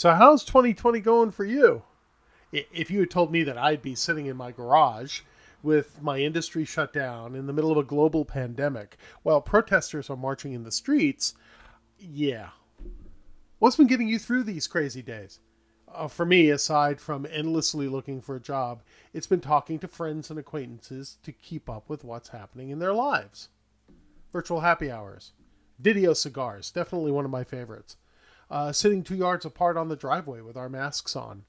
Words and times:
So, 0.00 0.14
how's 0.14 0.46
2020 0.46 0.98
going 1.00 1.30
for 1.30 1.44
you? 1.44 1.82
If 2.52 2.90
you 2.90 3.00
had 3.00 3.10
told 3.10 3.30
me 3.30 3.42
that 3.42 3.58
I'd 3.58 3.82
be 3.82 3.94
sitting 3.94 4.24
in 4.24 4.34
my 4.34 4.50
garage 4.50 5.20
with 5.62 6.00
my 6.00 6.20
industry 6.20 6.64
shut 6.64 6.94
down 6.94 7.34
in 7.34 7.46
the 7.46 7.52
middle 7.52 7.70
of 7.70 7.76
a 7.76 7.82
global 7.82 8.24
pandemic 8.24 8.96
while 9.24 9.42
protesters 9.42 10.08
are 10.08 10.16
marching 10.16 10.54
in 10.54 10.62
the 10.62 10.72
streets, 10.72 11.34
yeah. 11.98 12.48
What's 13.58 13.76
been 13.76 13.88
getting 13.88 14.08
you 14.08 14.18
through 14.18 14.44
these 14.44 14.66
crazy 14.66 15.02
days? 15.02 15.38
Uh, 15.86 16.08
for 16.08 16.24
me, 16.24 16.48
aside 16.48 16.98
from 16.98 17.26
endlessly 17.30 17.86
looking 17.86 18.22
for 18.22 18.36
a 18.36 18.40
job, 18.40 18.80
it's 19.12 19.26
been 19.26 19.42
talking 19.42 19.78
to 19.80 19.86
friends 19.86 20.30
and 20.30 20.38
acquaintances 20.38 21.18
to 21.24 21.30
keep 21.30 21.68
up 21.68 21.90
with 21.90 22.04
what's 22.04 22.30
happening 22.30 22.70
in 22.70 22.78
their 22.78 22.94
lives. 22.94 23.50
Virtual 24.32 24.60
happy 24.60 24.90
hours, 24.90 25.32
video 25.78 26.14
cigars, 26.14 26.70
definitely 26.70 27.12
one 27.12 27.26
of 27.26 27.30
my 27.30 27.44
favorites. 27.44 27.98
Uh, 28.50 28.72
sitting 28.72 29.02
two 29.04 29.14
yards 29.14 29.44
apart 29.44 29.76
on 29.76 29.88
the 29.88 29.96
driveway 29.96 30.40
with 30.40 30.56
our 30.56 30.68
masks 30.68 31.14
on. 31.14 31.44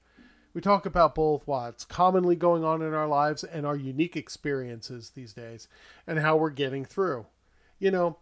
We 0.54 0.62
talk 0.62 0.86
about 0.86 1.16
both 1.16 1.48
what's 1.48 1.86
commonly 1.86 2.36
going 2.36 2.64
on 2.64 2.82
in 2.82 2.94
our 2.94 3.08
lives 3.08 3.44
and 3.44 3.66
our 3.66 3.76
unique 3.76 4.16
experiences 4.16 5.12
these 5.12 5.34
days 5.34 5.68
and 6.06 6.20
how 6.20 6.38
we're 6.38 6.50
getting 6.50 6.86
through. 6.86 7.26
You 7.80 7.90
know, 7.90 8.18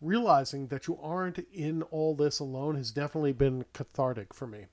realizing 0.00 0.68
that 0.68 0.86
you 0.86 0.98
aren't 1.02 1.38
in 1.52 1.82
all 1.84 2.14
this 2.14 2.38
alone 2.38 2.76
has 2.76 2.92
definitely 2.92 3.32
been 3.32 3.64
cathartic 3.72 4.32
for 4.32 4.46
me. 4.46 4.66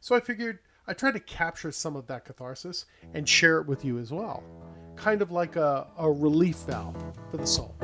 So 0.00 0.16
I 0.16 0.20
figured 0.20 0.58
I 0.86 0.94
try 0.94 1.12
to 1.12 1.20
capture 1.20 1.70
some 1.70 1.94
of 1.94 2.08
that 2.08 2.24
catharsis 2.24 2.86
and 3.14 3.28
share 3.28 3.60
it 3.60 3.66
with 3.66 3.84
you 3.84 3.98
as 3.98 4.10
well. 4.10 4.42
Kind 4.96 5.22
of 5.22 5.30
like 5.30 5.56
a, 5.56 5.86
a 5.96 6.10
relief 6.10 6.56
valve 6.66 6.96
for 7.30 7.36
the 7.36 7.46
soul. 7.46 7.74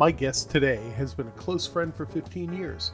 My 0.00 0.10
guest 0.10 0.48
today 0.48 0.80
has 0.96 1.12
been 1.12 1.26
a 1.26 1.32
close 1.32 1.66
friend 1.66 1.94
for 1.94 2.06
15 2.06 2.54
years. 2.54 2.92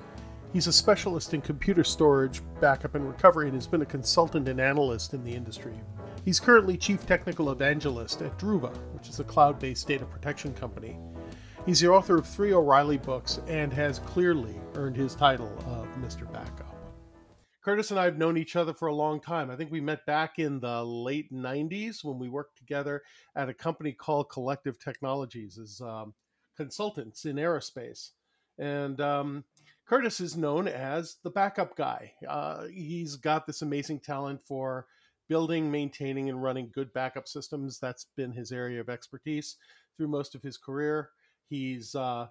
He's 0.53 0.67
a 0.67 0.73
specialist 0.73 1.35
in 1.35 1.41
computer 1.41 1.85
storage, 1.85 2.43
backup, 2.61 2.97
and 2.97 3.07
recovery, 3.07 3.47
and 3.47 3.55
has 3.55 3.69
been 3.69 3.83
a 3.83 3.87
consultant 3.87 4.49
and 4.49 4.61
analyst 4.61 5.15
in 5.15 5.23
the 5.23 5.33
industry. 5.33 5.75
He's 6.25 6.41
currently 6.41 6.77
Chief 6.77 7.07
Technical 7.07 7.53
Evangelist 7.53 8.23
at 8.23 8.37
Druva, 8.41 8.77
which 8.93 9.09
is 9.09 9.21
a 9.21 9.25
cloud 9.25 9.61
based 9.61 9.87
data 9.87 10.05
protection 10.05 10.53
company. 10.55 10.99
He's 11.65 11.79
the 11.79 11.87
author 11.87 12.19
of 12.19 12.27
three 12.27 12.53
O'Reilly 12.53 12.99
books 12.99 13.39
and 13.47 13.73
has 13.73 14.01
clearly 14.01 14.57
earned 14.75 14.97
his 14.97 15.15
title 15.15 15.57
of 15.65 15.87
Mr. 16.03 16.29
Backup. 16.33 16.75
Curtis 17.65 17.93
and 17.93 18.01
I 18.01 18.05
have 18.05 18.19
known 18.19 18.37
each 18.37 18.57
other 18.57 18.75
for 18.75 18.89
a 18.89 18.95
long 18.95 19.21
time. 19.21 19.49
I 19.49 19.55
think 19.55 19.71
we 19.71 19.81
met 19.81 20.05
back 20.07 20.41
in 20.41 20.59
the 20.59 20.83
late 20.83 21.33
90s 21.33 22.03
when 22.03 22.19
we 22.19 22.29
worked 22.29 22.59
together 22.59 23.05
at 23.37 23.49
a 23.49 23.55
company 23.55 23.93
called 23.93 24.29
Collective 24.29 24.77
Technologies 24.81 25.57
as 25.57 25.81
um, 25.81 26.13
consultants 26.57 27.25
in 27.25 27.37
aerospace. 27.37 28.11
And 28.59 29.01
um, 29.01 29.45
Curtis 29.87 30.21
is 30.21 30.37
known 30.37 30.67
as 30.67 31.17
the 31.23 31.31
backup 31.31 31.77
guy. 31.77 32.13
Uh, 32.27 32.67
he's 32.67 33.17
got 33.17 33.47
this 33.47 33.63
amazing 33.63 34.01
talent 34.01 34.41
for 34.45 34.87
building, 35.29 35.71
maintaining, 35.71 36.29
and 36.29 36.43
running 36.43 36.71
good 36.75 36.93
backup 36.93 37.29
systems. 37.29 37.79
That's 37.79 38.07
been 38.17 38.33
his 38.33 38.53
area 38.53 38.81
of 38.81 38.89
expertise 38.89 39.57
through 39.97 40.09
most 40.09 40.35
of 40.35 40.43
his 40.43 40.57
career. 40.57 41.11
He's 41.49 41.95
uh, 41.95 42.29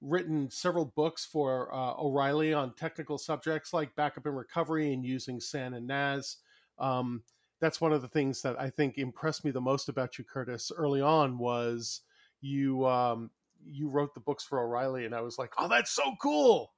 written 0.00 0.50
several 0.50 0.86
books 0.96 1.24
for 1.24 1.72
uh, 1.74 1.94
O'Reilly 1.98 2.52
on 2.52 2.74
technical 2.74 3.18
subjects 3.18 3.72
like 3.72 3.94
backup 3.96 4.26
and 4.26 4.36
recovery 4.36 4.92
and 4.92 5.04
using 5.04 5.40
SAN 5.40 5.74
and 5.74 5.86
NAS. 5.86 6.38
Um, 6.78 7.22
that's 7.60 7.80
one 7.80 7.92
of 7.92 8.02
the 8.02 8.08
things 8.08 8.42
that 8.42 8.60
I 8.60 8.68
think 8.68 8.98
impressed 8.98 9.44
me 9.44 9.50
the 9.50 9.60
most 9.60 9.88
about 9.88 10.18
you, 10.18 10.24
Curtis, 10.24 10.70
early 10.76 11.00
on 11.00 11.38
was 11.38 12.02
you 12.40 12.86
um, 12.86 13.30
you 13.64 13.88
wrote 13.88 14.14
the 14.14 14.20
books 14.20 14.44
for 14.44 14.60
O'Reilly, 14.60 15.04
and 15.04 15.14
I 15.14 15.20
was 15.20 15.38
like, 15.38 15.52
oh, 15.58 15.68
that's 15.68 15.90
so 15.90 16.14
cool. 16.20 16.72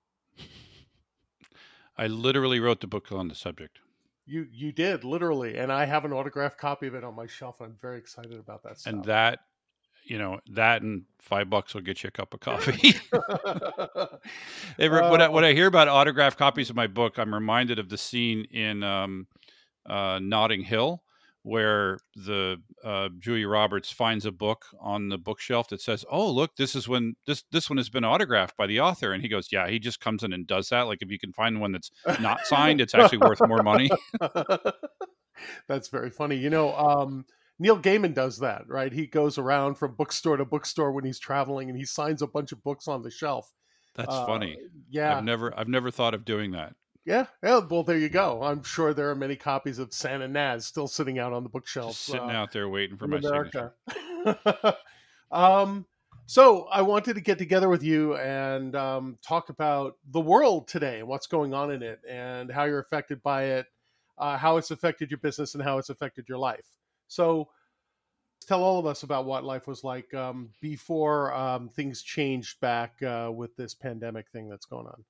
I 1.96 2.06
literally 2.06 2.60
wrote 2.60 2.80
the 2.80 2.86
book 2.86 3.10
on 3.10 3.28
the 3.28 3.34
subject. 3.34 3.78
You 4.24 4.46
you 4.52 4.72
did 4.72 5.04
literally, 5.04 5.56
and 5.56 5.72
I 5.72 5.86
have 5.86 6.04
an 6.04 6.12
autographed 6.12 6.58
copy 6.58 6.86
of 6.86 6.94
it 6.94 7.02
on 7.02 7.16
my 7.16 7.26
shelf. 7.26 7.60
I'm 7.60 7.76
very 7.80 7.98
excited 7.98 8.34
about 8.38 8.62
that. 8.62 8.78
Stuff. 8.78 8.92
And 8.92 9.04
that, 9.06 9.40
you 10.04 10.18
know, 10.18 10.38
that 10.50 10.82
and 10.82 11.04
five 11.18 11.48
bucks 11.48 11.74
will 11.74 11.80
get 11.80 12.02
you 12.02 12.08
a 12.08 12.10
cup 12.10 12.34
of 12.34 12.40
coffee. 12.40 12.94
Every, 14.78 15.00
uh, 15.00 15.10
when, 15.10 15.22
I, 15.22 15.28
when 15.28 15.44
I 15.44 15.54
hear 15.54 15.66
about 15.66 15.88
autographed 15.88 16.38
copies 16.38 16.68
of 16.68 16.76
my 16.76 16.86
book, 16.86 17.18
I'm 17.18 17.32
reminded 17.32 17.78
of 17.78 17.88
the 17.88 17.98
scene 17.98 18.44
in 18.50 18.82
um, 18.82 19.26
uh, 19.86 20.18
Notting 20.22 20.62
Hill 20.62 21.02
where 21.48 21.98
the 22.14 22.60
uh, 22.84 23.08
Julia 23.18 23.48
Roberts 23.48 23.90
finds 23.90 24.26
a 24.26 24.30
book 24.30 24.66
on 24.78 25.08
the 25.08 25.16
bookshelf 25.16 25.68
that 25.68 25.80
says, 25.80 26.04
"Oh, 26.10 26.30
look, 26.30 26.56
this 26.56 26.74
is 26.74 26.86
when 26.86 27.16
this 27.26 27.42
this 27.50 27.70
one 27.70 27.78
has 27.78 27.88
been 27.88 28.04
autographed 28.04 28.56
by 28.56 28.66
the 28.66 28.80
author," 28.80 29.12
and 29.12 29.22
he 29.22 29.28
goes, 29.28 29.48
"Yeah, 29.50 29.68
he 29.68 29.78
just 29.78 29.98
comes 29.98 30.22
in 30.22 30.34
and 30.34 30.46
does 30.46 30.68
that. 30.68 30.82
Like 30.82 30.98
if 31.00 31.10
you 31.10 31.18
can 31.18 31.32
find 31.32 31.58
one 31.58 31.72
that's 31.72 31.90
not 32.20 32.46
signed, 32.46 32.82
it's 32.82 32.94
actually 32.94 33.18
worth 33.18 33.40
more 33.48 33.62
money." 33.62 33.90
that's 35.68 35.88
very 35.88 36.10
funny. 36.10 36.36
You 36.36 36.50
know, 36.50 36.76
um, 36.76 37.24
Neil 37.58 37.78
Gaiman 37.78 38.12
does 38.12 38.38
that, 38.40 38.68
right? 38.68 38.92
He 38.92 39.06
goes 39.06 39.38
around 39.38 39.76
from 39.76 39.94
bookstore 39.94 40.36
to 40.36 40.44
bookstore 40.44 40.92
when 40.92 41.04
he's 41.04 41.18
traveling, 41.18 41.70
and 41.70 41.78
he 41.78 41.86
signs 41.86 42.20
a 42.20 42.26
bunch 42.26 42.52
of 42.52 42.62
books 42.62 42.86
on 42.86 43.02
the 43.02 43.10
shelf. 43.10 43.50
That's 43.94 44.14
uh, 44.14 44.26
funny. 44.26 44.58
Yeah, 44.90 45.16
I've 45.16 45.24
never 45.24 45.58
I've 45.58 45.68
never 45.68 45.90
thought 45.90 46.12
of 46.12 46.26
doing 46.26 46.52
that. 46.52 46.74
Yeah, 47.08 47.24
yeah. 47.42 47.60
Well, 47.60 47.84
there 47.84 47.96
you 47.96 48.10
go. 48.10 48.42
I'm 48.42 48.62
sure 48.62 48.92
there 48.92 49.08
are 49.08 49.14
many 49.14 49.34
copies 49.34 49.78
of 49.78 49.94
SAN 49.94 50.20
and 50.20 50.34
NAS 50.34 50.66
still 50.66 50.86
sitting 50.86 51.18
out 51.18 51.32
on 51.32 51.42
the 51.42 51.48
bookshelf, 51.48 51.92
Just 51.92 52.04
sitting 52.04 52.28
uh, 52.28 52.34
out 52.34 52.52
there 52.52 52.68
waiting 52.68 52.98
for 52.98 53.08
my 53.08 53.16
America. 53.16 53.72
signature. 53.90 54.76
um, 55.32 55.86
so 56.26 56.64
I 56.64 56.82
wanted 56.82 57.14
to 57.14 57.22
get 57.22 57.38
together 57.38 57.70
with 57.70 57.82
you 57.82 58.14
and 58.16 58.76
um, 58.76 59.16
talk 59.22 59.48
about 59.48 59.96
the 60.10 60.20
world 60.20 60.68
today 60.68 60.98
and 60.98 61.08
what's 61.08 61.26
going 61.26 61.54
on 61.54 61.70
in 61.70 61.82
it, 61.82 62.00
and 62.06 62.52
how 62.52 62.64
you're 62.64 62.78
affected 62.78 63.22
by 63.22 63.44
it, 63.44 63.66
uh, 64.18 64.36
how 64.36 64.58
it's 64.58 64.70
affected 64.70 65.10
your 65.10 65.16
business, 65.16 65.54
and 65.54 65.64
how 65.64 65.78
it's 65.78 65.88
affected 65.88 66.28
your 66.28 66.36
life. 66.36 66.66
So 67.06 67.48
tell 68.46 68.62
all 68.62 68.78
of 68.78 68.84
us 68.84 69.02
about 69.02 69.24
what 69.24 69.44
life 69.44 69.66
was 69.66 69.82
like 69.82 70.12
um, 70.12 70.50
before 70.60 71.32
um, 71.32 71.70
things 71.70 72.02
changed 72.02 72.60
back 72.60 73.02
uh, 73.02 73.30
with 73.34 73.56
this 73.56 73.72
pandemic 73.72 74.28
thing 74.28 74.50
that's 74.50 74.66
going 74.66 74.86
on. 74.86 75.04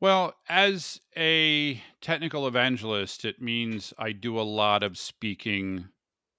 Well, 0.00 0.34
as 0.48 1.00
a 1.16 1.80
technical 2.02 2.46
evangelist, 2.46 3.24
it 3.24 3.40
means 3.40 3.94
I 3.98 4.12
do 4.12 4.38
a 4.38 4.42
lot 4.42 4.82
of 4.82 4.98
speaking, 4.98 5.88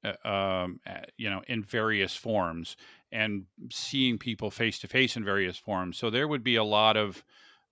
uh, 0.03 0.27
um, 0.27 0.79
you 1.17 1.29
know, 1.29 1.41
in 1.47 1.63
various 1.63 2.15
forms 2.15 2.77
and 3.11 3.45
seeing 3.71 4.19
people 4.19 4.51
face 4.51 4.77
to 4.79 4.87
face 4.87 5.15
in 5.15 5.25
various 5.25 5.57
forms. 5.57 5.97
So 5.97 6.11
there 6.11 6.27
would 6.27 6.43
be 6.43 6.57
a 6.57 6.63
lot 6.63 6.97
of 6.97 7.23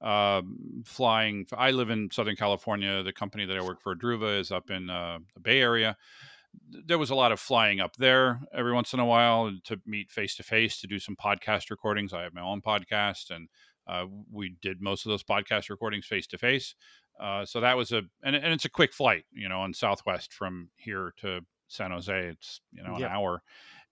uh, 0.02 0.42
flying. 0.86 1.46
I 1.56 1.70
live 1.72 1.92
in 1.92 2.10
Southern 2.12 2.36
California. 2.36 3.04
The 3.04 3.14
company 3.14 3.46
that 3.46 3.58
I 3.58 3.62
work 3.62 3.82
for, 3.82 3.96
Druva, 3.96 4.40
is 4.40 4.52
up 4.52 4.72
in 4.72 4.90
uh, 4.90 5.20
the 5.36 5.40
Bay 5.40 5.62
Area. 5.62 5.98
There 6.86 6.98
was 6.98 7.10
a 7.12 7.16
lot 7.16 7.32
of 7.32 7.40
flying 7.40 7.80
up 7.80 7.96
there 7.98 8.40
every 8.54 8.74
once 8.74 8.94
in 8.94 9.00
a 9.00 9.06
while 9.06 9.52
to 9.66 9.80
meet 9.86 10.10
face 10.10 10.36
to 10.38 10.44
face 10.44 10.80
to 10.82 10.88
do 10.88 11.00
some 11.00 11.16
podcast 11.16 11.70
recordings. 11.70 12.14
I 12.14 12.24
have 12.24 12.34
my 12.34 12.42
own 12.42 12.62
podcast 12.62 13.30
and 13.30 13.50
uh, 13.88 14.06
we 14.32 14.56
did 14.62 14.82
most 14.82 15.06
of 15.06 15.10
those 15.10 15.24
podcast 15.24 15.70
recordings 15.70 16.06
face 16.06 16.28
to 16.28 16.38
face. 16.38 16.76
So 17.46 17.62
that 17.62 17.78
was 17.78 17.92
a 17.92 18.02
and, 18.24 18.36
and 18.36 18.54
it's 18.54 18.66
a 18.66 18.70
quick 18.70 18.94
flight, 18.94 19.26
you 19.32 19.48
know, 19.48 19.62
on 19.62 19.74
Southwest 19.74 20.34
from 20.34 20.70
here 20.76 21.14
to 21.18 21.42
San 21.68 21.92
Jose. 21.92 22.14
It's 22.14 22.62
you 22.72 22.84
know 22.84 22.96
an 22.96 23.04
hour, 23.04 23.42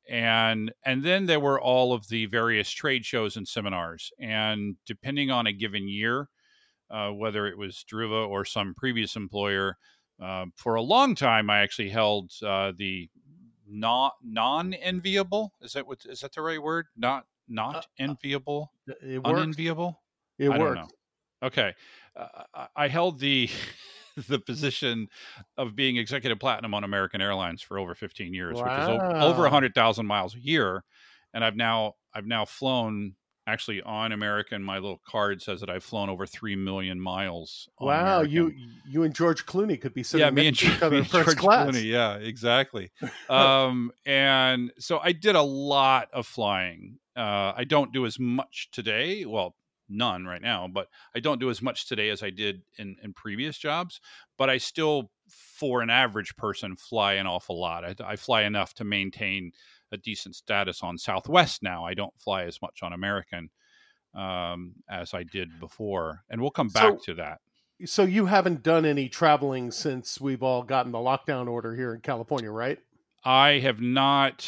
and 0.10 0.72
and 0.86 1.04
then 1.04 1.26
there 1.26 1.40
were 1.40 1.62
all 1.62 1.94
of 1.94 2.08
the 2.08 2.26
various 2.26 2.70
trade 2.70 3.06
shows 3.06 3.38
and 3.38 3.48
seminars, 3.48 4.12
and 4.20 4.76
depending 4.86 5.32
on 5.32 5.48
a 5.48 5.54
given 5.54 5.88
year, 5.88 6.30
uh, 6.90 7.10
whether 7.10 7.48
it 7.48 7.58
was 7.58 7.86
Druva 7.92 8.28
or 8.28 8.46
some 8.46 8.74
previous 8.76 9.16
employer, 9.16 9.78
uh, 10.22 10.46
for 10.56 10.76
a 10.76 10.82
long 10.82 11.16
time 11.16 11.50
I 11.50 11.60
actually 11.60 11.90
held 11.90 12.32
uh, 12.46 12.74
the 12.78 13.10
not 13.68 14.14
non 14.24 14.74
enviable. 14.74 15.54
Is 15.62 15.74
that 15.74 15.88
what 15.88 16.00
is 16.06 16.22
that 16.22 16.34
the 16.34 16.42
right 16.42 16.62
word? 16.62 16.88
Not 16.98 17.26
not 17.48 17.76
uh, 17.76 17.80
uh 17.80 17.82
enviable, 18.00 18.72
it 18.88 19.22
unenviable. 19.24 20.02
It 20.38 20.50
I 20.50 20.58
worked. 20.58 20.94
Okay, 21.42 21.74
uh, 22.16 22.68
I 22.76 22.88
held 22.88 23.20
the 23.20 23.50
the 24.28 24.40
position 24.40 25.08
of 25.58 25.76
being 25.76 25.98
executive 25.98 26.40
platinum 26.40 26.74
on 26.74 26.84
American 26.84 27.22
Airlines 27.22 27.62
for 27.62 27.80
over 27.80 27.96
15 27.96 28.34
years, 28.34 28.58
wow. 28.58 28.64
which 28.64 28.84
is 28.84 28.90
over, 28.90 29.16
over 29.18 29.42
100,000 29.44 30.06
miles 30.06 30.36
a 30.36 30.40
year, 30.40 30.84
and 31.34 31.44
I've 31.44 31.56
now 31.56 31.94
I've 32.14 32.26
now 32.26 32.46
flown 32.46 33.16
actually 33.48 33.82
on 33.82 34.12
American, 34.12 34.64
my 34.64 34.76
little 34.76 35.02
card 35.06 35.42
says 35.42 35.60
that 35.60 35.70
I've 35.70 35.84
flown 35.84 36.10
over 36.10 36.26
three 36.26 36.56
million 36.56 37.00
miles. 37.00 37.70
Wow, 37.80 38.22
American. 38.22 38.32
you 38.32 38.54
you 38.88 39.04
and 39.04 39.14
George 39.14 39.46
Clooney 39.46 39.80
could 39.80 39.94
be 39.94 40.04
sitting 40.04 40.26
yeah, 40.26 40.32
me 40.32 40.48
and, 40.48 40.62
each 40.62 40.82
other 40.82 40.98
in 40.98 41.04
George 41.04 41.36
class. 41.36 41.70
Clooney, 41.70 41.84
yeah, 41.84 42.16
exactly. 42.16 42.92
um, 43.30 43.92
and 44.06 44.72
so 44.80 45.00
I 45.00 45.12
did 45.12 45.36
a 45.36 45.42
lot 45.42 46.10
of 46.14 46.26
flying. 46.26 47.00
Uh, 47.16 47.54
I 47.56 47.64
don't 47.64 47.94
do 47.94 48.06
as 48.06 48.20
much 48.20 48.70
today. 48.72 49.26
Well, 49.26 49.56
none 49.90 50.26
right 50.26 50.42
now, 50.42 50.68
but 50.68 50.88
I 51.16 51.20
don't 51.20 51.40
do 51.40 51.50
as 51.50 51.62
much 51.62 51.88
today 51.88 52.10
as 52.10 52.24
I 52.24 52.30
did 52.30 52.62
in, 52.78 52.96
in 53.04 53.14
previous 53.14 53.58
jobs. 53.58 54.00
But 54.38 54.50
I 54.50 54.58
still, 54.58 55.12
for 55.30 55.82
an 55.82 55.90
average 55.90 56.36
person, 56.36 56.76
fly 56.76 57.14
an 57.14 57.28
awful 57.28 57.60
lot. 57.60 57.86
I, 57.86 57.96
I 58.04 58.16
fly 58.16 58.44
enough 58.44 58.74
to 58.76 58.84
maintain 58.84 59.52
a 59.92 59.98
decent 59.98 60.36
status 60.36 60.82
on 60.82 60.98
Southwest 60.98 61.62
now. 61.62 61.86
I 61.86 61.94
don't 61.94 62.14
fly 62.20 62.46
as 62.46 62.60
much 62.62 62.80
on 62.82 62.94
American 62.94 63.50
um, 64.16 64.74
as 64.90 65.14
I 65.14 65.24
did 65.24 65.60
before, 65.60 66.24
and 66.30 66.42
we'll 66.42 66.52
come 66.52 66.70
back 66.70 66.94
So- 67.00 67.06
to 67.06 67.14
that. 67.16 67.40
So 67.86 68.04
you 68.04 68.28
haven't 68.28 68.64
done 68.64 68.86
any 68.86 69.10
traveling 69.10 69.70
since 69.72 70.22
we've 70.22 70.44
all 70.44 70.64
gotten 70.64 70.92
the 70.94 71.00
lockdown 71.00 71.50
order 71.50 71.76
here 71.76 71.94
in 71.94 72.00
California, 72.02 72.50
right? 72.50 72.80
I 73.26 73.60
have 73.60 73.82
not, 73.82 74.48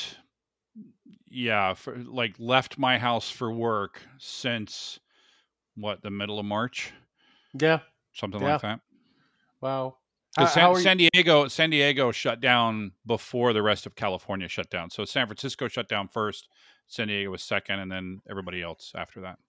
yeah, 1.27 1.73
for, 1.73 1.97
like 1.97 2.35
left 2.39 2.77
my 2.77 2.97
house 2.97 3.29
for 3.29 3.51
work 3.51 4.01
since 4.17 4.99
what 5.75 6.01
the 6.01 6.11
middle 6.11 6.39
of 6.39 6.45
March, 6.45 6.91
Yeah. 7.53 7.79
something 8.13 8.41
Yeah. 8.41 8.53
like 8.53 8.61
that. 8.61 8.79
Wow. 9.61 9.97
How- 10.37 10.45
how 10.45 10.51
San, 10.51 10.71
you- 10.75 10.79
San 10.81 10.97
Diego, 10.97 11.47
San 11.47 11.69
Diego 11.69 12.11
shut 12.11 12.41
down 12.41 12.91
before 13.05 13.53
the 13.53 13.61
rest 13.61 13.85
of 13.85 13.95
California 13.95 14.47
shut 14.47 14.69
down. 14.69 14.89
So 14.89 15.05
San 15.05 15.27
Francisco 15.27 15.67
shut 15.67 15.87
down 15.87 16.07
first, 16.09 16.49
San 16.87 17.07
Diego 17.07 17.31
was 17.31 17.41
second, 17.43 17.79
and 17.79 17.91
then 17.91 18.21
everybody 18.29 18.61
else 18.61 18.91
after 18.95 19.21
that. 19.21 19.39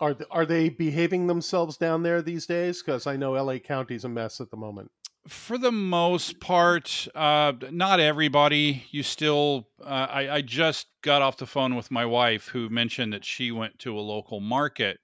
Are 0.00 0.14
th- 0.14 0.28
are 0.30 0.46
they 0.46 0.68
behaving 0.68 1.26
themselves 1.26 1.76
down 1.76 2.04
there 2.04 2.22
these 2.22 2.46
days? 2.46 2.80
Because 2.80 3.06
I 3.08 3.16
know 3.16 3.34
L.A. 3.34 3.58
County's 3.58 4.04
a 4.04 4.08
mess 4.08 4.40
at 4.40 4.50
the 4.50 4.56
moment. 4.56 4.90
For 5.28 5.58
the 5.58 5.72
most 5.72 6.40
part, 6.40 7.06
uh, 7.14 7.52
not 7.70 8.00
everybody. 8.00 8.84
You 8.90 9.02
still, 9.02 9.68
uh, 9.82 10.06
I, 10.10 10.36
I 10.36 10.40
just 10.40 10.86
got 11.02 11.20
off 11.20 11.36
the 11.36 11.46
phone 11.46 11.76
with 11.76 11.90
my 11.90 12.06
wife 12.06 12.48
who 12.48 12.70
mentioned 12.70 13.12
that 13.12 13.24
she 13.24 13.52
went 13.52 13.78
to 13.80 13.98
a 13.98 14.00
local 14.00 14.40
market. 14.40 14.98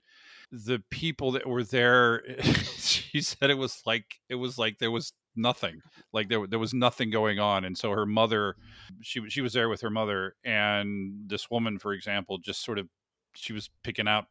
The 0.50 0.82
people 0.90 1.32
that 1.32 1.46
were 1.46 1.64
there, 1.64 2.22
she 2.78 3.20
said 3.20 3.50
it 3.50 3.58
was 3.58 3.82
like 3.84 4.04
it 4.30 4.36
was 4.36 4.56
like 4.58 4.78
there 4.78 4.90
was 4.90 5.12
nothing, 5.34 5.80
like 6.14 6.30
there 6.30 6.46
there 6.46 6.58
was 6.58 6.72
nothing 6.72 7.10
going 7.10 7.38
on. 7.38 7.66
And 7.66 7.76
so 7.76 7.90
her 7.90 8.06
mother, 8.06 8.56
she 9.02 9.28
she 9.28 9.42
was 9.42 9.52
there 9.52 9.68
with 9.68 9.82
her 9.82 9.90
mother, 9.90 10.34
and 10.44 11.28
this 11.28 11.50
woman, 11.50 11.78
for 11.78 11.92
example, 11.92 12.38
just 12.38 12.64
sort 12.64 12.78
of 12.78 12.88
she 13.34 13.52
was 13.52 13.68
picking 13.84 14.08
out 14.08 14.26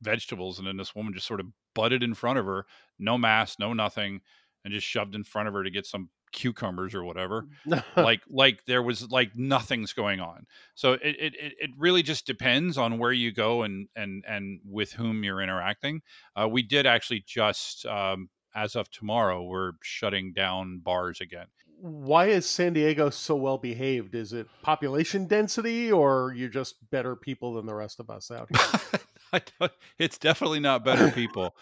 vegetables, 0.00 0.58
and 0.58 0.66
then 0.66 0.78
this 0.78 0.94
woman 0.94 1.12
just 1.12 1.26
sort 1.26 1.40
of 1.40 1.46
butted 1.74 2.02
in 2.02 2.14
front 2.14 2.38
of 2.38 2.46
her, 2.46 2.64
no 2.98 3.18
mask, 3.18 3.58
no 3.58 3.74
nothing 3.74 4.22
and 4.66 4.74
just 4.74 4.86
shoved 4.86 5.14
in 5.14 5.22
front 5.24 5.46
of 5.48 5.54
her 5.54 5.62
to 5.62 5.70
get 5.70 5.86
some 5.86 6.10
cucumbers 6.32 6.92
or 6.92 7.04
whatever 7.04 7.46
like 7.96 8.20
like 8.28 8.60
there 8.66 8.82
was 8.82 9.10
like 9.10 9.34
nothing's 9.36 9.92
going 9.94 10.20
on 10.20 10.44
so 10.74 10.94
it, 10.94 11.00
it 11.18 11.34
it- 11.38 11.70
really 11.78 12.02
just 12.02 12.26
depends 12.26 12.76
on 12.76 12.98
where 12.98 13.12
you 13.12 13.32
go 13.32 13.62
and 13.62 13.88
and 13.96 14.24
and 14.28 14.60
with 14.68 14.92
whom 14.92 15.22
you're 15.24 15.40
interacting 15.40 16.02
uh, 16.34 16.46
we 16.46 16.62
did 16.62 16.84
actually 16.84 17.22
just 17.26 17.86
um, 17.86 18.28
as 18.54 18.74
of 18.76 18.90
tomorrow 18.90 19.42
we're 19.44 19.72
shutting 19.82 20.32
down 20.34 20.78
bars 20.80 21.20
again 21.22 21.46
Why 21.80 22.26
is 22.26 22.44
San 22.44 22.72
Diego 22.72 23.08
so 23.10 23.36
well 23.36 23.58
behaved? 23.58 24.14
Is 24.14 24.32
it 24.32 24.46
population 24.62 25.26
density, 25.26 25.92
or 25.92 26.32
you're 26.34 26.48
just 26.48 26.74
better 26.90 27.14
people 27.14 27.54
than 27.54 27.66
the 27.66 27.74
rest 27.74 28.00
of 28.00 28.08
us 28.10 28.30
out 28.30 28.48
here? 29.60 29.70
It's 29.98 30.16
definitely 30.18 30.60
not 30.60 30.84
better 30.84 31.10
people. 31.10 31.54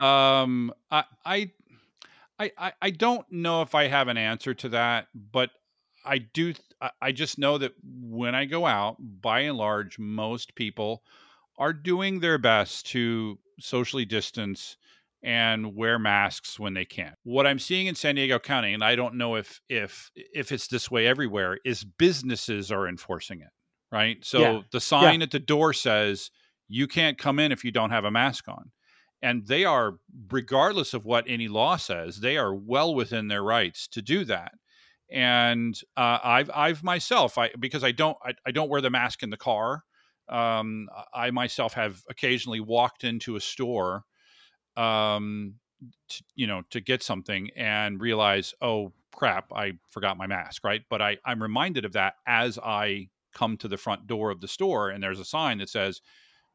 um, 0.00 0.72
I, 0.90 1.04
I, 1.24 1.50
I, 2.38 2.52
I- 2.58 2.72
I 2.82 2.90
don't 2.90 3.30
know 3.30 3.62
if 3.62 3.74
I 3.74 3.88
have 3.88 4.08
an 4.08 4.16
answer 4.16 4.54
to 4.54 4.68
that, 4.70 5.08
but 5.14 5.50
I 6.04 6.18
do. 6.18 6.54
I, 7.02 7.10
just 7.12 7.38
know 7.38 7.58
that 7.58 7.72
when 7.82 8.34
I 8.36 8.44
go 8.44 8.64
out, 8.64 8.96
by 9.00 9.40
and 9.40 9.58
large, 9.58 9.98
most 9.98 10.54
people 10.54 11.02
are 11.58 11.72
doing 11.72 12.20
their 12.20 12.38
best 12.38 12.86
to 12.90 13.36
socially 13.58 14.04
distance 14.04 14.76
and 15.24 15.74
wear 15.74 15.98
masks 15.98 16.58
when 16.60 16.74
they 16.74 16.84
can. 16.84 17.12
What 17.24 17.46
I'm 17.48 17.58
seeing 17.58 17.88
in 17.88 17.96
San 17.96 18.14
Diego 18.14 18.38
County, 18.38 18.72
and 18.74 18.84
I 18.84 18.94
don't 18.94 19.16
know 19.16 19.34
if 19.34 19.60
if 19.68 20.10
if 20.14 20.52
it's 20.52 20.68
this 20.68 20.88
way 20.90 21.08
everywhere, 21.08 21.58
is 21.64 21.82
businesses 21.84 22.70
are 22.70 22.86
enforcing 22.88 23.40
it. 23.40 23.48
Right. 23.90 24.24
So 24.24 24.38
Yeah. 24.40 24.60
the 24.70 24.80
sign 24.80 25.20
at 25.22 25.32
the 25.32 25.40
door 25.40 25.72
says 25.72 26.30
you 26.68 26.86
can't 26.86 27.18
come 27.18 27.38
in 27.40 27.50
if 27.50 27.64
you 27.64 27.72
don't 27.72 27.90
have 27.90 28.04
a 28.04 28.10
mask 28.10 28.46
on. 28.48 28.70
And 29.20 29.46
they 29.46 29.64
are, 29.64 29.98
regardless 30.30 30.94
of 30.94 31.04
what 31.04 31.24
any 31.26 31.48
law 31.48 31.76
says, 31.76 32.20
they 32.20 32.36
are 32.36 32.54
well 32.54 32.94
within 32.94 33.28
their 33.28 33.42
rights 33.42 33.88
to 33.88 34.02
do 34.02 34.24
that. 34.26 34.52
And 35.10 35.74
uh, 35.96 36.18
I've, 36.22 36.50
I've 36.54 36.84
myself, 36.84 37.38
I 37.38 37.50
because 37.58 37.82
I 37.82 37.92
don't, 37.92 38.16
I, 38.22 38.34
I 38.46 38.50
don't 38.52 38.68
wear 38.68 38.80
the 38.80 38.90
mask 38.90 39.22
in 39.22 39.30
the 39.30 39.36
car. 39.36 39.82
Um, 40.28 40.88
I 41.14 41.30
myself 41.30 41.72
have 41.72 42.02
occasionally 42.10 42.60
walked 42.60 43.02
into 43.02 43.34
a 43.34 43.40
store, 43.40 44.04
um, 44.76 45.54
to, 46.10 46.22
you 46.34 46.46
know, 46.46 46.62
to 46.70 46.80
get 46.80 47.02
something 47.02 47.48
and 47.56 48.00
realize, 48.00 48.54
oh 48.60 48.92
crap, 49.14 49.46
I 49.52 49.72
forgot 49.88 50.16
my 50.16 50.26
mask, 50.26 50.62
right? 50.62 50.82
But 50.90 51.00
I, 51.00 51.16
I'm 51.24 51.42
reminded 51.42 51.84
of 51.84 51.94
that 51.94 52.14
as 52.26 52.58
I 52.58 53.08
come 53.34 53.56
to 53.56 53.68
the 53.68 53.78
front 53.78 54.06
door 54.06 54.30
of 54.30 54.40
the 54.40 54.48
store, 54.48 54.90
and 54.90 55.02
there's 55.02 55.20
a 55.20 55.24
sign 55.24 55.58
that 55.58 55.70
says, 55.70 56.02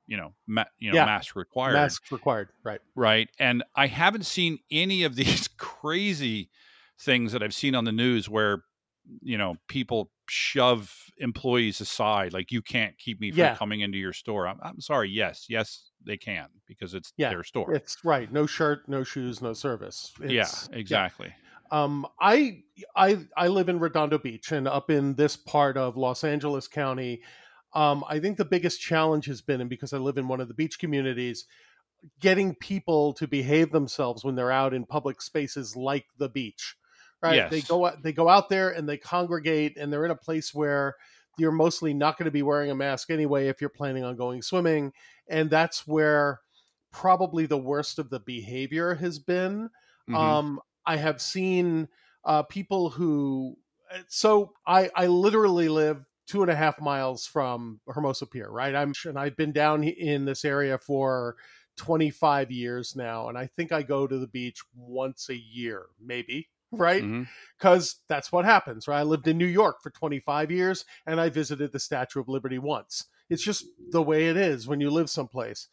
you 0.08 0.18
know, 0.18 0.34
ma- 0.48 0.66
you 0.80 0.92
know, 0.92 0.98
Yeah. 0.98 1.06
mask 1.06 1.36
required, 1.36 1.74
Masks 1.74 2.12
required, 2.12 2.50
right? 2.64 2.82
right? 2.96 3.30
And 3.40 3.64
I 3.76 3.88
haven't 3.88 4.26
seen 4.26 4.60
any 4.72 5.04
of 5.04 5.16
these 5.48 5.48
crazy 5.58 6.50
things 7.00 7.32
that 7.32 7.42
I've 7.44 7.54
seen 7.54 7.76
on 7.76 7.86
the 7.86 7.92
news 7.92 8.30
where, 8.30 8.64
you 9.22 9.38
know, 9.38 9.56
people 9.68 10.12
shove 10.30 10.94
employees 11.18 11.82
aside, 11.82 12.32
like 12.34 12.52
you 12.52 12.62
can't 12.62 12.98
keep 12.98 13.20
me 13.20 13.32
from 13.32 13.40
Yeah. 13.40 13.56
coming 13.56 13.82
into 13.82 13.98
your 13.98 14.14
store. 14.14 14.48
I'm, 14.48 14.60
I'm 14.64 14.80
sorry. 14.80 15.10
Yes, 15.10 15.46
yes, 15.50 15.90
they 16.06 16.18
can 16.18 16.48
because 16.68 16.94
it's 16.94 17.12
Yeah, 17.18 17.30
their 17.30 17.44
store. 17.44 17.74
It's 17.74 17.98
right. 18.06 18.32
No 18.32 18.46
shirt, 18.46 18.88
no 18.88 19.04
shoes, 19.04 19.42
no 19.42 19.54
service. 19.54 20.12
yeah, 20.22 20.28
It's- 20.42 20.70
exactly. 20.74 21.34
Um, 21.72 22.06
I 22.22 22.62
I 22.96 23.26
I 23.36 23.48
live 23.48 23.68
in 23.68 23.80
Redondo 23.80 24.20
Beach 24.20 24.52
and 24.52 24.68
up 24.68 24.92
in 24.92 25.16
this 25.16 25.36
part 25.36 25.76
of 25.76 25.98
Los 25.98 26.24
Angeles 26.24 26.68
County. 26.68 27.22
Um, 27.76 28.04
I 28.08 28.20
think 28.20 28.38
the 28.38 28.46
biggest 28.46 28.82
challenge 28.82 29.26
has 29.26 29.42
been, 29.42 29.62
and 29.62 29.70
because 29.70 29.94
I 29.94 29.98
live 29.98 30.18
in 30.18 30.28
one 30.28 30.42
of 30.42 30.48
the 30.48 30.54
beach 30.54 30.80
communities, 30.80 31.46
getting 32.20 32.56
people 32.56 33.14
to 33.14 33.28
behave 33.28 33.72
themselves 33.72 34.24
when 34.24 34.36
they're 34.36 34.52
out 34.52 34.74
in 34.74 34.86
public 34.86 35.22
spaces 35.22 35.76
like 35.76 36.06
the 36.18 36.30
beach. 36.30 36.76
Right? 37.22 37.50
They 37.50 37.62
go 37.62 37.86
out, 37.86 38.04
they 38.04 38.12
go 38.12 38.28
out 38.28 38.50
there 38.50 38.70
and 38.72 38.88
they 38.88 38.98
congregate, 38.98 39.78
and 39.78 39.92
they're 39.92 40.06
in 40.06 40.12
a 40.12 40.16
place 40.16 40.54
where 40.54 40.96
you're 41.38 41.52
mostly 41.52 41.94
not 41.94 42.18
going 42.18 42.26
to 42.26 42.32
be 42.32 42.44
wearing 42.44 42.70
a 42.70 42.76
mask 42.76 43.10
anyway 43.10 43.48
if 43.48 43.62
you're 43.62 43.70
planning 43.70 44.04
on 44.04 44.16
going 44.18 44.42
swimming, 44.42 44.92
and 45.28 45.50
that's 45.50 45.88
where 45.88 46.42
probably 46.92 47.46
the 47.46 47.58
worst 47.58 47.98
of 47.98 48.10
the 48.10 48.20
behavior 48.20 48.96
has 48.96 49.20
been. 49.20 49.70
Mhm. 50.10 50.16
Um, 50.16 50.60
I 50.86 50.98
have 50.98 51.22
seen 51.22 51.88
uh, 52.26 52.44
people 52.44 52.90
who. 52.90 53.58
So 54.08 54.54
I 54.68 54.90
I 54.96 55.08
literally 55.08 55.70
live 55.70 56.06
two 56.28 56.42
and 56.42 56.52
a 56.52 56.56
half 56.56 56.80
miles 56.80 57.26
from 57.26 57.80
Hermosa 57.88 58.26
Pier, 58.26 58.50
right? 58.50 58.76
I'm 58.76 58.94
and 59.06 59.18
I've 59.18 59.36
been 59.36 59.52
down 59.52 59.84
in 59.84 60.26
this 60.26 60.46
area 60.46 60.78
for 60.78 61.36
25 61.78 62.52
years 62.52 62.96
now, 62.96 63.30
and 63.30 63.38
I 63.38 63.48
think 63.48 63.72
I 63.72 63.84
go 63.84 64.08
to 64.08 64.18
the 64.18 64.28
beach 64.28 64.60
once 64.76 65.30
a 65.30 65.36
year, 65.36 65.86
maybe, 66.00 66.50
right? 66.72 67.04
Because 67.58 67.98
that's 68.08 68.32
what 68.32 68.46
happens, 68.46 68.88
right? 68.88 69.00
I 69.00 69.04
lived 69.04 69.28
in 69.28 69.38
New 69.38 69.46
York 69.46 69.82
for 69.82 69.90
25 69.90 70.52
years, 70.52 70.86
and 71.06 71.20
I 71.20 71.30
visited 71.30 71.72
the 71.72 71.80
Statue 71.80 72.20
of 72.20 72.30
Liberty 72.30 72.60
once. 72.60 73.06
It's 73.30 73.44
just 73.44 73.66
the 73.92 74.04
way 74.04 74.28
it 74.28 74.38
is 74.38 74.68
when 74.68 74.80
you 74.82 74.90
live 74.90 75.10
someplace. 75.10 75.68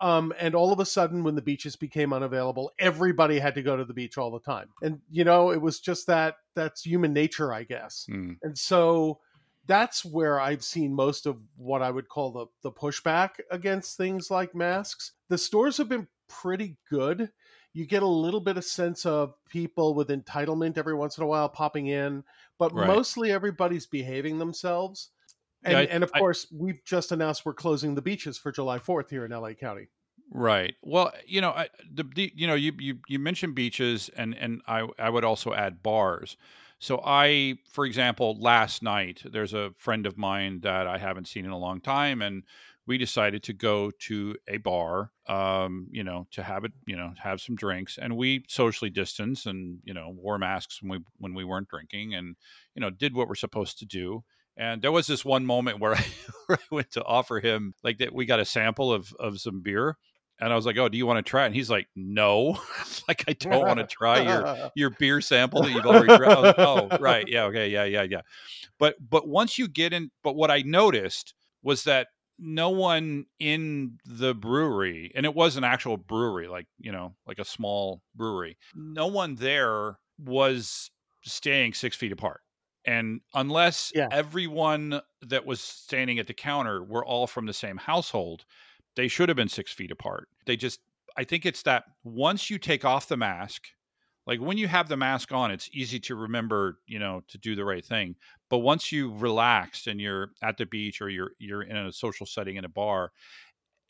Um, 0.00 0.32
and 0.38 0.54
all 0.54 0.72
of 0.72 0.80
a 0.80 0.86
sudden, 0.86 1.24
when 1.24 1.34
the 1.34 1.42
beaches 1.42 1.76
became 1.76 2.12
unavailable, 2.12 2.72
everybody 2.78 3.38
had 3.38 3.54
to 3.56 3.62
go 3.62 3.76
to 3.76 3.84
the 3.84 3.92
beach 3.92 4.16
all 4.16 4.30
the 4.30 4.40
time. 4.40 4.68
And 4.82 5.00
you 5.10 5.24
know, 5.24 5.50
it 5.50 5.60
was 5.60 5.78
just 5.78 6.06
that 6.06 6.36
that's 6.54 6.82
human 6.82 7.12
nature, 7.12 7.52
I 7.52 7.64
guess. 7.64 8.06
Mm. 8.10 8.38
And 8.42 8.56
so 8.56 9.20
that's 9.70 10.04
where 10.04 10.40
I've 10.40 10.64
seen 10.64 10.92
most 10.92 11.26
of 11.26 11.38
what 11.56 11.80
I 11.80 11.90
would 11.90 12.08
call 12.08 12.32
the 12.32 12.46
the 12.62 12.72
pushback 12.72 13.30
against 13.52 13.96
things 13.96 14.30
like 14.30 14.54
masks. 14.54 15.12
The 15.28 15.38
stores 15.38 15.76
have 15.76 15.88
been 15.88 16.08
pretty 16.28 16.76
good. 16.90 17.30
You 17.72 17.86
get 17.86 18.02
a 18.02 18.06
little 18.06 18.40
bit 18.40 18.56
of 18.56 18.64
sense 18.64 19.06
of 19.06 19.34
people 19.48 19.94
with 19.94 20.08
entitlement 20.08 20.76
every 20.76 20.94
once 20.94 21.16
in 21.18 21.22
a 21.24 21.26
while 21.26 21.48
popping 21.48 21.86
in, 21.86 22.24
but 22.58 22.74
Right. 22.74 22.88
mostly 22.88 23.30
everybody's 23.30 23.86
behaving 23.86 24.38
themselves. 24.38 25.10
And, 25.62 25.72
Yeah, 25.74 25.78
I- 25.78 25.82
and 25.84 26.02
of 26.02 26.10
I- 26.14 26.18
course, 26.18 26.46
we've 26.52 26.82
just 26.84 27.12
announced 27.12 27.46
we're 27.46 27.54
closing 27.54 27.94
the 27.94 28.02
beaches 28.02 28.36
for 28.38 28.50
July 28.50 28.78
4th 28.80 29.08
here 29.10 29.24
in 29.24 29.30
LA 29.32 29.54
County. 29.54 29.86
Right. 30.32 30.74
Well, 30.82 31.12
you 31.26 31.40
know, 31.40 31.50
I, 31.50 31.68
the, 31.92 32.02
the 32.04 32.32
you 32.34 32.46
know 32.48 32.54
you 32.54 32.72
you 32.78 32.98
you 33.08 33.18
mentioned 33.18 33.54
beaches, 33.54 34.08
and 34.16 34.34
and 34.36 34.62
I 34.66 34.88
I 34.98 35.10
would 35.10 35.24
also 35.24 35.52
add 35.54 35.82
bars. 35.82 36.36
So 36.80 37.02
I, 37.04 37.58
for 37.68 37.84
example, 37.84 38.38
last 38.40 38.82
night 38.82 39.22
there's 39.24 39.52
a 39.52 39.72
friend 39.76 40.06
of 40.06 40.16
mine 40.16 40.60
that 40.60 40.86
I 40.86 40.96
haven't 40.96 41.28
seen 41.28 41.44
in 41.44 41.50
a 41.50 41.58
long 41.58 41.80
time, 41.80 42.22
and 42.22 42.42
we 42.86 42.96
decided 42.96 43.42
to 43.44 43.52
go 43.52 43.90
to 43.90 44.34
a 44.48 44.56
bar, 44.56 45.12
um, 45.28 45.88
you 45.90 46.02
know, 46.02 46.26
to 46.32 46.42
have 46.42 46.64
it, 46.64 46.72
you 46.86 46.96
know, 46.96 47.12
have 47.22 47.40
some 47.42 47.54
drinks, 47.54 47.98
and 47.98 48.16
we 48.16 48.44
socially 48.48 48.90
distanced 48.90 49.44
and 49.46 49.78
you 49.84 49.92
know 49.92 50.08
wore 50.08 50.38
masks 50.38 50.82
when 50.82 50.90
we 50.90 51.04
when 51.18 51.34
we 51.34 51.44
weren't 51.44 51.68
drinking, 51.68 52.14
and 52.14 52.34
you 52.74 52.80
know 52.80 52.90
did 52.90 53.14
what 53.14 53.28
we're 53.28 53.34
supposed 53.34 53.78
to 53.80 53.86
do. 53.86 54.24
And 54.56 54.82
there 54.82 54.92
was 54.92 55.06
this 55.06 55.24
one 55.24 55.44
moment 55.44 55.80
where 55.80 55.94
I, 55.96 56.04
where 56.46 56.58
I 56.58 56.74
went 56.74 56.90
to 56.92 57.04
offer 57.04 57.40
him 57.40 57.74
like 57.84 57.98
that. 57.98 58.14
We 58.14 58.24
got 58.24 58.40
a 58.40 58.44
sample 58.46 58.90
of 58.90 59.12
of 59.20 59.38
some 59.38 59.60
beer, 59.60 59.98
and 60.40 60.52
I 60.52 60.56
was 60.56 60.66
like, 60.66 60.76
"Oh, 60.78 60.88
do 60.88 60.98
you 60.98 61.06
want 61.06 61.24
to 61.24 61.28
try 61.28 61.44
it?" 61.44 61.46
And 61.46 61.54
he's 61.54 61.70
like, 61.70 61.88
"No, 61.96 62.58
like 63.08 63.24
I 63.28 63.34
don't 63.34 63.66
want 63.66 63.78
to 63.78 63.84
try 63.86 64.18
your 64.18 64.48
your 64.74 64.90
beer 64.90 65.20
sample 65.20 65.62
that 65.64 65.72
you've 65.72 65.86
already 65.86 66.12
tried." 66.12 66.30
oh, 66.58 66.92
right, 66.98 67.26
yeah, 67.28 67.44
okay, 67.44 67.68
yeah, 67.68 67.84
yeah, 67.84 68.02
yeah. 68.02 68.22
But 68.78 68.96
but 69.00 69.28
once 69.28 69.58
you 69.58 69.68
get 69.68 69.92
in, 69.92 70.10
but 70.22 70.34
what 70.36 70.50
I 70.50 70.62
noticed 70.62 71.34
was 71.62 71.84
that 71.84 72.08
no 72.38 72.70
one 72.70 73.26
in 73.38 73.98
the 74.04 74.34
brewery, 74.34 75.12
and 75.14 75.26
it 75.26 75.34
was 75.34 75.56
an 75.56 75.64
actual 75.64 75.96
brewery, 75.96 76.48
like 76.48 76.66
you 76.78 76.92
know, 76.92 77.16
like 77.26 77.38
a 77.38 77.44
small 77.44 78.02
brewery. 78.14 78.56
No 78.74 79.06
one 79.06 79.34
there 79.36 79.98
was 80.18 80.90
staying 81.22 81.74
six 81.74 81.96
feet 81.96 82.12
apart. 82.12 82.40
And 82.86 83.20
unless 83.34 83.92
Yeah. 83.94 84.08
everyone 84.10 85.02
that 85.20 85.44
was 85.44 85.60
standing 85.60 86.18
at 86.18 86.26
the 86.26 86.34
counter 86.34 86.82
were 86.82 87.04
all 87.04 87.26
from 87.26 87.44
the 87.46 87.52
same 87.52 87.76
household, 87.76 88.46
they 89.00 89.08
should 89.08 89.30
have 89.30 89.36
been 89.36 89.48
six 89.48 89.72
feet 89.72 89.90
apart. 89.90 90.28
They 90.44 90.58
just, 90.58 90.78
I 91.16 91.24
think 91.24 91.46
it's 91.46 91.62
that 91.62 91.84
once 92.04 92.50
you 92.50 92.58
take 92.58 92.84
off 92.84 93.08
the 93.08 93.16
mask, 93.16 93.68
like 94.26 94.40
when 94.40 94.58
you 94.58 94.68
have 94.68 94.90
the 94.90 94.96
mask 94.98 95.32
on, 95.32 95.50
it's 95.50 95.70
easy 95.72 95.98
to 96.00 96.14
remember, 96.14 96.80
you 96.86 96.98
know, 96.98 97.22
to 97.28 97.38
do 97.38 97.56
the 97.56 97.64
right 97.64 97.84
thing. 97.84 98.14
But 98.50 98.58
once 98.58 98.92
you 98.92 99.14
relaxed 99.14 99.86
and 99.86 99.98
you're 99.98 100.32
at 100.42 100.58
the 100.58 100.66
beach 100.66 101.00
or 101.00 101.08
you're 101.08 101.30
you're 101.38 101.62
in 101.62 101.78
a 101.78 101.90
social 101.90 102.26
setting 102.26 102.56
in 102.56 102.66
a 102.66 102.68
bar, 102.68 103.12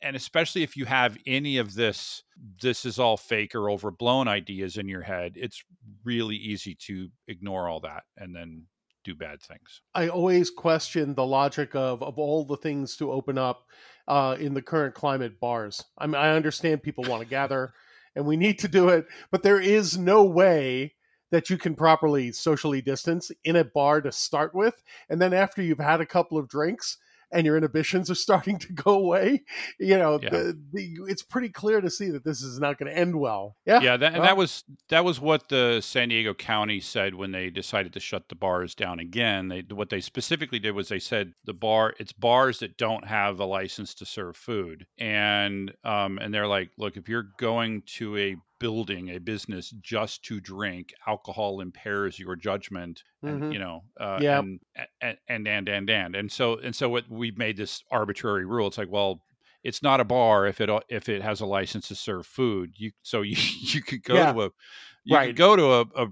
and 0.01 0.15
especially 0.15 0.63
if 0.63 0.77
you 0.77 0.85
have 0.85 1.17
any 1.27 1.57
of 1.57 1.75
this 1.75 2.23
this 2.61 2.85
is 2.85 2.97
all 2.97 3.17
fake 3.17 3.53
or 3.53 3.69
overblown 3.69 4.29
ideas 4.29 4.77
in 4.77 4.87
your 4.87 5.01
head, 5.01 5.33
it's 5.35 5.61
really 6.05 6.37
easy 6.37 6.73
to 6.75 7.09
ignore 7.27 7.67
all 7.67 7.81
that 7.81 8.03
and 8.15 8.33
then 8.33 8.63
do 9.03 9.13
bad 9.13 9.41
things. 9.41 9.81
I 9.93 10.07
always 10.07 10.49
question 10.49 11.15
the 11.15 11.25
logic 11.25 11.75
of 11.75 12.01
of 12.01 12.17
all 12.17 12.45
the 12.45 12.57
things 12.57 12.95
to 12.97 13.11
open 13.11 13.37
up 13.37 13.65
uh, 14.11 14.35
in 14.37 14.53
the 14.53 14.61
current 14.61 14.93
climate 14.93 15.39
bars. 15.39 15.85
I 15.97 16.05
mean, 16.05 16.15
I 16.15 16.35
understand 16.35 16.83
people 16.83 17.05
want 17.05 17.23
to 17.23 17.29
gather, 17.29 17.73
and 18.13 18.25
we 18.25 18.35
need 18.35 18.59
to 18.59 18.67
do 18.67 18.89
it, 18.89 19.05
but 19.31 19.41
there 19.41 19.61
is 19.61 19.97
no 19.97 20.25
way 20.25 20.95
that 21.31 21.49
you 21.49 21.57
can 21.57 21.75
properly 21.75 22.33
socially 22.33 22.81
distance 22.81 23.31
in 23.45 23.55
a 23.55 23.63
bar 23.63 24.01
to 24.01 24.11
start 24.11 24.53
with, 24.53 24.83
and 25.09 25.21
then 25.21 25.33
after 25.33 25.61
you've 25.61 25.79
had 25.79 26.01
a 26.01 26.05
couple 26.05 26.37
of 26.37 26.49
drinks 26.49 26.97
and 27.31 27.45
your 27.45 27.57
inhibitions 27.57 28.09
are 28.11 28.15
starting 28.27 28.57
to 28.59 28.73
go 28.73 28.93
away, 28.93 29.43
you 29.79 29.97
know, 29.97 30.19
Yeah. 30.21 30.29
the, 30.29 30.59
the, 30.73 30.97
it's 31.07 31.23
pretty 31.23 31.49
clear 31.49 31.81
to 31.81 31.89
see 31.89 32.09
that 32.11 32.23
this 32.23 32.41
is 32.41 32.59
not 32.59 32.77
going 32.77 32.91
to 32.91 32.97
end 32.97 33.19
well. 33.19 33.55
Yeah, 33.65 33.81
Yeah, 33.81 33.97
that, 33.97 34.13
and 34.13 34.17
well- 34.21 34.27
that 34.27 34.37
was 34.37 34.63
that 34.89 35.05
was 35.05 35.19
what 35.19 35.49
the 35.49 35.81
San 35.81 36.09
Diego 36.09 36.33
County 36.33 36.79
said 36.79 37.15
when 37.15 37.31
they 37.31 37.49
decided 37.49 37.93
to 37.93 37.99
shut 37.99 38.29
the 38.29 38.35
bars 38.35 38.75
down 38.75 38.99
again. 38.99 39.47
They 39.47 39.63
what 39.69 39.89
they 39.89 40.01
specifically 40.01 40.59
did 40.59 40.71
was 40.71 40.89
they 40.89 40.99
said 40.99 41.33
the 41.45 41.53
bar 41.53 41.93
it's 41.99 42.13
bars 42.13 42.59
that 42.59 42.77
don't 42.77 43.05
have 43.07 43.39
a 43.39 43.45
license 43.45 43.93
to 43.95 44.05
serve 44.05 44.35
food, 44.35 44.85
and 44.97 45.71
um 45.83 46.17
and 46.19 46.33
they're 46.33 46.47
like, 46.47 46.69
look, 46.77 46.97
if 46.97 47.07
you're 47.09 47.29
going 47.37 47.83
to 47.97 48.17
a 48.17 48.35
building, 48.61 49.09
a 49.09 49.19
business 49.19 49.71
just 49.81 50.23
to 50.25 50.39
drink, 50.39 50.93
alcohol 51.07 51.61
impairs 51.61 52.19
your 52.19 52.37
judgment, 52.37 53.03
and 53.25 53.43
Mhm. 53.43 53.51
you 53.51 53.59
know, 53.59 53.81
uh, 53.99 54.21
Yeah. 54.21 54.41
and, 54.41 54.61
and 55.01 55.17
and 55.27 55.47
and 55.49 55.69
and 55.69 55.89
and 55.89 56.15
and 56.15 56.31
so 56.31 56.59
and 56.59 56.75
so 56.75 56.89
what 56.89 57.09
we've 57.09 57.37
made 57.37 57.57
this 57.57 57.83
arbitrary 57.91 58.45
rule. 58.45 58.67
It's 58.67 58.77
like, 58.77 58.89
well, 58.91 59.25
it's 59.63 59.83
not 59.83 59.99
a 60.01 60.05
bar 60.05 60.47
if 60.47 60.61
it 60.61 60.69
if 60.89 61.09
it 61.09 61.21
has 61.23 61.41
a 61.41 61.47
license 61.47 61.89
to 61.89 61.95
serve 61.95 62.27
food. 62.27 62.73
You 62.77 62.91
so 63.03 63.23
you 63.23 63.35
you 63.61 63.81
could 63.83 64.03
go 64.03 64.23
Yeah. 64.23 64.33
to 64.33 64.43
a 64.43 64.51
you 65.03 65.17
Right. 65.17 65.19
could 65.19 65.35
go 65.35 65.55
to 65.55 65.65
a, 65.73 65.81
a 66.05 66.07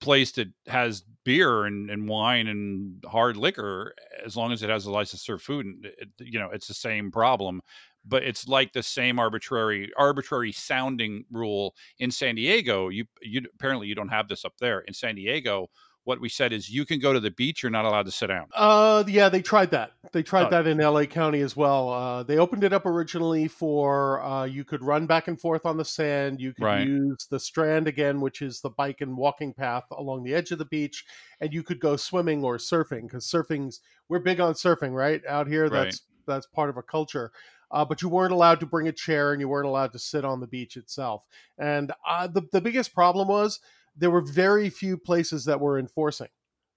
place 0.00 0.32
that 0.32 0.48
has 0.66 1.02
beer 1.24 1.64
and, 1.64 1.90
and 1.90 2.08
wine 2.08 2.46
and 2.46 3.02
hard 3.06 3.36
liquor 3.36 3.94
as 4.24 4.36
long 4.36 4.52
as 4.52 4.62
it 4.62 4.68
has 4.70 4.84
a 4.84 4.90
license 4.90 5.22
to 5.22 5.24
serve 5.24 5.42
food. 5.42 5.64
And 5.66 5.84
it, 5.86 6.08
you 6.20 6.38
know, 6.38 6.50
it's 6.50 6.68
the 6.68 6.74
same 6.74 7.10
problem. 7.10 7.62
But 8.06 8.22
it's 8.22 8.46
like 8.46 8.72
the 8.72 8.82
same 8.82 9.18
arbitrary 9.18 9.90
arbitrary 9.96 10.52
sounding 10.52 11.24
rule 11.30 11.74
in 11.98 12.10
San 12.10 12.34
Diego. 12.34 12.88
You 12.88 13.04
you 13.22 13.42
apparently 13.54 13.86
you 13.86 13.94
don't 13.94 14.08
have 14.08 14.28
this 14.28 14.44
up 14.44 14.54
there 14.60 14.80
in 14.80 14.92
San 14.94 15.14
Diego. 15.14 15.68
What 16.06 16.20
we 16.20 16.28
said 16.28 16.52
is 16.52 16.68
you 16.68 16.84
can 16.84 16.98
go 17.00 17.14
to 17.14 17.20
the 17.20 17.30
beach. 17.30 17.62
You're 17.62 17.70
not 17.72 17.86
allowed 17.86 18.04
to 18.04 18.10
sit 18.10 18.26
down. 18.26 18.48
Uh, 18.54 19.04
yeah, 19.08 19.30
they 19.30 19.40
tried 19.40 19.70
that. 19.70 19.92
They 20.12 20.22
tried 20.22 20.48
Oh. 20.48 20.50
that 20.50 20.66
in 20.66 20.76
LA 20.76 21.06
County 21.06 21.40
as 21.40 21.56
well. 21.56 21.88
Uh, 21.88 22.22
they 22.22 22.36
opened 22.36 22.62
it 22.62 22.74
up 22.74 22.84
originally 22.84 23.48
for 23.48 24.22
uh, 24.22 24.44
you 24.44 24.64
could 24.64 24.82
run 24.82 25.06
back 25.06 25.28
and 25.28 25.40
forth 25.40 25.64
on 25.64 25.78
the 25.78 25.84
sand. 25.86 26.42
You 26.42 26.52
could 26.52 26.62
Right. 26.62 26.86
use 26.86 27.26
the 27.30 27.40
strand 27.40 27.88
again, 27.88 28.20
which 28.20 28.42
is 28.42 28.60
the 28.60 28.68
bike 28.68 29.00
and 29.00 29.16
walking 29.16 29.54
path 29.54 29.84
along 29.92 30.24
the 30.24 30.34
edge 30.34 30.50
of 30.50 30.58
the 30.58 30.66
beach, 30.66 31.06
and 31.40 31.54
you 31.54 31.62
could 31.62 31.80
go 31.80 31.96
swimming 31.96 32.44
or 32.44 32.58
surfing 32.58 33.04
because 33.04 33.24
surfing's 33.26 33.80
we're 34.10 34.18
big 34.18 34.40
on 34.40 34.52
surfing 34.52 34.92
right 34.92 35.22
out 35.26 35.46
here. 35.46 35.68
Right. 35.68 35.84
That's 35.84 36.02
that's 36.26 36.46
part 36.46 36.68
of 36.68 36.76
a 36.76 36.82
culture. 36.82 37.32
Uh, 37.74 37.84
but 37.84 38.00
you 38.02 38.08
weren't 38.08 38.32
allowed 38.32 38.60
to 38.60 38.66
bring 38.66 38.88
a 38.88 38.92
chair 38.92 39.32
and 39.32 39.40
you 39.40 39.48
weren't 39.48 39.68
allowed 39.68 39.92
to 39.92 39.98
sit 39.98 40.24
on 40.24 40.40
the 40.40 40.46
beach 40.46 40.76
itself. 40.78 41.26
And 41.58 41.92
uh, 42.08 42.28
the 42.28 42.42
the 42.52 42.60
biggest 42.62 42.94
problem 42.94 43.28
was 43.28 43.60
there 43.96 44.10
were 44.10 44.22
very 44.22 44.70
few 44.70 44.96
places 44.98 45.44
that 45.46 45.60
were 45.60 45.78
enforcing. 45.78 46.28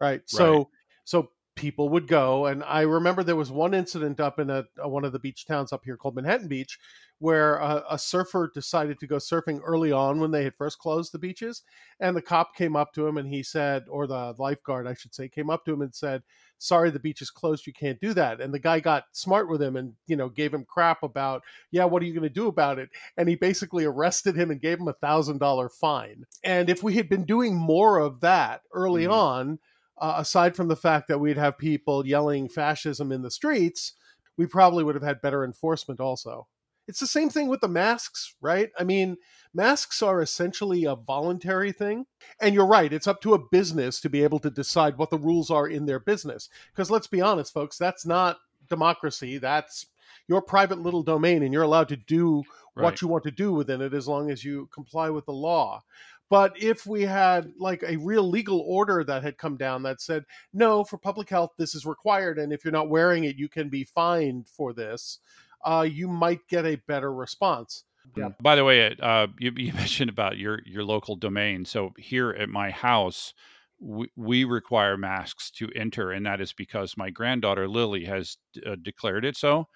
Right. 0.01 0.21
So 0.29 0.57
Right. 0.57 0.67
so 1.05 1.31
people 1.55 1.89
would 1.89 2.07
go 2.07 2.45
and 2.45 2.63
i 2.65 2.81
remember 2.81 3.23
there 3.23 3.35
was 3.35 3.49
one 3.51 3.73
incident 3.73 4.19
up 4.19 4.37
in 4.37 4.51
a, 4.51 4.63
a- 4.77 4.87
one 4.87 5.03
of 5.03 5.11
the 5.11 5.17
beach 5.17 5.47
towns 5.47 5.73
up 5.73 5.83
here 5.83 5.97
called 5.97 6.15
manhattan 6.15 6.47
beach 6.47 6.77
where 7.17 7.55
a, 7.55 7.83
a 7.89 7.97
surfer 7.97 8.51
decided 8.53 8.99
to 8.99 9.07
go 9.07 9.15
surfing 9.15 9.59
early 9.65 9.91
on 9.91 10.19
when 10.19 10.29
they 10.29 10.43
had 10.43 10.53
first 10.55 10.77
closed 10.77 11.11
the 11.11 11.17
beaches 11.17 11.63
and 11.99 12.15
the 12.15 12.21
cop 12.21 12.55
came 12.55 12.75
up 12.75 12.93
to 12.93 13.07
him 13.07 13.17
and 13.17 13.27
he 13.27 13.41
said 13.41 13.85
or 13.89 14.05
the 14.05 14.35
lifeguard 14.37 14.85
i 14.85 14.93
should 14.93 15.15
say 15.15 15.27
came 15.27 15.49
up 15.49 15.65
to 15.65 15.73
him 15.73 15.81
and 15.81 15.95
said 15.95 16.21
sorry 16.59 16.89
the 16.89 16.99
beach 16.99 17.21
is 17.21 17.29
closed 17.29 17.67
you 17.67 17.73
can't 17.73 17.99
do 18.01 18.13
that 18.13 18.41
and 18.41 18.53
the 18.53 18.59
guy 18.59 18.79
got 18.79 19.05
smart 19.11 19.49
with 19.49 19.61
him 19.61 19.75
and 19.75 19.93
you 20.07 20.15
know 20.15 20.29
gave 20.29 20.53
him 20.53 20.65
crap 20.65 21.03
about 21.03 21.43
yeah 21.71 21.85
what 21.85 22.01
are 22.01 22.05
you 22.05 22.13
going 22.13 22.23
to 22.23 22.29
do 22.29 22.47
about 22.47 22.79
it 22.79 22.89
and 23.17 23.29
he 23.29 23.35
basically 23.35 23.85
arrested 23.85 24.35
him 24.35 24.49
and 24.51 24.61
gave 24.61 24.79
him 24.79 24.87
a 24.87 24.93
thousand 24.93 25.37
dollar 25.37 25.69
fine 25.69 26.25
and 26.43 26.69
if 26.69 26.81
we 26.81 26.95
had 26.95 27.09
been 27.09 27.25
doing 27.25 27.55
more 27.55 27.99
of 27.99 28.19
that 28.21 28.61
early 28.73 29.05
Mhm. 29.05 29.13
on 29.13 29.59
uh, 29.99 30.15
aside 30.17 30.55
from 30.55 30.67
the 30.67 30.75
fact 30.75 31.07
that 31.07 31.19
we'd 31.19 31.37
have 31.37 31.57
people 31.57 32.05
yelling 32.05 32.47
fascism 32.47 33.11
in 33.11 33.23
the 33.23 33.31
streets, 33.31 33.93
we 34.37 34.45
probably 34.45 34.83
would 34.83 34.93
have 34.93 35.03
had 35.03 35.21
better 35.21 35.43
enforcement 35.43 35.99
also. 35.99 36.47
It's 36.87 36.99
the 36.99 37.07
same 37.07 37.29
thing 37.29 37.47
with 37.47 37.61
the 37.61 37.67
masks, 37.67 38.35
right? 38.41 38.69
I 38.79 38.83
mean, 38.83 39.17
masks 39.53 40.01
are 40.01 40.21
essentially 40.21 40.85
a 40.85 40.95
voluntary 40.95 41.71
thing. 41.71 42.05
And 42.41 42.55
you're 42.55 42.65
right, 42.65 42.93
it's 42.93 43.07
up 43.07 43.21
to 43.21 43.33
a 43.33 43.49
business 43.49 43.99
to 44.01 44.09
be 44.09 44.23
able 44.23 44.39
to 44.39 44.49
decide 44.49 44.97
what 44.97 45.09
the 45.09 45.17
rules 45.17 45.51
are 45.51 45.67
in 45.67 45.85
their 45.85 45.99
business. 45.99 46.49
Because 46.71 46.89
let's 46.89 47.07
be 47.07 47.21
honest, 47.21 47.53
folks, 47.53 47.77
that's 47.77 48.05
not 48.05 48.37
democracy. 48.69 49.37
That's 49.37 49.87
your 50.27 50.41
private 50.41 50.79
little 50.79 51.03
domain, 51.03 51.43
and 51.43 51.53
you're 51.53 51.63
allowed 51.63 51.89
to 51.89 51.97
do 51.97 52.43
Right. 52.75 52.83
what 52.83 53.01
you 53.01 53.07
want 53.07 53.23
to 53.23 53.31
do 53.31 53.53
within 53.53 53.81
it 53.81 53.95
as 53.95 54.07
long 54.07 54.29
as 54.29 54.43
you 54.45 54.67
comply 54.67 55.09
with 55.09 55.25
the 55.25 55.33
law. 55.33 55.81
But 56.29 56.61
if 56.61 56.85
we 56.85 57.03
had 57.03 57.53
like 57.57 57.83
a 57.83 57.97
real 57.97 58.29
legal 58.29 58.59
order 58.59 59.03
that 59.03 59.23
had 59.23 59.37
come 59.37 59.57
down 59.57 59.81
that 59.83 59.99
said, 59.99 60.25
no, 60.53 60.83
for 60.83 60.97
public 60.97 61.29
health, 61.29 61.53
this 61.57 61.73
is 61.73 61.85
required, 61.85 62.37
and 62.37 62.53
if 62.53 62.63
you're 62.63 62.71
not 62.71 62.89
wearing 62.89 63.23
it, 63.23 63.37
you 63.37 63.49
can 63.49 63.69
be 63.69 63.83
fined 63.83 64.47
for 64.47 64.73
this, 64.73 65.19
uh, 65.65 65.87
you 65.89 66.07
might 66.07 66.39
get 66.49 66.65
a 66.65 66.75
better 66.87 67.13
response. 67.13 67.83
Yeah. 68.15 68.29
By 68.41 68.55
the 68.55 68.63
way, 68.63 68.79
it, 68.87 69.03
uh, 69.03 69.27
you, 69.39 69.51
you 69.57 69.73
mentioned 69.73 70.09
about 70.09 70.37
your 70.37 70.59
your 70.65 70.83
local 70.83 71.15
domain. 71.15 71.65
So 71.65 71.91
here 71.97 72.31
at 72.31 72.49
my 72.49 72.71
house, 72.71 73.33
we, 73.79 74.09
we 74.15 74.43
require 74.45 74.97
masks 74.97 75.51
to 75.51 75.69
enter, 75.75 76.11
and 76.11 76.25
that 76.25 76.41
is 76.41 76.53
because 76.53 76.95
my 76.97 77.09
granddaughter 77.09 77.67
Lily 77.67 78.05
has 78.05 78.37
uh, 78.65 78.75
declared 78.81 79.25
it 79.25 79.35
so. 79.35 79.67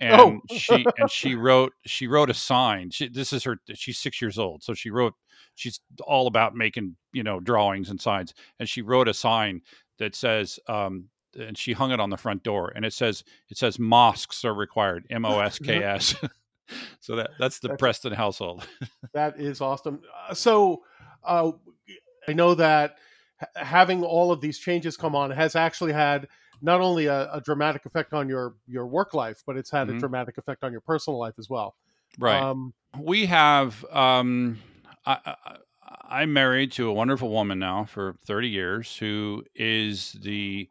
And 0.00 0.20
Oh. 0.20 0.40
she 0.54 0.84
and 0.98 1.10
she 1.10 1.34
wrote 1.36 1.72
she 1.86 2.06
wrote 2.06 2.28
a 2.30 2.34
sign. 2.34 2.90
She, 2.90 3.08
this 3.08 3.32
is 3.32 3.44
her. 3.44 3.58
She's 3.74 3.98
six 3.98 4.20
years 4.20 4.38
old, 4.38 4.62
so 4.62 4.74
she 4.74 4.90
wrote. 4.90 5.14
She's 5.54 5.80
all 6.04 6.26
about 6.26 6.54
making 6.54 6.96
you 7.12 7.22
know 7.22 7.40
drawings 7.40 7.88
and 7.88 8.00
signs, 8.00 8.34
and 8.58 8.68
she 8.68 8.82
wrote 8.82 9.08
a 9.08 9.14
sign 9.14 9.62
that 9.98 10.14
says. 10.14 10.58
Um, 10.68 11.08
and 11.38 11.56
she 11.56 11.72
hung 11.72 11.90
it 11.92 12.00
on 12.00 12.10
the 12.10 12.16
front 12.16 12.42
door, 12.42 12.72
and 12.74 12.84
it 12.84 12.92
says 12.92 13.24
it 13.48 13.56
says 13.58 13.78
mosques 13.78 14.44
are 14.44 14.54
required. 14.54 15.06
M 15.10 15.24
O 15.24 15.38
S 15.40 15.58
K 15.58 15.82
S. 15.84 16.14
So 16.98 17.14
that 17.14 17.30
that's 17.38 17.60
the 17.60 17.68
That's- 17.68 17.78
Preston 17.78 18.12
household. 18.12 18.66
That 19.14 19.38
is 19.40 19.60
awesome. 19.60 20.00
Uh, 20.28 20.34
so 20.34 20.82
uh, 21.24 21.52
I 22.26 22.32
know 22.32 22.54
that 22.56 22.96
having 23.54 24.02
all 24.02 24.32
of 24.32 24.40
these 24.40 24.58
changes 24.58 24.96
come 24.96 25.14
on 25.14 25.30
has 25.30 25.54
actually 25.54 25.92
had 25.92 26.26
not 26.60 26.80
only 26.80 27.06
a, 27.06 27.32
a 27.34 27.40
dramatic 27.40 27.86
effect 27.86 28.12
on 28.12 28.28
your 28.28 28.56
your 28.66 28.86
work 28.86 29.14
life, 29.14 29.44
but 29.46 29.56
it's 29.56 29.70
had 29.70 29.88
a 29.88 29.92
Mhm. 29.92 30.00
dramatic 30.00 30.38
effect 30.38 30.64
on 30.64 30.72
your 30.72 30.80
personal 30.80 31.20
life 31.20 31.34
as 31.38 31.48
well. 31.48 31.76
Right. 32.18 32.40
Um, 32.42 32.74
we 32.98 33.26
have 33.26 33.84
um 33.92 34.58
I, 35.06 35.18
I 35.24 35.56
I'm 36.08 36.32
married 36.32 36.72
to 36.72 36.88
a 36.88 36.92
wonderful 36.92 37.28
woman 37.30 37.60
now 37.60 37.84
for 37.84 38.16
30 38.26 38.48
years 38.48 38.96
who 38.96 39.44
is 39.54 40.12
the 40.20 40.68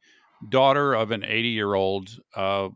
daughter 0.49 0.93
of 0.93 1.11
an 1.11 1.23
80 1.23 1.49
year 1.49 1.73
old 1.73 2.09
uh, 2.35 2.69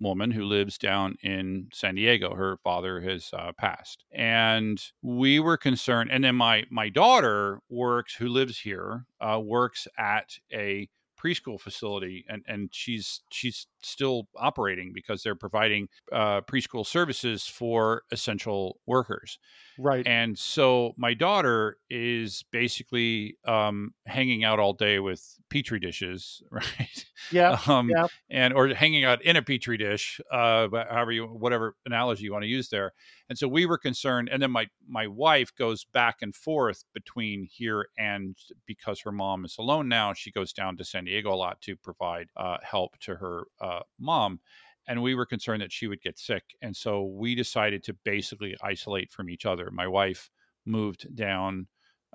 woman 0.00 0.30
who 0.30 0.44
lives 0.44 0.78
down 0.78 1.16
in 1.22 1.68
San 1.72 1.94
Diego. 1.94 2.34
Her 2.34 2.58
father 2.62 3.00
has 3.00 3.30
uh, 3.32 3.52
passed, 3.58 4.04
and 4.12 4.80
we 5.02 5.40
were 5.40 5.56
concerned. 5.56 6.10
And 6.12 6.24
then 6.24 6.36
my 6.36 6.64
my 6.70 6.88
daughter 6.88 7.60
works, 7.68 8.14
who 8.14 8.28
lives 8.28 8.58
here, 8.58 9.04
uh, 9.20 9.40
works 9.42 9.86
at 9.98 10.30
a 10.52 10.88
preschool 11.24 11.60
facility 11.60 12.24
and 12.28 12.42
and 12.46 12.68
she's 12.72 13.22
she's 13.30 13.66
still 13.84 14.28
operating 14.36 14.92
because 14.92 15.22
they're 15.22 15.34
providing 15.34 15.88
uh, 16.12 16.40
preschool 16.42 16.86
services 16.86 17.46
for 17.46 18.02
essential 18.10 18.78
workers. 18.86 19.38
Right. 19.78 20.06
And 20.06 20.38
so 20.38 20.94
my 20.96 21.14
daughter 21.14 21.78
is 21.90 22.44
basically 22.52 23.36
um, 23.44 23.94
hanging 24.06 24.44
out 24.44 24.58
all 24.60 24.72
day 24.72 24.98
with 25.00 25.38
petri 25.50 25.80
dishes 25.80 26.42
right? 26.50 27.04
Yeah, 27.30 27.58
um, 27.66 27.90
yeah. 27.90 28.06
and 28.30 28.54
or 28.54 28.68
hanging 28.68 29.04
out 29.04 29.22
in 29.22 29.36
a 29.36 29.42
petri 29.42 29.76
dish 29.76 30.20
uh, 30.30 30.68
however 30.70 31.12
you 31.12 31.26
whatever 31.26 31.76
analogy 31.86 32.24
you 32.24 32.32
want 32.32 32.42
to 32.42 32.48
use 32.48 32.68
there. 32.68 32.92
And 33.28 33.38
so 33.38 33.48
we 33.48 33.66
were 33.66 33.78
concerned 33.78 34.28
and 34.30 34.42
then 34.42 34.50
my 34.50 34.66
my 34.86 35.06
wife 35.06 35.54
goes 35.56 35.84
back 35.84 36.16
and 36.22 36.34
forth 36.34 36.84
between 36.92 37.48
here 37.50 37.86
and 37.98 38.36
because 38.66 39.00
her 39.00 39.12
mom 39.12 39.44
is 39.44 39.56
alone 39.58 39.88
now 39.88 40.12
she 40.12 40.30
goes 40.30 40.52
down 40.52 40.76
to 40.76 40.84
san 40.84 41.04
diego 41.04 41.32
a 41.32 41.34
lot 41.34 41.60
to 41.62 41.76
provide 41.76 42.28
uh, 42.36 42.58
help 42.62 42.98
to 42.98 43.14
her 43.16 43.44
uh, 43.60 43.73
mom 43.98 44.40
and 44.86 45.02
we 45.02 45.14
were 45.14 45.26
concerned 45.26 45.62
that 45.62 45.72
she 45.72 45.86
would 45.86 46.02
get 46.02 46.18
sick 46.18 46.42
and 46.62 46.76
so 46.76 47.04
we 47.04 47.34
decided 47.34 47.82
to 47.84 47.94
basically 48.04 48.56
isolate 48.62 49.10
from 49.12 49.30
each 49.30 49.46
other. 49.46 49.70
My 49.70 49.86
wife 49.86 50.30
moved 50.66 51.14
down 51.14 51.66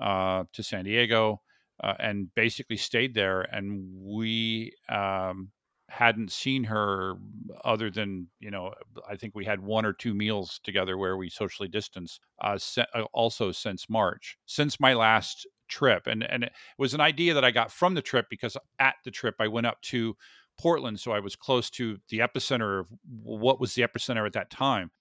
uh, 0.01 0.43
to 0.53 0.63
san 0.63 0.85
diego 0.85 1.41
uh, 1.83 1.93
and 1.99 2.33
basically 2.35 2.77
stayed 2.77 3.13
there 3.13 3.41
and 3.41 3.81
we 3.95 4.71
um, 4.89 5.51
hadn't 5.89 6.31
seen 6.31 6.63
her 6.63 7.15
other 7.65 7.89
than 7.89 8.27
you 8.39 8.51
know 8.51 8.73
i 9.09 9.15
think 9.15 9.33
we 9.35 9.43
had 9.43 9.59
one 9.59 9.85
or 9.85 9.93
two 9.93 10.13
meals 10.13 10.59
together 10.63 10.97
where 10.97 11.17
we 11.17 11.29
socially 11.29 11.67
distanced 11.67 12.21
uh, 12.41 12.57
se- 12.57 12.85
uh, 12.93 13.03
also 13.13 13.51
since 13.51 13.89
march 13.89 14.37
since 14.45 14.79
my 14.79 14.93
last 14.93 15.47
trip 15.67 16.07
and 16.07 16.23
and 16.23 16.43
it 16.43 16.51
was 16.77 16.93
an 16.93 17.01
idea 17.01 17.33
that 17.33 17.43
i 17.43 17.51
got 17.51 17.71
from 17.71 17.93
the 17.93 18.01
trip 18.01 18.27
because 18.29 18.55
at 18.79 18.95
the 19.03 19.11
trip 19.11 19.35
i 19.39 19.47
went 19.47 19.67
up 19.67 19.81
to 19.81 20.15
portland 20.59 20.99
so 20.99 21.11
i 21.11 21.19
was 21.19 21.35
close 21.35 21.69
to 21.69 21.97
the 22.09 22.19
epicenter 22.19 22.79
of 22.79 22.87
what 23.23 23.59
was 23.59 23.73
the 23.75 23.81
epicenter 23.81 24.25
at 24.25 24.33
that 24.33 24.49
time 24.49 24.91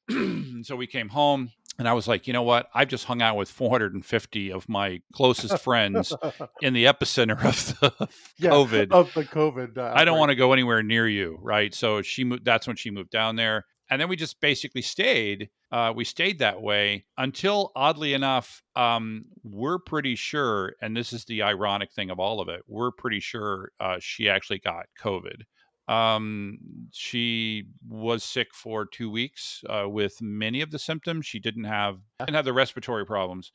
so 0.63 0.77
we 0.77 0.87
came 0.87 1.09
home 1.09 1.51
and 1.79 1.87
I 1.89 1.93
was 1.93 2.09
like, 2.09 2.27
you 2.27 2.33
know 2.33 2.43
what? 2.43 2.69
I've 2.75 2.89
just 2.89 3.05
hung 3.05 3.23
out 3.23 3.37
with 3.37 3.49
450 3.49 4.53
of 4.53 4.69
my 4.69 5.01
closest 5.13 5.63
friends 5.63 6.13
in 6.61 6.75
the 6.75 6.87
epicenter 6.87 7.45
of 7.45 7.79
the 7.79 8.09
yeah, 8.39 8.51
COVID. 8.51 8.91
Of 8.91 9.15
the 9.15 9.25
COVID. 9.25 9.79
Uh, 9.79 9.93
I 9.95 10.05
don't 10.05 10.19
want 10.19 10.31
to 10.31 10.35
go 10.35 10.53
anywhere 10.53 10.83
near 10.83 11.07
you, 11.07 11.39
right? 11.41 11.73
So 11.73 12.03
she 12.03 12.25
moved. 12.25 12.45
That's 12.45 12.67
when 12.67 12.75
she 12.75 12.91
moved 12.91 13.11
down 13.11 13.37
there, 13.37 13.65
and 13.91 14.01
then 14.01 14.09
we 14.09 14.17
just 14.17 14.41
basically 14.41 14.83
stayed. 14.83 15.49
Uh, 15.73 15.93
we 15.95 16.05
stayed 16.05 16.39
that 16.39 16.61
way 16.61 17.05
until, 17.17 17.73
oddly 17.75 18.15
enough, 18.15 18.63
um, 18.77 19.25
we're 19.43 19.79
pretty 19.79 20.15
sure, 20.15 20.75
and 20.83 20.97
this 20.97 21.13
is 21.13 21.25
the 21.25 21.43
ironic 21.43 21.93
thing 21.93 22.11
of 22.11 22.19
all 22.19 22.41
of 22.41 22.49
it. 22.49 22.63
We're 22.67 22.91
pretty 22.91 23.21
sure 23.21 23.71
uh, 23.81 23.97
she 24.01 24.29
actually 24.29 24.61
got 24.61 24.87
COVID. 25.01 25.43
Um, 25.89 26.59
she 26.93 27.65
was 27.89 28.23
sick 28.23 28.49
for 28.53 28.85
two 28.85 29.11
weeks 29.11 29.65
uh, 29.69 29.89
with 29.89 30.21
many 30.21 30.61
of 30.61 30.71
the 30.71 30.79
symptoms. 30.79 31.25
She 31.25 31.39
didn't 31.39 31.65
have 31.65 31.99
didn't 32.21 32.35
have 32.35 32.45
the 32.45 32.53
respiratory 32.53 33.07
problems, 33.07 33.53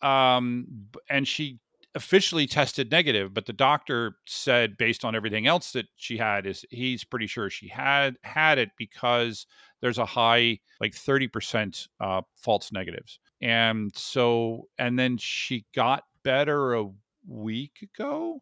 um, 0.00 0.66
and 1.10 1.26
she 1.26 1.58
officially 1.96 2.46
tested 2.46 2.90
negative. 2.90 3.34
But 3.34 3.46
the 3.46 3.52
doctor 3.52 4.16
said, 4.26 4.76
based 4.76 5.04
on 5.04 5.16
everything 5.16 5.48
else 5.48 5.72
that 5.72 5.86
she 5.96 6.16
had, 6.16 6.46
is 6.46 6.64
he's 6.70 7.02
pretty 7.02 7.26
sure 7.26 7.50
she 7.50 7.66
had 7.66 8.16
had 8.22 8.58
it 8.58 8.70
because 8.78 9.46
there's 9.80 9.98
a 9.98 10.06
high, 10.06 10.60
like 10.80 10.94
thirty 10.94 11.26
percent 11.26 11.88
uh, 11.98 12.22
false 12.36 12.70
negatives, 12.70 13.18
and 13.40 13.90
so 13.96 14.68
and 14.78 14.98
then 14.98 15.16
she 15.16 15.64
got 15.74 16.04
better 16.22 16.74
a 16.74 16.86
week 17.26 17.78
ago 17.82 18.40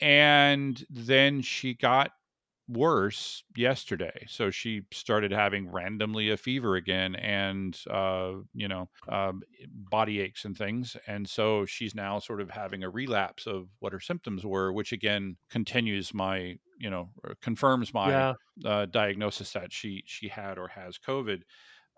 and 0.00 0.84
then 0.90 1.40
she 1.40 1.74
got 1.74 2.10
worse 2.68 3.44
yesterday. 3.56 4.26
So 4.28 4.50
she 4.50 4.82
started 4.92 5.32
having 5.32 5.70
randomly 5.70 6.30
a 6.30 6.36
fever 6.36 6.76
again 6.76 7.14
and, 7.14 7.78
uh, 7.90 8.32
you 8.54 8.68
know, 8.68 8.88
um, 9.08 9.42
body 9.68 10.20
aches 10.20 10.44
and 10.44 10.56
things. 10.56 10.96
And 11.06 11.28
so 11.28 11.66
she's 11.66 11.94
now 11.94 12.18
sort 12.18 12.40
of 12.40 12.50
having 12.50 12.82
a 12.82 12.90
relapse 12.90 13.46
of 13.46 13.68
what 13.80 13.92
her 13.92 14.00
symptoms 14.00 14.44
were, 14.44 14.72
which 14.72 14.92
again 14.92 15.36
continues 15.50 16.14
my, 16.14 16.56
you 16.78 16.90
know, 16.90 17.10
confirms 17.42 17.92
my 17.92 18.10
yeah. 18.10 18.32
uh, 18.64 18.86
diagnosis 18.86 19.52
that 19.52 19.72
she 19.72 20.02
she 20.06 20.28
had 20.28 20.58
or 20.58 20.68
has 20.68 20.98
COVID. 20.98 21.42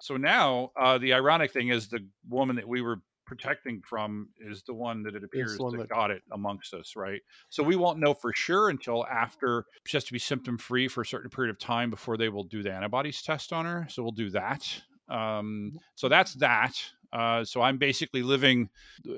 So 0.01 0.17
now 0.17 0.73
uh, 0.79 0.99
the 0.99 1.15
ironic 1.15 1.53
thing 1.53 1.69
is 1.69 1.89
the 1.89 2.07
woman 2.29 2.57
that 2.57 2.69
we 2.69 2.83
were 2.83 3.01
protecting 3.27 3.83
from 3.87 4.29
is 4.41 4.63
the 4.63 4.75
one 4.75 5.03
that 5.03 5.15
it 5.15 5.25
appears 5.25 5.59
that, 5.59 5.75
that 5.77 5.89
got 5.89 6.11
it 6.11 6.23
amongst 6.33 6.73
us, 6.73 6.95
right? 6.97 7.21
So 7.51 7.63
we 7.63 7.77
won't 7.77 7.99
know 7.99 8.15
for 8.15 8.33
sure 8.35 8.71
until 8.71 9.05
after 9.07 9.65
she 9.85 9.97
has 9.97 10.05
to 10.05 10.13
be 10.13 10.19
symptom 10.19 10.57
free 10.57 10.89
for 10.89 11.03
a 11.03 11.07
certain 11.07 11.31
period 11.31 11.51
of 11.51 11.59
time 11.59 11.91
before 11.91 12.17
they 12.17 12.29
will 12.29 12.45
do 12.45 12.63
the 12.63 12.73
antibodies 12.73 13.23
test 13.23 13.53
on 13.53 13.67
her. 13.67 13.87
So 13.91 14.03
we'll 14.03 14.13
do 14.13 14.31
that. 14.31 14.67
Um, 15.09 15.79
so 15.95 16.09
that's 16.09 16.35
that. 16.35 16.75
Uh, 17.13 17.45
so 17.45 17.63
I'm 17.63 17.79
basically 17.79 18.23
living, 18.23 18.69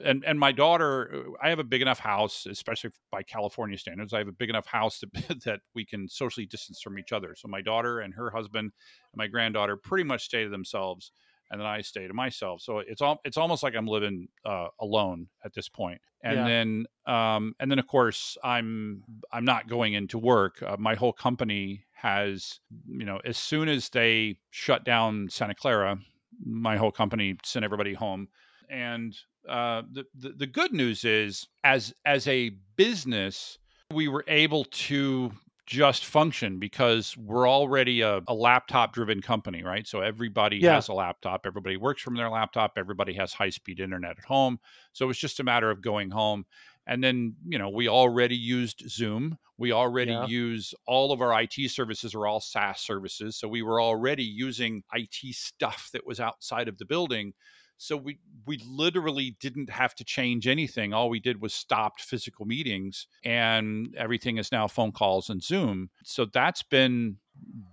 and 0.05 0.23
and 0.25 0.38
my 0.38 0.53
daughter, 0.53 1.11
uh, 1.12 1.31
I 1.42 1.49
have 1.49 1.59
a 1.59 1.64
big 1.64 1.81
enough 1.81 1.99
house, 1.99 2.47
especially 2.47 2.90
by 3.11 3.23
California 3.23 3.79
standards. 3.79 4.12
I 4.12 4.18
have 4.18 4.29
a 4.29 4.33
big 4.33 4.51
enough 4.51 4.66
house 4.66 5.01
that 5.01 5.40
that 5.44 5.61
we 5.75 5.85
can 5.85 6.09
socially 6.09 6.47
distance 6.47 6.81
from 6.83 6.99
each 6.99 7.12
other. 7.12 7.35
So 7.37 7.49
my 7.49 7.62
daughter 7.62 8.01
and 8.01 8.14
her 8.14 8.31
husband 8.31 8.73
and 9.12 9.18
my 9.18 9.27
granddaughter 9.27 9.77
pretty 9.77 10.05
much 10.05 10.25
stay 10.25 10.44
to 10.44 10.51
themselves 10.51 11.12
and 11.51 11.61
then 11.61 11.67
I 11.67 11.81
stay 11.81 12.07
to 12.07 12.15
myself. 12.15 12.61
So 12.61 12.79
it's 12.79 13.01
all 13.01 13.21
it's 13.25 13.37
almost 13.37 13.63
like 13.63 13.75
I'm 13.75 13.87
living 13.87 14.29
uh, 14.45 14.69
alone 14.81 15.29
at 15.45 15.55
this 15.55 15.69
point. 15.69 16.01
And 16.23 16.37
yeah. 16.39 16.47
then 16.47 16.87
um, 17.07 17.55
and 17.61 17.71
then 17.71 17.79
of 17.79 17.87
course 17.87 18.37
I'm 18.43 19.03
I'm 19.33 19.45
not 19.45 19.69
going 19.69 19.95
into 19.95 20.19
work. 20.19 20.63
Uh, 20.63 20.77
my 20.79 20.95
whole 20.95 21.13
company 21.13 21.85
has 21.93 22.61
you 22.87 23.05
know 23.05 23.21
as 23.25 23.39
soon 23.39 23.69
as 23.69 23.89
they 23.89 24.39
shut 24.51 24.85
down 24.85 25.29
Santa 25.31 25.55
Clara, 25.55 25.99
my 26.45 26.77
whole 26.77 26.93
company 26.93 27.37
sent 27.45 27.65
everybody 27.65 27.95
home. 27.95 28.29
And 28.71 29.17
uh, 29.49 29.83
the, 29.91 30.05
the 30.15 30.31
the 30.31 30.47
good 30.47 30.73
news 30.73 31.05
is 31.05 31.49
as 31.65 31.95
as 32.05 32.29
a 32.29 32.51
business 32.77 33.59
we 33.95 34.09
were 34.09 34.25
able 34.29 34.65
to 34.65 35.33
just 35.69 36.07
function 36.07 36.59
because 36.59 37.15
we're 37.19 37.47
already 37.47 38.01
a, 38.01 38.23
a 38.27 38.33
laptop 38.33 38.95
driven 38.95 39.21
company, 39.21 39.63
right? 39.63 39.87
So 39.87 40.01
everybody 40.01 40.57
yeah. 40.57 40.75
has 40.75 40.89
a 40.89 40.95
laptop, 40.95 41.43
everybody 41.45 41.77
works 41.77 42.01
from 42.01 42.17
their 42.17 42.31
laptop, 42.31 42.73
everybody 42.79 43.13
has 43.15 43.35
high 43.35 43.51
speed 43.51 43.79
internet 43.79 44.13
at 44.19 44.25
home. 44.25 44.59
So 44.95 45.11
it's 45.11 45.19
just 45.19 45.41
a 45.41 45.45
matter 45.45 45.71
of 45.71 45.83
going 45.83 46.11
home. 46.11 46.47
And 46.87 47.05
then, 47.05 47.37
you 47.47 47.59
know, 47.59 47.69
we 47.69 47.87
already 47.87 48.35
used 48.35 48.89
Zoom. 48.89 49.37
We 49.59 49.73
already 49.73 50.13
yeah. 50.13 50.27
use 50.27 50.73
all 50.87 51.13
of 51.13 51.21
our 51.21 51.39
IT 51.43 51.71
services 51.71 52.15
are 52.15 52.27
all 52.27 52.41
SaaS 52.41 52.81
services. 52.81 53.37
So 53.37 53.47
we 53.47 53.61
were 53.61 53.83
already 53.83 54.25
using 54.25 54.83
IT 54.95 55.35
stuff 55.35 55.91
that 55.93 56.07
was 56.07 56.19
outside 56.19 56.69
of 56.69 56.79
the 56.79 56.87
building. 56.87 57.35
So 57.79 57.97
we 57.97 58.19
we 58.47 58.61
literally 58.69 59.37
didn't 59.41 59.71
have 59.71 59.95
to 59.97 60.05
change 60.05 60.47
anything. 60.47 60.93
All 60.93 61.09
we 61.09 61.21
did 61.21 61.41
was 61.41 61.55
stopped 61.55 62.01
physical 62.01 62.45
meetings 62.45 63.07
and 63.25 63.95
everything 63.97 64.38
is 64.38 64.53
now 64.53 64.67
phone 64.67 64.93
calls 64.93 65.31
and 65.31 65.43
Zoom. 65.43 65.91
So 66.05 66.25
that's 66.25 66.62
been 66.62 67.17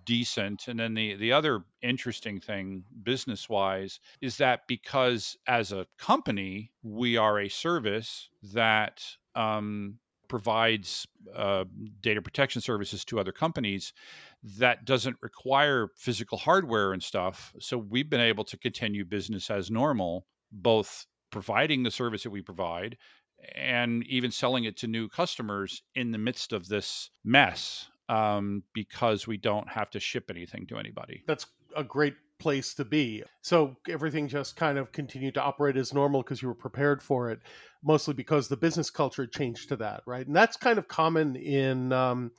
decent. 0.06 0.68
And 0.68 0.80
then 0.80 0.94
the 0.94 1.16
the 1.16 1.32
other 1.32 1.66
interesting 1.82 2.40
thing 2.40 2.84
business 3.04 3.50
wise 3.50 4.00
is 4.22 4.38
that 4.38 4.68
because 4.68 5.38
as 5.48 5.72
a 5.72 5.88
company 5.98 6.72
we 6.84 7.18
are 7.18 7.40
a 7.40 7.50
service 7.50 8.30
that 8.54 9.04
um, 9.34 9.98
provides 10.28 11.08
uh, 11.36 11.66
data 12.02 12.22
protection 12.22 12.62
services 12.62 13.04
to 13.06 13.20
other 13.20 13.32
companies 13.32 13.94
that 14.58 14.86
doesn't 14.86 15.18
require 15.22 15.90
physical 15.98 16.38
hardware 16.38 16.94
and 16.94 17.02
stuff. 17.02 17.54
So 17.60 17.78
we've 17.78 18.10
been 18.10 18.22
able 18.22 18.44
to 18.46 18.58
continue 18.58 19.04
business 19.04 19.50
as 19.50 19.72
normal, 19.72 20.28
both 20.52 21.06
providing 21.32 21.84
the 21.84 21.92
service 21.92 22.24
that 22.24 22.30
we 22.30 22.42
provide 22.42 22.98
and 23.56 24.06
even 24.08 24.32
selling 24.32 24.66
it 24.66 24.78
to 24.78 24.88
new 24.88 25.10
customers 25.10 25.82
in 25.96 26.12
the 26.12 26.18
midst 26.18 26.54
of 26.54 26.68
this 26.68 27.10
mess 27.24 27.90
um, 28.08 28.64
because 28.74 29.28
we 29.28 29.38
don't 29.38 29.70
have 29.70 29.90
to 29.90 30.00
ship 30.00 30.30
anything 30.30 30.68
to 30.68 30.78
anybody. 30.78 31.24
That's 31.28 31.48
a 31.76 31.84
great 31.84 32.16
place 32.38 32.74
to 32.76 32.86
be. 32.86 33.24
So 33.42 33.76
everything 33.90 34.28
just 34.28 34.56
kind 34.56 34.78
of 34.78 34.92
continued 34.92 35.34
to 35.36 35.42
operate 35.42 35.78
as 35.78 35.94
normal 35.94 36.22
because 36.22 36.42
you 36.42 36.48
were 36.48 36.56
prepared 36.56 37.02
for 37.02 37.32
it, 37.32 37.40
mostly 37.84 38.14
because 38.14 38.48
the 38.48 38.58
business 38.58 38.90
culture 38.90 39.26
changed 39.26 39.70
to 39.70 39.76
that, 39.78 40.04
right? 40.06 40.26
And 40.26 40.36
that's 40.36 40.58
kind 40.58 40.78
of 40.78 40.88
common 40.88 41.36
in 41.36 41.92
um, 41.94 42.32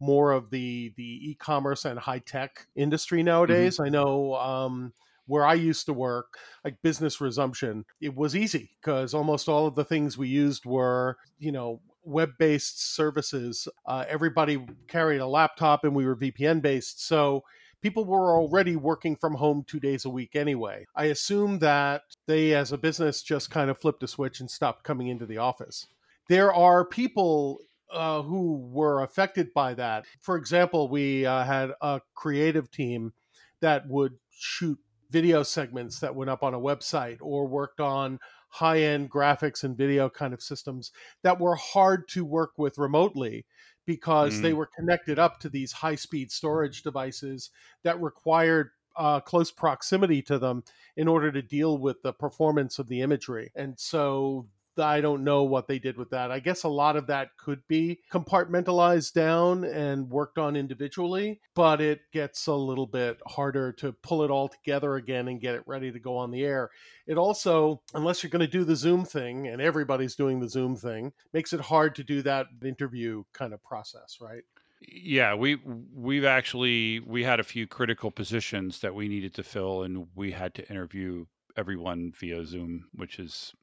more 0.00 0.32
of 0.32 0.50
the 0.50 0.92
the 0.96 1.30
e-commerce 1.30 1.84
and 1.84 1.98
high 1.98 2.18
tech 2.18 2.66
industry 2.76 3.20
mm-hmm. 3.20 3.26
nowadays. 3.26 3.74
Mm-hmm. 3.76 3.86
I 3.86 3.88
know 3.88 4.34
um, 4.34 4.92
where 5.26 5.46
I 5.46 5.54
used 5.54 5.86
to 5.86 5.92
work, 5.92 6.38
like 6.64 6.82
business 6.82 7.20
resumption, 7.20 7.84
it 8.00 8.14
was 8.14 8.36
easy 8.36 8.70
because 8.80 9.14
almost 9.14 9.48
all 9.48 9.66
of 9.66 9.74
the 9.74 9.84
things 9.84 10.18
we 10.18 10.28
used 10.28 10.66
were, 10.66 11.16
you 11.38 11.52
know, 11.52 11.80
web 12.04 12.32
based 12.38 12.94
services. 12.94 13.66
Uh, 13.86 14.04
everybody 14.08 14.64
carried 14.88 15.20
a 15.20 15.26
laptop 15.26 15.84
and 15.84 15.94
we 15.94 16.04
were 16.04 16.16
VPN 16.16 16.60
based. 16.60 17.06
So 17.06 17.42
people 17.80 18.04
were 18.04 18.36
already 18.36 18.76
working 18.76 19.16
from 19.16 19.34
home 19.34 19.64
two 19.66 19.80
days 19.80 20.04
a 20.04 20.10
week 20.10 20.36
anyway. 20.36 20.86
I 20.94 21.06
assume 21.06 21.58
that 21.60 22.02
they, 22.26 22.54
as 22.54 22.72
a 22.72 22.78
business, 22.78 23.22
just 23.22 23.50
kind 23.50 23.70
of 23.70 23.78
flipped 23.78 24.02
a 24.02 24.08
switch 24.08 24.40
and 24.40 24.50
stopped 24.50 24.84
coming 24.84 25.08
into 25.08 25.26
the 25.26 25.38
office. 25.38 25.86
There 26.28 26.52
are 26.52 26.84
people 26.84 27.60
uh, 27.92 28.22
who 28.22 28.56
were 28.72 29.02
affected 29.02 29.52
by 29.54 29.74
that. 29.74 30.04
For 30.20 30.36
example, 30.36 30.88
we 30.88 31.26
uh, 31.26 31.44
had 31.44 31.72
a 31.80 32.00
creative 32.14 32.70
team 32.70 33.12
that 33.60 33.88
would 33.88 34.14
shoot 34.30 34.78
video 35.10 35.42
segments 35.42 36.00
that 36.00 36.14
went 36.14 36.30
up 36.30 36.42
on 36.42 36.54
a 36.54 36.60
website 36.60 37.18
or 37.20 37.46
worked 37.46 37.80
on 37.80 38.18
high 38.48 38.80
end 38.80 39.10
graphics 39.10 39.64
and 39.64 39.76
video 39.76 40.08
kind 40.08 40.32
of 40.32 40.42
systems 40.42 40.92
that 41.22 41.40
were 41.40 41.56
hard 41.56 42.08
to 42.08 42.24
work 42.24 42.52
with 42.56 42.78
remotely 42.78 43.44
because 43.86 44.34
mm. 44.34 44.42
they 44.42 44.52
were 44.52 44.68
connected 44.76 45.18
up 45.18 45.40
to 45.40 45.48
these 45.48 45.72
high 45.72 45.94
speed 45.94 46.30
storage 46.30 46.82
devices 46.82 47.50
that 47.82 48.00
required 48.00 48.70
uh, 48.96 49.20
close 49.20 49.50
proximity 49.50 50.22
to 50.22 50.38
them 50.38 50.62
in 50.96 51.08
order 51.08 51.32
to 51.32 51.42
deal 51.42 51.78
with 51.78 52.02
the 52.02 52.12
performance 52.12 52.78
of 52.78 52.88
the 52.88 53.00
imagery. 53.00 53.50
And 53.54 53.74
so 53.78 54.46
I 54.78 55.00
don't 55.00 55.24
know 55.24 55.44
what 55.44 55.68
they 55.68 55.78
did 55.78 55.96
with 55.96 56.10
that. 56.10 56.30
I 56.30 56.40
guess 56.40 56.64
a 56.64 56.68
lot 56.68 56.96
of 56.96 57.06
that 57.08 57.36
could 57.36 57.62
be 57.68 58.00
compartmentalized 58.12 59.12
down 59.12 59.64
and 59.64 60.10
worked 60.10 60.38
on 60.38 60.56
individually, 60.56 61.40
but 61.54 61.80
it 61.80 62.00
gets 62.12 62.46
a 62.46 62.54
little 62.54 62.86
bit 62.86 63.18
harder 63.26 63.72
to 63.72 63.92
pull 63.92 64.22
it 64.22 64.30
all 64.30 64.48
together 64.48 64.96
again 64.96 65.28
and 65.28 65.40
get 65.40 65.54
it 65.54 65.62
ready 65.66 65.92
to 65.92 65.98
go 65.98 66.16
on 66.16 66.30
the 66.30 66.44
air. 66.44 66.70
It 67.06 67.18
also, 67.18 67.82
unless 67.94 68.22
you're 68.22 68.30
going 68.30 68.40
to 68.40 68.46
do 68.46 68.64
the 68.64 68.76
Zoom 68.76 69.04
thing 69.04 69.48
and 69.48 69.60
everybody's 69.60 70.16
doing 70.16 70.40
the 70.40 70.48
Zoom 70.48 70.76
thing, 70.76 71.12
makes 71.32 71.52
it 71.52 71.60
hard 71.60 71.94
to 71.96 72.04
do 72.04 72.22
that 72.22 72.46
interview 72.64 73.24
kind 73.32 73.52
of 73.52 73.62
process, 73.62 74.18
right? 74.20 74.42
yeah 74.86 75.34
we 75.34 75.56
we've 75.94 76.24
actually 76.24 77.00
we 77.00 77.24
had 77.24 77.40
a 77.40 77.44
few 77.44 77.66
critical 77.66 78.10
positions 78.10 78.80
that 78.80 78.94
we 78.94 79.08
needed 79.08 79.34
to 79.34 79.42
fill 79.42 79.82
and 79.82 80.06
we 80.14 80.32
had 80.32 80.54
to 80.54 80.68
interview 80.68 81.24
everyone 81.56 82.12
via 82.18 82.44
zoom 82.44 82.84
which 82.92 83.18
is 83.18 83.54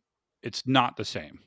it's 0.43 0.65
not 0.65 0.97
the 0.97 1.06
same. 1.06 1.39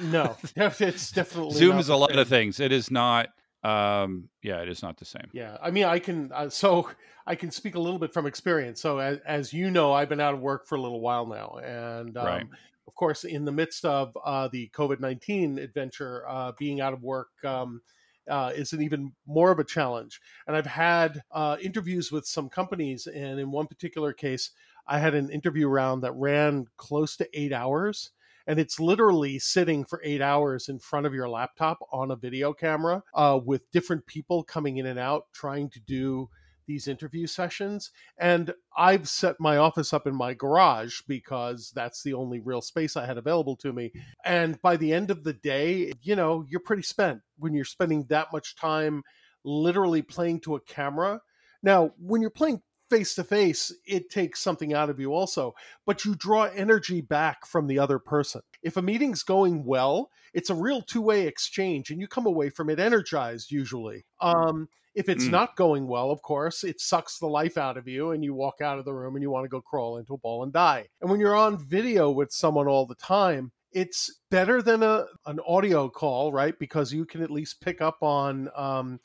no, 0.00 0.36
it's 0.56 1.12
definitely 1.12 1.54
Zoom 1.54 1.78
is 1.78 1.88
a 1.88 1.96
lot 1.96 2.16
of 2.16 2.28
things. 2.28 2.60
It 2.60 2.72
is 2.72 2.90
not. 2.90 3.28
Um, 3.62 4.30
yeah, 4.42 4.62
it 4.62 4.70
is 4.70 4.82
not 4.82 4.96
the 4.96 5.04
same. 5.04 5.28
Yeah, 5.32 5.58
I 5.62 5.70
mean, 5.70 5.84
I 5.84 5.98
can 5.98 6.32
uh, 6.32 6.48
so 6.48 6.90
I 7.26 7.34
can 7.34 7.50
speak 7.50 7.74
a 7.74 7.80
little 7.80 7.98
bit 7.98 8.12
from 8.12 8.26
experience. 8.26 8.80
So 8.80 8.98
as, 8.98 9.18
as 9.26 9.52
you 9.52 9.70
know, 9.70 9.92
I've 9.92 10.08
been 10.08 10.20
out 10.20 10.34
of 10.34 10.40
work 10.40 10.66
for 10.66 10.76
a 10.76 10.80
little 10.80 11.00
while 11.00 11.26
now, 11.26 11.58
and 11.62 12.16
um, 12.16 12.26
right. 12.26 12.46
of 12.86 12.94
course, 12.94 13.24
in 13.24 13.44
the 13.44 13.52
midst 13.52 13.84
of 13.84 14.16
uh, 14.24 14.48
the 14.50 14.70
COVID 14.74 15.00
nineteen 15.00 15.58
adventure, 15.58 16.24
uh, 16.28 16.52
being 16.58 16.80
out 16.80 16.92
of 16.92 17.02
work. 17.02 17.28
Um, 17.44 17.82
uh, 18.28 18.52
is 18.54 18.72
an 18.72 18.80
even 18.80 19.12
more 19.26 19.50
of 19.50 19.58
a 19.58 19.64
challenge. 19.64 20.20
And 20.46 20.54
I've 20.54 20.66
had 20.66 21.20
uh, 21.32 21.56
interviews 21.60 22.12
with 22.12 22.26
some 22.26 22.48
companies, 22.48 23.08
and 23.08 23.40
in 23.40 23.50
one 23.50 23.66
particular 23.66 24.12
case, 24.12 24.50
I 24.86 24.98
had 24.98 25.14
an 25.14 25.30
interview 25.30 25.68
round 25.68 26.02
that 26.02 26.12
ran 26.12 26.66
close 26.76 27.16
to 27.16 27.28
eight 27.32 27.52
hours 27.52 28.10
and 28.50 28.58
it's 28.58 28.80
literally 28.80 29.38
sitting 29.38 29.84
for 29.84 30.02
eight 30.02 30.20
hours 30.20 30.68
in 30.68 30.80
front 30.80 31.06
of 31.06 31.14
your 31.14 31.28
laptop 31.28 31.78
on 31.92 32.10
a 32.10 32.16
video 32.16 32.52
camera 32.52 33.00
uh, 33.14 33.38
with 33.40 33.70
different 33.70 34.04
people 34.06 34.42
coming 34.42 34.78
in 34.78 34.86
and 34.86 34.98
out 34.98 35.26
trying 35.32 35.70
to 35.70 35.78
do 35.78 36.28
these 36.66 36.88
interview 36.88 37.28
sessions. 37.28 37.92
And 38.18 38.52
I've 38.76 39.08
set 39.08 39.36
my 39.38 39.56
office 39.58 39.92
up 39.92 40.04
in 40.04 40.16
my 40.16 40.34
garage 40.34 40.98
because 41.06 41.70
that's 41.76 42.02
the 42.02 42.14
only 42.14 42.40
real 42.40 42.60
space 42.60 42.96
I 42.96 43.06
had 43.06 43.18
available 43.18 43.54
to 43.58 43.72
me. 43.72 43.92
And 44.24 44.60
by 44.62 44.76
the 44.76 44.92
end 44.92 45.12
of 45.12 45.22
the 45.22 45.32
day, 45.32 45.92
you 46.02 46.16
know, 46.16 46.44
you're 46.48 46.58
pretty 46.58 46.82
spent 46.82 47.20
when 47.38 47.54
you're 47.54 47.64
spending 47.64 48.06
that 48.08 48.32
much 48.32 48.56
time 48.56 49.04
literally 49.44 50.02
playing 50.02 50.40
to 50.40 50.56
a 50.56 50.60
camera. 50.60 51.20
Now, 51.62 51.92
when 51.98 52.20
you're 52.20 52.30
playing 52.30 52.62
face 52.90 53.14
to 53.14 53.24
face, 53.24 53.72
it 53.86 54.10
takes 54.10 54.40
something 54.40 54.74
out 54.74 54.90
of 54.90 55.00
you 55.00 55.14
also, 55.14 55.54
but 55.86 56.04
you 56.04 56.14
draw 56.14 56.44
energy 56.44 57.00
back 57.00 57.46
from 57.46 57.66
the 57.66 57.78
other 57.78 57.98
person. 57.98 58.42
If 58.62 58.76
a 58.76 58.82
meeting's 58.82 59.22
going 59.22 59.64
well, 59.64 60.10
it's 60.34 60.50
a 60.50 60.54
real 60.54 60.82
two 60.82 61.00
way 61.00 61.26
exchange 61.26 61.90
and 61.90 62.00
you 62.00 62.08
come 62.08 62.26
away 62.26 62.50
from 62.50 62.68
it 62.68 62.78
energized 62.78 63.50
usually. 63.50 64.04
Um, 64.20 64.68
if 64.94 65.08
it's 65.08 65.26
mm. 65.26 65.30
not 65.30 65.56
going 65.56 65.86
well, 65.86 66.10
of 66.10 66.20
course, 66.22 66.64
it 66.64 66.80
sucks 66.80 67.18
the 67.18 67.26
life 67.26 67.56
out 67.56 67.76
of 67.76 67.86
you 67.86 68.10
and 68.10 68.24
you 68.24 68.34
walk 68.34 68.60
out 68.60 68.78
of 68.78 68.84
the 68.84 68.92
room 68.92 69.14
and 69.14 69.22
you 69.22 69.30
want 69.30 69.44
to 69.44 69.48
go 69.48 69.60
crawl 69.60 69.98
into 69.98 70.14
a 70.14 70.18
ball 70.18 70.42
and 70.42 70.52
die. 70.52 70.88
And 71.00 71.10
when 71.10 71.20
you're 71.20 71.36
on 71.36 71.56
video 71.56 72.10
with 72.10 72.32
someone 72.32 72.66
all 72.66 72.86
the 72.86 72.96
time, 72.96 73.52
it's 73.72 74.18
better 74.30 74.60
than 74.62 74.82
a 74.82 75.06
an 75.26 75.38
audio 75.46 75.88
call, 75.88 76.32
right? 76.32 76.58
Because 76.58 76.92
you 76.92 77.04
can 77.04 77.22
at 77.22 77.30
least 77.30 77.60
pick 77.60 77.80
up 77.80 78.02
on 78.02 78.48
um, 78.56 78.98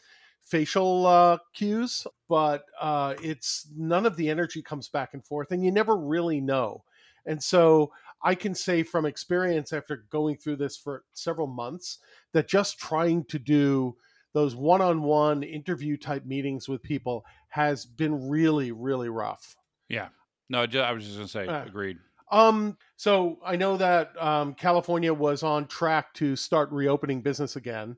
facial 0.45 1.05
uh, 1.05 1.37
cues, 1.53 2.07
but 2.29 2.63
uh, 2.79 3.15
it's 3.21 3.67
none 3.75 4.05
of 4.05 4.15
the 4.15 4.29
energy 4.29 4.61
comes 4.61 4.87
back 4.87 5.13
and 5.13 5.25
forth, 5.25 5.51
and 5.51 5.63
you 5.63 5.71
never 5.71 5.97
really 5.97 6.39
know. 6.39 6.83
And 7.25 7.41
so 7.41 7.91
I 8.21 8.35
can 8.35 8.55
say 8.55 8.83
from 8.83 9.05
experience 9.05 9.73
after 9.73 10.05
going 10.09 10.37
through 10.37 10.57
this 10.57 10.77
for 10.77 11.03
several 11.13 11.47
months 11.47 11.99
that 12.33 12.47
just 12.47 12.79
trying 12.79 13.25
to 13.25 13.39
do 13.39 13.95
those 14.33 14.55
one-on-one 14.55 15.43
interview 15.43 15.97
type 15.97 16.25
meetings 16.25 16.67
with 16.67 16.83
people 16.83 17.25
has 17.49 17.85
been 17.85 18.29
really 18.29 18.71
really 18.71 19.09
rough. 19.09 19.55
Yeah. 19.89 20.09
No, 20.49 20.63
I 20.63 20.91
was 20.91 21.05
just 21.05 21.15
going 21.15 21.27
to 21.27 21.31
say 21.31 21.47
uh, 21.47 21.65
agreed. 21.65 21.97
Um 22.31 22.77
so 22.97 23.37
I 23.45 23.55
know 23.55 23.77
that 23.77 24.11
um, 24.21 24.55
California 24.55 25.13
was 25.13 25.43
on 25.43 25.67
track 25.67 26.13
to 26.15 26.35
start 26.35 26.71
reopening 26.71 27.21
business 27.21 27.55
again. 27.55 27.97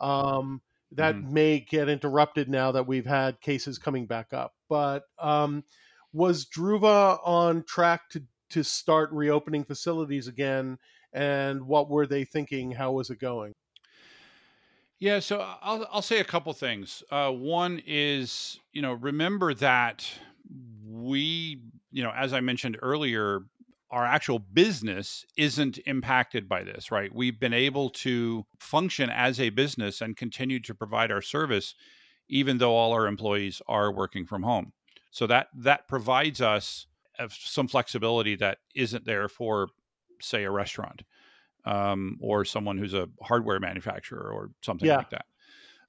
Um 0.00 0.60
that 0.96 1.14
mm-hmm. 1.14 1.34
may 1.34 1.60
get 1.60 1.88
interrupted 1.88 2.48
now 2.48 2.72
that 2.72 2.86
we've 2.86 3.06
had 3.06 3.40
cases 3.40 3.78
coming 3.78 4.06
back 4.06 4.32
up. 4.32 4.54
But 4.68 5.04
um, 5.18 5.64
was 6.12 6.46
Druva 6.46 7.18
on 7.24 7.64
track 7.64 8.08
to 8.10 8.22
to 8.50 8.62
start 8.62 9.10
reopening 9.12 9.64
facilities 9.64 10.28
again? 10.28 10.78
And 11.12 11.66
what 11.66 11.88
were 11.88 12.06
they 12.06 12.24
thinking? 12.24 12.72
How 12.72 12.92
was 12.92 13.10
it 13.10 13.18
going? 13.18 13.52
Yeah, 14.98 15.20
so 15.20 15.40
I'll 15.60 15.86
I'll 15.92 16.02
say 16.02 16.20
a 16.20 16.24
couple 16.24 16.52
things. 16.52 17.02
Uh, 17.10 17.30
one 17.30 17.82
is 17.86 18.58
you 18.72 18.82
know 18.82 18.94
remember 18.94 19.54
that 19.54 20.08
we 20.86 21.60
you 21.90 22.02
know 22.02 22.12
as 22.16 22.32
I 22.32 22.40
mentioned 22.40 22.78
earlier 22.80 23.40
our 23.94 24.04
actual 24.04 24.40
business 24.40 25.24
isn't 25.36 25.78
impacted 25.86 26.48
by 26.48 26.64
this, 26.64 26.90
right? 26.90 27.14
We've 27.14 27.38
been 27.38 27.52
able 27.52 27.90
to 27.90 28.44
function 28.58 29.08
as 29.08 29.38
a 29.38 29.50
business 29.50 30.00
and 30.00 30.16
continue 30.16 30.58
to 30.60 30.74
provide 30.74 31.12
our 31.12 31.22
service 31.22 31.76
even 32.28 32.58
though 32.58 32.74
all 32.74 32.92
our 32.92 33.06
employees 33.06 33.62
are 33.68 33.92
working 33.92 34.26
from 34.26 34.42
home. 34.42 34.72
So 35.10 35.28
that 35.28 35.48
that 35.58 35.86
provides 35.86 36.40
us 36.40 36.86
some 37.28 37.68
flexibility 37.68 38.34
that 38.36 38.58
isn't 38.74 39.04
there 39.04 39.28
for 39.28 39.68
say 40.20 40.42
a 40.42 40.50
restaurant 40.50 41.02
um, 41.64 42.18
or 42.20 42.44
someone 42.44 42.78
who's 42.78 42.94
a 42.94 43.08
hardware 43.22 43.60
manufacturer 43.60 44.28
or 44.32 44.50
something 44.62 44.88
yeah. 44.88 44.96
like 44.96 45.10
that. 45.10 45.26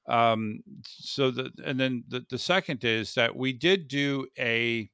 Um, 0.07 0.59
so 0.83 1.31
the 1.31 1.51
and 1.65 1.79
then 1.79 2.03
the, 2.07 2.23
the 2.29 2.37
second 2.37 2.83
is 2.83 3.15
that 3.15 3.35
we 3.35 3.51
did 3.51 3.87
do 3.87 4.27
a 4.37 4.91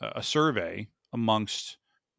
a 0.00 0.22
survey 0.22 0.88
amongst 1.12 1.76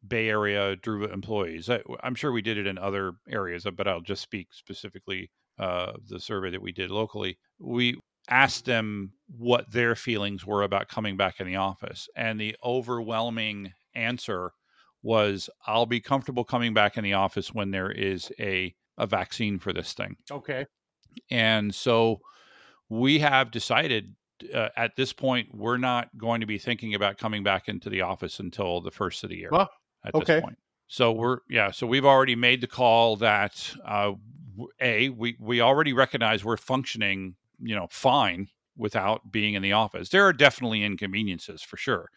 Bay 0.08 0.28
Area 0.28 0.76
Druva 0.76 1.12
employees. 1.12 1.68
I, 1.68 1.80
am 2.02 2.14
sure 2.14 2.32
we 2.32 2.42
did 2.42 2.58
it 2.58 2.66
in 2.66 2.78
other 2.78 3.14
areas, 3.28 3.66
but 3.76 3.88
I'll 3.88 4.00
just 4.00 4.22
speak 4.22 4.48
specifically 4.52 5.30
uh, 5.58 5.92
the 6.08 6.20
survey 6.20 6.50
that 6.50 6.62
we 6.62 6.72
did 6.72 6.90
locally. 6.90 7.38
We 7.58 7.98
asked 8.28 8.66
them 8.66 9.12
what 9.26 9.70
their 9.72 9.94
feelings 9.94 10.46
were 10.46 10.62
about 10.62 10.88
coming 10.88 11.16
back 11.16 11.40
in 11.40 11.46
the 11.46 11.56
office, 11.56 12.08
and 12.16 12.40
the 12.40 12.56
overwhelming 12.64 13.72
answer 13.94 14.52
was, 15.02 15.50
"I'll 15.66 15.86
be 15.86 16.00
comfortable 16.00 16.44
coming 16.44 16.74
back 16.74 16.96
in 16.96 17.04
the 17.04 17.14
office 17.14 17.52
when 17.52 17.70
there 17.70 17.90
is 17.90 18.30
a 18.38 18.74
a 18.96 19.06
vaccine 19.06 19.58
for 19.58 19.72
this 19.72 19.92
thing." 19.92 20.16
Okay. 20.30 20.66
And 21.30 21.74
so 21.74 22.20
we 22.88 23.18
have 23.18 23.50
decided 23.50 24.14
uh, 24.54 24.68
at 24.76 24.94
this 24.96 25.12
point 25.12 25.48
we're 25.52 25.78
not 25.78 26.08
going 26.16 26.40
to 26.40 26.46
be 26.46 26.58
thinking 26.58 26.94
about 26.94 27.18
coming 27.18 27.42
back 27.42 27.68
into 27.68 27.90
the 27.90 28.02
office 28.02 28.40
until 28.40 28.80
the 28.80 28.90
first 28.90 29.24
of 29.24 29.30
the 29.30 29.36
year. 29.36 29.48
Well, 29.50 29.68
at 30.04 30.14
okay. 30.14 30.34
this 30.34 30.42
point. 30.42 30.58
So 30.88 31.12
we're 31.12 31.38
yeah, 31.50 31.70
so 31.70 31.86
we've 31.86 32.04
already 32.04 32.34
made 32.34 32.60
the 32.60 32.66
call 32.66 33.16
that 33.16 33.74
uh, 33.84 34.12
a 34.80 35.10
we 35.10 35.36
we 35.38 35.60
already 35.60 35.92
recognize 35.92 36.44
we're 36.44 36.56
functioning 36.56 37.36
you 37.60 37.74
know 37.74 37.88
fine 37.90 38.48
without 38.76 39.30
being 39.30 39.54
in 39.54 39.62
the 39.62 39.72
office. 39.72 40.08
There 40.08 40.24
are 40.24 40.32
definitely 40.32 40.84
inconveniences 40.84 41.62
for 41.62 41.76
sure, 41.76 42.08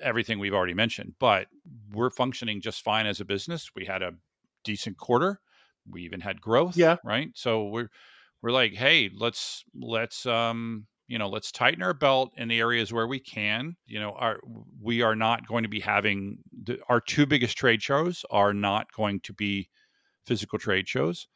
everything 0.00 0.38
we've 0.38 0.54
already 0.54 0.74
mentioned, 0.74 1.14
but 1.18 1.48
we're 1.92 2.10
functioning 2.10 2.60
just 2.60 2.82
fine 2.82 3.06
as 3.06 3.20
a 3.20 3.24
business. 3.24 3.70
We 3.74 3.84
had 3.84 4.02
a 4.02 4.12
decent 4.64 4.96
quarter. 4.96 5.40
We 5.90 6.02
even 6.02 6.20
had 6.20 6.40
growth. 6.40 6.76
Yeah. 6.76 6.96
Right. 7.04 7.30
So 7.34 7.66
we're 7.66 7.90
we're 8.42 8.52
like, 8.52 8.72
hey, 8.72 9.10
let's 9.14 9.64
let's 9.74 10.24
um 10.24 10.86
you 11.10 11.18
know, 11.18 11.28
let's 11.28 11.50
tighten 11.50 11.82
our 11.82 11.92
belt 11.92 12.32
in 12.36 12.46
the 12.46 12.60
areas 12.60 12.92
where 12.92 13.08
we 13.08 13.18
can. 13.18 13.76
You 13.84 13.98
know, 13.98 14.12
our 14.12 14.38
we 14.80 15.02
are 15.02 15.16
not 15.16 15.44
going 15.44 15.64
to 15.64 15.68
be 15.68 15.80
having 15.80 16.38
the, 16.62 16.78
our 16.88 17.00
two 17.00 17.26
biggest 17.26 17.58
trade 17.58 17.82
shows 17.82 18.24
are 18.30 18.54
not 18.54 18.92
going 18.92 19.18
to 19.24 19.32
be 19.32 19.68
physical 20.24 20.56
trade 20.56 20.88
shows. 20.88 21.26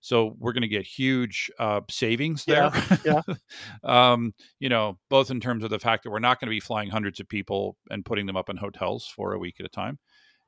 So 0.00 0.36
we're 0.38 0.52
going 0.52 0.62
to 0.62 0.68
get 0.68 0.86
huge 0.86 1.50
uh, 1.58 1.80
savings 1.90 2.44
there. 2.44 2.70
Yeah. 3.04 3.22
yeah. 3.26 3.34
um, 4.12 4.34
you 4.60 4.68
know, 4.68 4.98
both 5.10 5.32
in 5.32 5.40
terms 5.40 5.64
of 5.64 5.70
the 5.70 5.80
fact 5.80 6.04
that 6.04 6.10
we're 6.10 6.20
not 6.20 6.38
going 6.38 6.46
to 6.46 6.54
be 6.54 6.60
flying 6.60 6.88
hundreds 6.88 7.18
of 7.18 7.28
people 7.28 7.76
and 7.90 8.04
putting 8.04 8.26
them 8.26 8.36
up 8.36 8.48
in 8.48 8.56
hotels 8.56 9.04
for 9.04 9.32
a 9.32 9.38
week 9.38 9.56
at 9.58 9.66
a 9.66 9.68
time, 9.68 9.98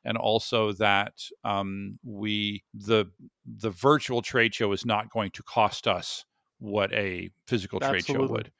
and 0.04 0.16
also 0.16 0.70
that 0.74 1.14
um, 1.42 1.98
we 2.04 2.62
the 2.72 3.06
the 3.44 3.70
virtual 3.70 4.22
trade 4.22 4.54
show 4.54 4.70
is 4.70 4.86
not 4.86 5.10
going 5.10 5.32
to 5.32 5.42
cost 5.42 5.88
us 5.88 6.24
what 6.60 6.92
a 6.92 7.30
physical 7.48 7.80
trade 7.80 8.06
show 8.06 8.24
would 8.28 8.52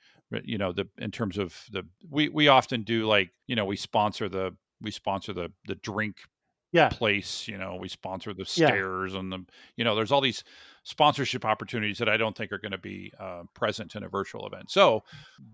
you 0.44 0.58
know 0.58 0.72
the 0.72 0.88
in 0.98 1.10
terms 1.10 1.38
of 1.38 1.54
the 1.70 1.82
we 2.10 2.28
we 2.28 2.48
often 2.48 2.82
do 2.82 3.06
like 3.06 3.30
you 3.46 3.56
know 3.56 3.64
we 3.64 3.76
sponsor 3.76 4.28
the 4.28 4.54
we 4.80 4.90
sponsor 4.90 5.32
the 5.32 5.52
the 5.66 5.74
drink 5.76 6.16
yeah. 6.72 6.88
place 6.88 7.46
you 7.48 7.56
know 7.56 7.76
we 7.80 7.88
sponsor 7.88 8.34
the 8.34 8.40
Yeah. 8.56 8.68
stairs 8.68 9.14
and 9.14 9.32
the 9.32 9.44
you 9.76 9.84
know 9.84 9.94
there's 9.94 10.12
all 10.12 10.20
these 10.20 10.42
sponsorship 10.82 11.44
opportunities 11.44 11.98
that 11.98 12.08
i 12.08 12.16
don't 12.16 12.36
think 12.36 12.52
are 12.52 12.58
going 12.58 12.72
to 12.72 12.78
be 12.78 13.12
uh, 13.18 13.42
present 13.54 13.94
in 13.94 14.02
a 14.02 14.08
virtual 14.08 14.46
event 14.46 14.70
so 14.70 15.02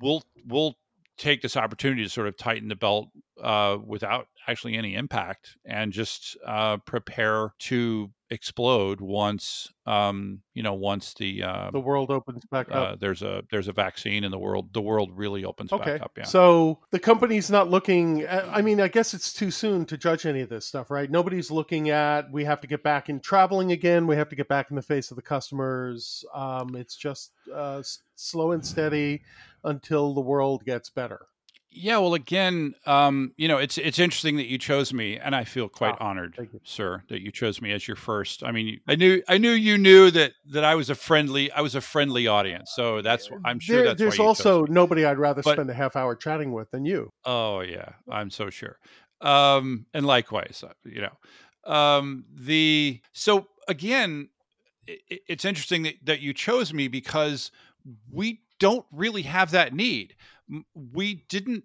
we'll 0.01 0.23
we'll 0.47 0.75
take 1.19 1.43
this 1.43 1.57
opportunity 1.57 2.03
to 2.03 2.09
sort 2.09 2.27
of 2.27 2.37
tighten 2.37 2.69
the 2.69 2.75
belt 2.75 3.09
uh, 3.43 3.77
without 3.85 4.29
actually 4.49 4.75
any 4.75 4.95
impact 4.95 5.57
and 5.67 5.93
just 5.93 6.37
uh, 6.47 6.79
prepare 6.79 7.53
to 7.59 8.11
explode 8.33 9.01
once 9.03 9.71
um, 9.87 10.41
you 10.55 10.63
know 10.63 10.73
once 10.73 11.13
the 11.15 11.43
uh, 11.43 11.71
The 11.71 11.81
world 11.81 12.11
opens 12.11 12.45
back 12.51 12.69
up. 12.73 12.75
uh, 12.93 12.97
there's 12.99 13.23
a 13.23 13.43
there's 13.51 13.69
a 13.69 13.73
vaccine 13.73 14.25
and 14.25 14.33
the 14.33 14.39
world 14.39 14.73
the 14.73 14.81
world 14.81 15.11
really 15.15 15.45
opens 15.45 15.71
Okay. 15.71 15.93
back 15.93 16.03
up 16.03 16.13
yeah 16.17 16.25
So 16.25 16.79
the 16.91 16.99
company's 16.99 17.51
not 17.51 17.69
looking. 17.69 18.23
At, 18.23 18.49
I 18.49 18.63
mean, 18.63 18.81
I 18.81 18.89
guess 18.89 19.13
it's 19.13 19.33
too 19.35 19.51
soon 19.51 19.85
to 19.87 19.99
judge 19.99 20.25
any 20.25 20.41
of 20.41 20.49
this 20.49 20.67
stuff, 20.67 20.91
right? 20.91 21.11
Nobody's 21.11 21.51
looking 21.51 21.91
at. 21.91 22.31
We 22.33 22.45
have 22.45 22.61
to 22.63 22.67
get 22.67 22.83
back 22.83 23.09
in 23.11 23.21
traveling 23.21 23.73
again. 23.73 24.07
We 24.07 24.17
have 24.17 24.29
to 24.31 24.37
get 24.37 24.49
back 24.49 24.71
in 24.71 24.77
the 24.77 24.83
face 24.83 25.11
of 25.11 25.17
the 25.17 25.23
customers. 25.23 26.25
Um, 26.35 26.75
it's 26.75 26.97
just 26.97 27.33
uh, 27.55 27.83
slow 28.17 28.53
and 28.53 28.65
steady 28.65 29.23
until 29.65 30.15
the 30.15 30.21
world 30.23 30.65
gets 30.65 30.89
better. 30.91 31.27
Yeah, 31.75 31.99
well, 31.99 32.13
again, 32.15 32.75
um, 32.87 33.33
you 33.37 33.49
know, 33.49 33.57
it's 33.57 33.79
it's 33.79 33.99
interesting 33.99 34.37
that 34.37 34.47
you 34.47 34.59
chose 34.59 34.93
me, 34.93 35.19
and 35.19 35.35
I 35.35 35.45
feel 35.45 35.69
quite 35.69 35.97
honored, 36.01 36.37
sir, 36.65 37.03
that 37.09 37.23
you 37.23 37.33
chose 37.33 37.63
me 37.63 37.73
as 37.73 37.89
your 37.89 37.97
first. 37.97 38.43
I 38.45 38.53
mean, 38.53 38.81
I 38.87 38.95
knew 38.95 39.23
I 39.27 39.39
knew 39.39 39.53
you 39.53 39.79
knew 39.79 40.11
that 40.11 40.33
that 40.51 40.65
I 40.65 40.75
was 40.75 40.91
a 40.91 40.95
friendly 40.95 41.51
I 41.51 41.63
was 41.63 41.75
a 41.75 41.81
friendly 41.81 42.27
audience, 42.27 42.73
so 42.75 43.01
that's 43.01 43.31
I'm 43.45 43.59
sure 43.59 43.77
There- 43.77 43.85
that's 43.87 43.99
there's 43.99 44.19
why 44.19 44.25
you 44.25 44.29
also 44.29 44.67
nobody 44.67 45.05
I'd 45.07 45.19
rather 45.19 45.41
But- 45.43 45.55
spend 45.55 45.71
a 45.71 45.75
half 45.75 45.97
hour 45.97 46.15
chatting 46.15 46.53
with 46.53 46.71
than 46.73 46.85
you. 46.85 47.11
Oh 47.25 47.61
yeah, 47.61 47.91
I'm 48.11 48.31
so 48.31 48.51
sure. 48.51 48.79
Um, 49.23 49.87
and 49.95 50.05
likewise, 50.05 50.63
uh, 50.67 50.73
you 50.85 51.01
know, 51.03 51.73
um, 51.73 52.25
the 52.35 53.01
so 53.13 53.47
again, 53.69 54.29
i 54.89 54.99
i- 55.11 55.21
it's 55.29 55.45
interesting 55.45 55.85
that, 55.85 55.95
that 56.05 56.21
you 56.21 56.35
chose 56.35 56.75
me 56.75 56.89
because 56.89 57.51
we 58.11 58.41
don't 58.59 58.85
really 58.93 59.23
have 59.23 59.51
that 59.53 59.73
need. 59.73 60.15
We 60.75 61.25
didn't. 61.29 61.65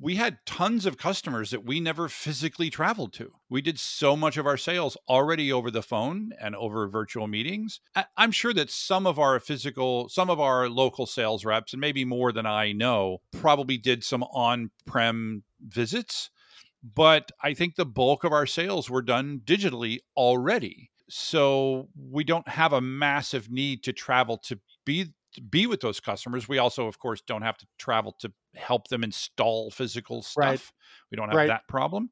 We 0.00 0.16
had 0.16 0.38
tons 0.44 0.86
of 0.86 0.98
customers 0.98 1.50
that 1.50 1.64
we 1.64 1.80
never 1.80 2.08
physically 2.08 2.68
traveled 2.68 3.12
to. 3.14 3.32
We 3.48 3.62
did 3.62 3.78
so 3.78 4.16
much 4.16 4.36
of 4.36 4.46
our 4.46 4.56
sales 4.56 4.96
already 5.08 5.52
over 5.52 5.70
the 5.70 5.82
phone 5.82 6.32
and 6.40 6.54
over 6.54 6.86
virtual 6.88 7.26
meetings. 7.26 7.80
I'm 8.16 8.32
sure 8.32 8.52
that 8.54 8.70
some 8.70 9.06
of 9.06 9.18
our 9.18 9.40
physical, 9.40 10.08
some 10.08 10.28
of 10.28 10.40
our 10.40 10.68
local 10.68 11.06
sales 11.06 11.44
reps, 11.44 11.72
and 11.72 11.80
maybe 11.80 12.04
more 12.04 12.32
than 12.32 12.46
I 12.46 12.72
know, 12.72 13.22
probably 13.32 13.78
did 13.78 14.04
some 14.04 14.22
on-prem 14.24 15.44
visits 15.60 16.30
but 16.82 17.30
I 17.40 17.54
think 17.54 17.76
the 17.76 17.86
bulk 17.86 18.24
of 18.24 18.32
our 18.32 18.46
sales 18.46 18.90
were 18.90 19.02
done 19.02 19.42
digitally 19.44 20.00
already. 20.16 20.90
So 21.08 21.88
we 21.96 22.24
don't 22.24 22.48
have 22.48 22.72
a 22.72 22.80
massive 22.80 23.50
need 23.50 23.84
to 23.84 23.92
travel 23.92 24.38
to 24.38 24.58
be 24.84 25.12
be 25.50 25.66
with 25.66 25.80
those 25.80 26.00
customers. 26.00 26.48
We 26.48 26.58
also, 26.58 26.86
of 26.86 26.98
course, 26.98 27.22
don't 27.22 27.42
have 27.42 27.58
to 27.58 27.66
travel 27.78 28.14
to 28.20 28.32
help 28.54 28.88
them 28.88 29.02
install 29.04 29.70
physical 29.70 30.22
stuff. 30.22 30.36
Right. 30.36 30.60
We 31.10 31.16
don't 31.16 31.28
have 31.28 31.36
Right. 31.36 31.46
that 31.48 31.66
problem. 31.68 32.10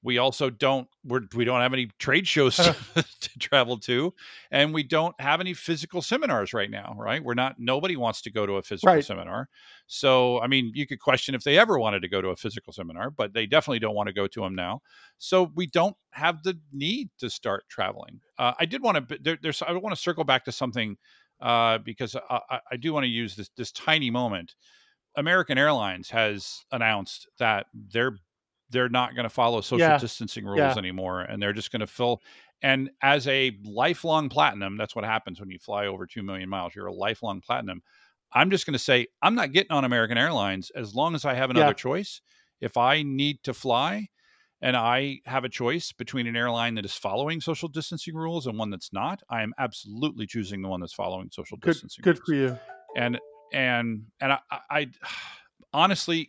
We 0.00 0.18
also 0.18 0.48
don't 0.48 0.86
we're, 1.04 1.22
we 1.34 1.44
don't 1.44 1.60
have 1.60 1.72
any 1.72 1.90
trade 1.98 2.28
shows 2.28 2.54
to, 3.20 3.38
travel 3.40 3.78
to, 3.78 4.14
and 4.52 4.72
we 4.72 4.84
don't 4.84 5.20
have 5.20 5.40
any 5.40 5.54
physical 5.54 6.02
seminars 6.02 6.54
right 6.54 6.70
now. 6.70 6.94
Right? 6.96 7.22
We're 7.22 7.34
not. 7.34 7.56
Nobody 7.58 7.96
wants 7.96 8.22
to 8.22 8.30
go 8.30 8.46
to 8.46 8.54
a 8.54 8.62
physical 8.62 8.94
Right. 8.94 9.04
seminar. 9.04 9.48
So, 9.88 10.40
I 10.40 10.46
mean, 10.46 10.70
you 10.72 10.86
could 10.86 11.00
question 11.00 11.34
if 11.34 11.42
they 11.42 11.58
ever 11.58 11.80
wanted 11.80 12.02
to 12.02 12.08
go 12.08 12.22
to 12.22 12.28
a 12.28 12.36
physical 12.36 12.72
seminar, 12.72 13.10
but 13.10 13.32
they 13.32 13.46
definitely 13.46 13.80
don't 13.80 13.96
want 13.96 14.06
to 14.06 14.12
go 14.12 14.28
to 14.28 14.40
them 14.40 14.54
now. 14.54 14.82
So, 15.18 15.50
we 15.56 15.66
don't 15.66 15.96
have 16.12 16.44
the 16.44 16.60
need 16.72 17.10
to 17.18 17.28
start 17.28 17.64
traveling. 17.68 18.20
Uh, 18.38 18.52
I 18.60 18.66
did 18.66 18.82
want 18.82 19.08
to. 19.08 19.18
There, 19.20 19.38
there's. 19.42 19.62
I 19.62 19.72
want 19.72 19.96
to 19.96 20.00
circle 20.00 20.22
back 20.22 20.44
to 20.44 20.52
something 20.52 20.96
uh, 21.40 21.78
because 21.78 22.16
I, 22.16 22.60
I, 22.70 22.76
do 22.76 22.92
want 22.92 23.04
to 23.04 23.08
use 23.08 23.36
this 23.36 23.50
this 23.56 23.72
tiny 23.72 24.10
moment. 24.10 24.54
American 25.16 25.58
Airlines 25.58 26.10
has 26.10 26.64
announced 26.72 27.28
that 27.38 27.66
they're 27.74 28.18
they're 28.70 28.88
not 28.90 29.14
going 29.14 29.24
to 29.24 29.30
follow 29.30 29.60
social 29.62 29.94
Yeah. 29.94 29.94
distancing 29.94 30.44
rules 30.44 30.76
Yeah. 30.76 30.76
anymore, 30.76 31.22
and 31.22 31.42
they're 31.42 31.54
just 31.54 31.72
going 31.72 31.80
to 31.80 31.86
fill. 31.86 32.22
And 32.62 32.90
as 33.02 33.26
a 33.28 33.58
lifelong 33.64 34.28
platinum, 34.28 34.76
that's 34.76 34.94
what 34.94 35.04
happens 35.04 35.40
when 35.40 35.50
you 35.50 35.58
fly 35.58 35.86
over 35.86 36.06
two 36.06 36.22
million 36.22 36.48
miles. 36.48 36.74
You're 36.74 36.86
a 36.86 36.92
lifelong 36.94 37.40
platinum. 37.40 37.82
I'm 38.32 38.50
just 38.50 38.66
going 38.66 38.74
to 38.74 38.78
say 38.78 39.06
I'm 39.22 39.34
not 39.34 39.52
getting 39.52 39.72
on 39.72 39.84
American 39.84 40.18
Airlines 40.18 40.70
as 40.70 40.94
long 40.94 41.14
as 41.14 41.24
I 41.24 41.34
have 41.34 41.50
another 41.50 41.72
Yeah. 41.72 41.74
choice. 41.74 42.20
If 42.60 42.76
I 42.76 43.02
need 43.02 43.42
to 43.44 43.54
fly 43.54 44.08
and 44.60 44.76
I 44.76 45.20
have 45.26 45.44
a 45.44 45.48
choice 45.48 45.92
between 45.92 46.26
an 46.26 46.36
airline 46.36 46.74
that 46.76 46.84
is 46.84 46.94
following 46.94 47.40
social 47.40 47.68
distancing 47.68 48.14
rules 48.14 48.46
and 48.46 48.58
one 48.58 48.70
that's 48.70 48.92
not, 48.92 49.22
I 49.30 49.42
am 49.42 49.52
absolutely 49.58 50.26
choosing 50.26 50.62
the 50.62 50.68
one 50.68 50.80
that's 50.80 50.94
following 50.94 51.30
social 51.32 51.56
Good, 51.58 51.72
distancing 51.72 52.02
good 52.02 52.16
rules 52.16 52.26
for 52.26 52.34
you. 52.34 52.58
and 52.96 53.18
and 53.52 54.04
and 54.20 54.32
I, 54.32 54.38
I, 54.50 54.58
I 54.70 54.86
honestly, 55.72 56.28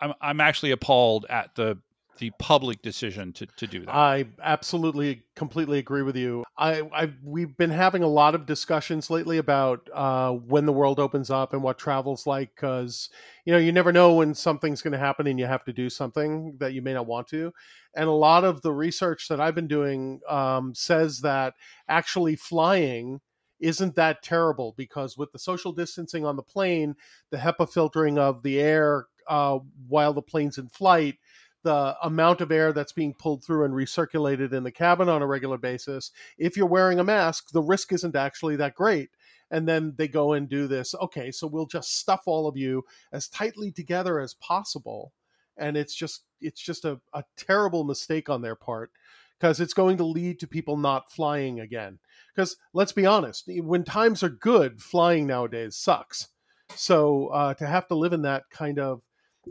I'm 0.00 0.14
I'm 0.20 0.40
actually 0.40 0.70
appalled 0.70 1.26
at 1.28 1.54
the 1.54 1.78
the 2.18 2.30
public 2.38 2.82
decision 2.82 3.32
to 3.32 3.46
to 3.56 3.66
do 3.66 3.80
that. 3.80 3.94
I 3.94 4.26
absolutely, 4.42 5.22
completely 5.34 5.78
agree 5.78 6.02
with 6.02 6.16
you. 6.16 6.44
I, 6.56 6.82
I, 6.94 7.12
we've 7.24 7.56
been 7.56 7.70
having 7.70 8.02
a 8.02 8.08
lot 8.08 8.34
of 8.34 8.46
discussions 8.46 9.10
lately 9.10 9.38
about 9.38 9.88
uh, 9.92 10.32
when 10.32 10.66
the 10.66 10.72
world 10.72 11.00
opens 11.00 11.30
up 11.30 11.52
and 11.52 11.62
what 11.62 11.78
travel's 11.78 12.26
like, 12.26 12.54
because 12.54 13.10
you 13.44 13.52
know 13.52 13.58
you 13.58 13.72
never 13.72 13.92
know 13.92 14.14
when 14.14 14.34
something's 14.34 14.82
going 14.82 14.92
to 14.92 14.98
happen 14.98 15.26
and 15.26 15.38
you 15.38 15.46
have 15.46 15.64
to 15.64 15.72
do 15.72 15.88
something 15.90 16.56
that 16.58 16.74
you 16.74 16.82
may 16.82 16.94
not 16.94 17.06
want 17.06 17.28
to. 17.28 17.52
And 17.94 18.08
a 18.08 18.12
lot 18.12 18.44
of 18.44 18.62
the 18.62 18.72
research 18.72 19.28
that 19.28 19.40
I've 19.40 19.54
been 19.54 19.68
doing 19.68 20.20
um, 20.28 20.74
says 20.74 21.20
that 21.20 21.54
actually 21.88 22.36
flying 22.36 23.20
isn't 23.60 23.94
that 23.94 24.22
terrible 24.22 24.74
because 24.76 25.16
with 25.16 25.30
the 25.32 25.38
social 25.38 25.72
distancing 25.72 26.26
on 26.26 26.36
the 26.36 26.42
plane, 26.42 26.96
the 27.30 27.36
HEPA 27.38 27.72
filtering 27.72 28.18
of 28.18 28.42
the 28.42 28.60
air 28.60 29.06
uh, 29.28 29.58
while 29.88 30.12
the 30.12 30.22
plane's 30.22 30.58
in 30.58 30.68
flight 30.68 31.16
the 31.62 31.96
amount 32.02 32.40
of 32.40 32.50
air 32.50 32.72
that's 32.72 32.92
being 32.92 33.14
pulled 33.14 33.44
through 33.44 33.64
and 33.64 33.74
recirculated 33.74 34.52
in 34.52 34.64
the 34.64 34.70
cabin 34.70 35.08
on 35.08 35.22
a 35.22 35.26
regular 35.26 35.58
basis, 35.58 36.10
if 36.38 36.56
you're 36.56 36.66
wearing 36.66 36.98
a 36.98 37.04
mask, 37.04 37.50
the 37.50 37.62
risk 37.62 37.92
isn't 37.92 38.16
actually 38.16 38.56
that 38.56 38.74
great. 38.74 39.10
And 39.50 39.68
then 39.68 39.94
they 39.96 40.08
go 40.08 40.32
and 40.32 40.48
do 40.48 40.66
this. 40.66 40.94
Okay, 40.94 41.30
so 41.30 41.46
we'll 41.46 41.66
just 41.66 41.98
stuff 41.98 42.22
all 42.26 42.46
of 42.46 42.56
you 42.56 42.84
as 43.12 43.28
tightly 43.28 43.70
together 43.70 44.18
as 44.18 44.34
possible. 44.34 45.12
And 45.58 45.76
it's 45.76 45.94
just 45.94 46.24
it's 46.40 46.60
just 46.60 46.84
a, 46.84 46.98
a 47.12 47.24
terrible 47.36 47.84
mistake 47.84 48.30
on 48.30 48.40
their 48.40 48.56
part 48.56 48.90
because 49.38 49.60
it's 49.60 49.74
going 49.74 49.98
to 49.98 50.04
lead 50.04 50.40
to 50.40 50.46
people 50.46 50.76
not 50.76 51.12
flying 51.12 51.60
again. 51.60 51.98
Because 52.34 52.56
let's 52.72 52.92
be 52.92 53.04
honest, 53.04 53.44
when 53.48 53.84
times 53.84 54.22
are 54.22 54.30
good, 54.30 54.80
flying 54.80 55.26
nowadays 55.26 55.76
sucks. 55.76 56.28
So 56.74 57.26
uh, 57.28 57.54
to 57.54 57.66
have 57.66 57.88
to 57.88 57.94
live 57.94 58.12
in 58.12 58.22
that 58.22 58.44
kind 58.50 58.78
of 58.78 59.02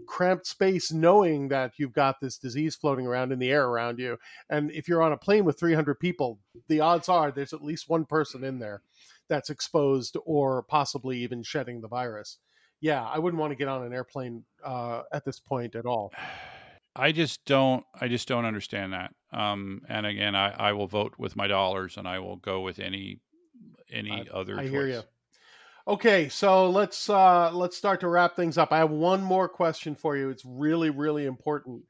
cramped 0.07 0.47
space 0.47 0.91
knowing 0.91 1.49
that 1.49 1.73
you've 1.77 1.93
got 1.93 2.19
this 2.19 2.37
disease 2.37 2.75
floating 2.75 3.05
around 3.05 3.31
in 3.31 3.39
the 3.39 3.51
air 3.51 3.67
around 3.67 3.99
you 3.99 4.17
and 4.49 4.71
if 4.71 4.87
you're 4.87 5.01
on 5.01 5.11
a 5.11 5.17
plane 5.17 5.45
with 5.45 5.59
300 5.59 5.99
people 5.99 6.39
the 6.67 6.79
odds 6.79 7.09
are 7.09 7.31
there's 7.31 7.53
at 7.53 7.63
least 7.63 7.89
one 7.89 8.05
person 8.05 8.43
in 8.43 8.59
there 8.59 8.81
that's 9.27 9.49
exposed 9.49 10.17
or 10.25 10.63
possibly 10.63 11.17
even 11.19 11.43
shedding 11.43 11.81
the 11.81 11.87
virus 11.87 12.37
yeah 12.79 13.03
i 13.05 13.19
wouldn't 13.19 13.39
want 13.39 13.51
to 13.51 13.57
get 13.57 13.67
on 13.67 13.83
an 13.83 13.93
airplane 13.93 14.43
uh, 14.63 15.01
at 15.11 15.25
this 15.25 15.39
point 15.39 15.75
at 15.75 15.85
all 15.85 16.11
I 16.93 17.13
just 17.13 17.45
don't 17.45 17.85
I 18.01 18.09
just 18.09 18.27
don't 18.27 18.43
understand 18.43 18.91
that. 18.91 19.13
Um, 19.31 19.81
and 19.87 20.05
again, 20.05 20.35
I, 20.35 20.51
I 20.51 20.73
will 20.73 20.87
vote 20.87 21.13
with 21.17 21.37
my 21.37 21.47
dollars, 21.47 21.95
and 21.95 22.05
I 22.05 22.19
will 22.19 22.35
go 22.35 22.59
with 22.59 22.79
any 22.79 23.21
any 23.89 24.27
other. 24.33 24.59
i 24.59 24.63
choice. 24.63 24.71
hear 24.71 24.87
you 24.87 25.03
okay 25.91 26.29
so 26.29 26.69
let's 26.69 27.09
uh 27.09 27.51
let's 27.51 27.75
start 27.75 27.99
to 27.99 28.07
wrap 28.07 28.35
things 28.35 28.57
up 28.57 28.71
i 28.71 28.77
have 28.77 28.91
one 28.91 29.21
more 29.21 29.49
question 29.49 29.93
for 29.93 30.15
you 30.15 30.29
it's 30.29 30.45
really 30.45 30.89
really 30.89 31.25
important 31.25 31.81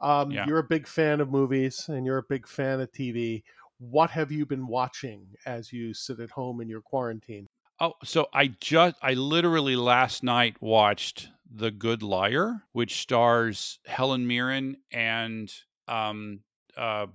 um 0.00 0.30
Yeah. 0.30 0.44
you're 0.46 0.58
a 0.58 0.64
big 0.64 0.86
fan 0.86 1.20
of 1.20 1.30
movies 1.30 1.88
and 1.88 2.04
you're 2.04 2.18
a 2.18 2.22
big 2.28 2.46
fan 2.46 2.80
of 2.80 2.92
tv 2.92 3.42
what 3.78 4.10
have 4.10 4.30
you 4.30 4.44
been 4.44 4.66
watching 4.66 5.26
as 5.46 5.72
you 5.72 5.94
sit 5.94 6.20
at 6.20 6.30
home 6.30 6.60
in 6.60 6.68
your 6.68 6.82
quarantine 6.82 7.48
Oh, 7.80 7.94
so 8.02 8.26
I 8.32 8.48
just 8.60 8.96
I 9.02 9.14
literally 9.14 9.76
last 9.76 10.24
night 10.24 10.56
watched 10.60 11.28
The 11.48 11.70
Good 11.70 12.02
Liar, 12.02 12.64
which 12.72 12.96
stars 13.00 13.78
Helen 13.86 14.26
Mirren 14.26 14.78
and 14.90 15.48
um 15.86 16.40
uh 16.76 17.06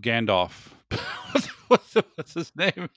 Gandalf. 0.00 0.70
what's, 1.68 1.94
what's 2.16 2.34
his 2.34 2.52
name? 2.56 2.90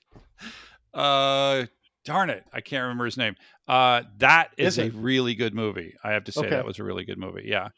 Uh 0.92 1.66
darn 2.04 2.30
it, 2.30 2.44
I 2.52 2.60
can't 2.60 2.82
remember 2.82 3.04
his 3.04 3.16
name. 3.16 3.36
Uh 3.68 4.02
that 4.18 4.50
is, 4.56 4.78
is 4.78 4.94
a 4.94 4.96
really 4.96 5.34
good 5.34 5.54
movie. 5.54 5.94
I 6.02 6.12
have 6.12 6.24
to 6.24 6.32
say 6.32 6.40
okay. 6.40 6.50
that 6.50 6.66
was 6.66 6.78
a 6.78 6.84
really 6.84 7.04
good 7.04 7.18
movie. 7.18 7.44
Yeah. 7.46 7.68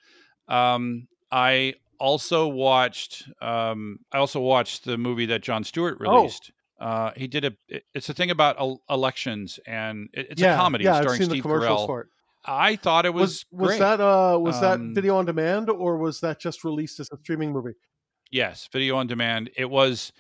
Um 0.48 1.08
I 1.30 1.74
also 1.98 2.48
watched 2.48 3.28
um 3.40 3.98
I 4.12 4.18
also 4.18 4.40
watched 4.40 4.84
the 4.84 4.98
movie 4.98 5.26
that 5.26 5.42
Jon 5.42 5.64
Stewart 5.64 5.98
oh. 6.00 6.16
released. 6.16 6.50
Oh 6.52 6.54
uh, 6.80 7.12
he 7.16 7.26
did 7.26 7.44
a. 7.44 7.52
It's 7.94 8.08
a 8.08 8.14
thing 8.14 8.30
about 8.30 8.56
elections, 8.90 9.60
and 9.66 10.08
it's 10.12 10.40
yeah, 10.40 10.54
a 10.54 10.56
comedy 10.56 10.84
yeah, 10.84 10.94
starring 11.00 11.12
I've 11.12 11.18
seen 11.18 11.30
Steve 11.30 11.42
the 11.42 11.42
commercials 11.42 11.82
Carell. 11.82 11.87
For 11.87 12.00
it. 12.02 12.06
I 12.44 12.76
thought 12.76 13.06
it 13.06 13.14
was 13.14 13.46
was, 13.50 13.70
was 13.70 13.78
that 13.78 14.00
uh 14.00 14.37
was 14.38 14.62
um, 14.62 14.88
that 14.88 14.94
video 14.94 15.16
on 15.16 15.24
demand 15.24 15.70
or 15.70 15.96
was 15.96 16.20
that 16.20 16.40
just 16.40 16.62
released 16.62 17.00
as 17.00 17.08
a 17.12 17.16
streaming 17.18 17.52
movie? 17.52 17.72
Yes, 18.30 18.68
video 18.70 18.96
on 18.96 19.06
demand. 19.06 19.50
It 19.56 19.70
was 19.70 20.12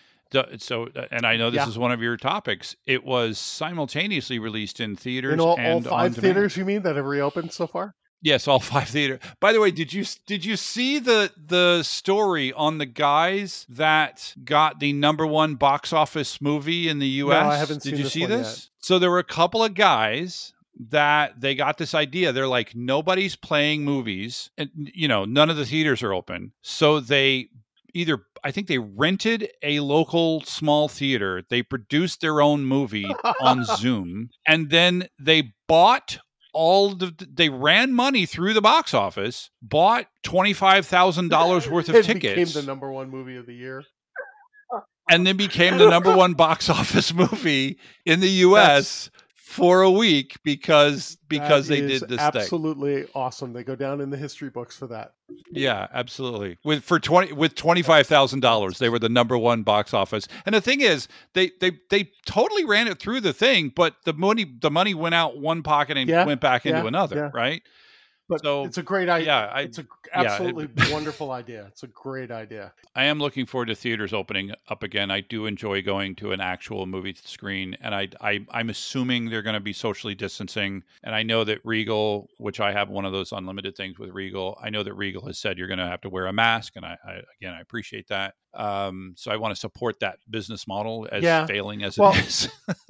so, 0.58 0.88
uh, 0.96 1.06
and 1.10 1.24
I 1.26 1.36
know 1.36 1.50
this 1.50 1.58
yeah. 1.58 1.68
is 1.68 1.78
one 1.78 1.92
of 1.92 2.02
your 2.02 2.16
topics. 2.16 2.74
It 2.86 3.04
was 3.04 3.38
simultaneously 3.38 4.38
released 4.38 4.80
in 4.80 4.96
theaters 4.96 5.34
in 5.34 5.40
all, 5.40 5.58
and 5.58 5.86
all 5.86 5.98
five 5.98 6.16
theaters. 6.16 6.56
You 6.56 6.64
mean 6.64 6.82
that 6.82 6.96
have 6.96 7.04
reopened 7.04 7.52
so 7.52 7.66
far? 7.66 7.94
Yes, 8.24 8.48
all 8.48 8.58
five 8.60 8.88
theater. 8.88 9.20
By 9.38 9.52
the 9.52 9.60
way, 9.60 9.70
did 9.70 9.92
you 9.92 10.04
did 10.26 10.44
you 10.44 10.56
see 10.56 10.98
the 10.98 11.30
the 11.36 11.82
story 11.82 12.52
on 12.52 12.78
the 12.78 12.86
guys 12.86 13.66
that 13.68 14.34
got 14.42 14.80
the 14.80 14.92
number 14.92 15.26
one 15.26 15.54
box 15.54 15.92
office 15.92 16.40
movie 16.40 16.88
in 16.88 16.98
the 16.98 17.06
U.S.? 17.06 17.44
No, 17.44 17.50
I 17.50 17.56
haven't 17.56 17.82
did 17.82 17.90
seen 17.90 17.96
you 17.98 18.04
this 18.04 18.12
see 18.12 18.26
this? 18.26 18.46
Yet. 18.46 18.68
So 18.86 18.98
there 18.98 19.10
were 19.10 19.18
a 19.18 19.24
couple 19.24 19.62
of 19.62 19.74
guys 19.74 20.54
that 20.90 21.40
they 21.40 21.54
got 21.54 21.78
this 21.78 21.94
idea. 21.94 22.32
They're 22.32 22.48
like, 22.48 22.74
nobody's 22.74 23.36
playing 23.36 23.84
movies, 23.84 24.50
and 24.56 24.70
you 24.74 25.06
know, 25.06 25.24
none 25.24 25.50
of 25.50 25.56
the 25.56 25.66
theaters 25.66 26.02
are 26.02 26.12
open. 26.12 26.52
So 26.62 27.00
they 27.00 27.50
either 27.92 28.24
I 28.44 28.50
think 28.50 28.66
they 28.68 28.78
rented 28.78 29.48
a 29.62 29.80
local 29.80 30.42
small 30.42 30.88
theater. 30.88 31.42
They 31.48 31.62
produced 31.62 32.20
their 32.20 32.42
own 32.42 32.64
movie 32.64 33.08
on 33.40 33.64
Zoom, 33.76 34.28
and 34.46 34.68
then 34.68 35.08
they 35.18 35.54
bought 35.66 36.18
all 36.52 36.94
the 36.94 37.12
they 37.32 37.48
ran 37.48 37.92
money 37.94 38.26
through 38.26 38.52
the 38.54 38.60
box 38.60 38.92
office, 38.94 39.50
bought 39.62 40.06
twenty 40.22 40.52
five 40.52 40.86
thousand 40.86 41.28
dollars 41.28 41.68
worth 41.68 41.88
of 41.88 41.94
it 41.96 42.04
tickets, 42.04 42.52
became 42.52 42.62
the 42.62 42.66
number 42.66 42.92
one 42.92 43.10
movie 43.10 43.36
of 43.36 43.46
the 43.46 43.54
year, 43.54 43.82
and 45.10 45.26
then 45.26 45.36
became 45.36 45.78
the 45.78 45.88
number 45.88 46.14
one 46.14 46.34
box 46.34 46.68
office 46.70 47.12
movie 47.12 47.78
in 48.04 48.20
the 48.20 48.28
U.S. 48.28 49.10
That's, 49.10 49.23
for 49.54 49.82
a 49.82 49.90
week 49.90 50.36
because 50.42 51.16
because 51.28 51.68
that 51.68 51.74
they 51.74 51.86
did 51.86 52.08
this 52.08 52.18
absolutely 52.18 53.02
thing. 53.02 53.10
awesome. 53.14 53.52
They 53.52 53.62
go 53.62 53.76
down 53.76 54.00
in 54.00 54.10
the 54.10 54.16
history 54.16 54.50
books 54.50 54.76
for 54.76 54.88
that. 54.88 55.14
Yeah, 55.52 55.86
absolutely. 55.92 56.58
With 56.64 56.82
for 56.82 56.98
twenty 56.98 57.32
with 57.32 57.54
twenty 57.54 57.82
five 57.82 58.08
thousand 58.08 58.40
dollars, 58.40 58.78
they 58.78 58.88
were 58.88 58.98
the 58.98 59.08
number 59.08 59.38
one 59.38 59.62
box 59.62 59.94
office. 59.94 60.26
And 60.44 60.56
the 60.56 60.60
thing 60.60 60.80
is, 60.80 61.06
they 61.34 61.52
they 61.60 61.78
they 61.90 62.10
totally 62.26 62.64
ran 62.64 62.88
it 62.88 62.98
through 62.98 63.20
the 63.20 63.32
thing, 63.32 63.72
but 63.74 63.94
the 64.04 64.12
money 64.12 64.44
the 64.60 64.72
money 64.72 64.92
went 64.92 65.14
out 65.14 65.38
one 65.38 65.62
pocket 65.62 65.96
and 65.96 66.10
yeah, 66.10 66.26
went 66.26 66.40
back 66.40 66.66
into 66.66 66.86
another, 66.86 67.16
yeah. 67.16 67.30
right? 67.32 67.62
But 68.28 68.42
so, 68.42 68.64
it's 68.64 68.78
a 68.78 68.82
great 68.82 69.08
idea. 69.08 69.26
Yeah, 69.26 69.50
I, 69.52 69.60
it's 69.62 69.78
a 69.78 69.86
absolutely 70.14 70.68
yeah, 70.76 70.86
it, 70.86 70.92
wonderful 70.92 71.30
idea. 71.30 71.66
It's 71.68 71.82
a 71.82 71.88
great 71.88 72.30
idea. 72.30 72.72
I 72.94 73.04
am 73.04 73.18
looking 73.18 73.44
forward 73.44 73.66
to 73.66 73.74
theaters 73.74 74.14
opening 74.14 74.52
up 74.68 74.82
again. 74.82 75.10
I 75.10 75.20
do 75.20 75.44
enjoy 75.44 75.82
going 75.82 76.14
to 76.16 76.32
an 76.32 76.40
actual 76.40 76.86
movie 76.86 77.14
screen, 77.22 77.76
and 77.82 77.94
I, 77.94 78.08
I 78.20 78.46
I'm 78.50 78.70
assuming 78.70 79.28
they're 79.28 79.42
going 79.42 79.54
to 79.54 79.60
be 79.60 79.74
socially 79.74 80.14
distancing. 80.14 80.82
And 81.02 81.14
I 81.14 81.22
know 81.22 81.44
that 81.44 81.60
Regal, 81.64 82.28
which 82.38 82.60
I 82.60 82.72
have 82.72 82.88
one 82.88 83.04
of 83.04 83.12
those 83.12 83.32
unlimited 83.32 83.76
things 83.76 83.98
with 83.98 84.10
Regal, 84.10 84.58
I 84.62 84.70
know 84.70 84.82
that 84.82 84.94
Regal 84.94 85.26
has 85.26 85.38
said 85.38 85.58
you're 85.58 85.68
going 85.68 85.78
to 85.78 85.86
have 85.86 86.00
to 86.02 86.08
wear 86.08 86.26
a 86.26 86.32
mask, 86.32 86.76
and 86.76 86.84
I, 86.86 86.96
I 87.06 87.20
again 87.40 87.52
I 87.52 87.60
appreciate 87.60 88.08
that. 88.08 88.34
Um, 88.56 89.14
so 89.16 89.30
I 89.32 89.36
want 89.36 89.52
to 89.52 89.60
support 89.60 89.98
that 90.00 90.18
business 90.30 90.68
model 90.68 91.08
as 91.10 91.24
yeah. 91.24 91.44
failing 91.46 91.82
as 91.82 91.98
well, 91.98 92.14
it 92.14 92.26
is. 92.26 92.48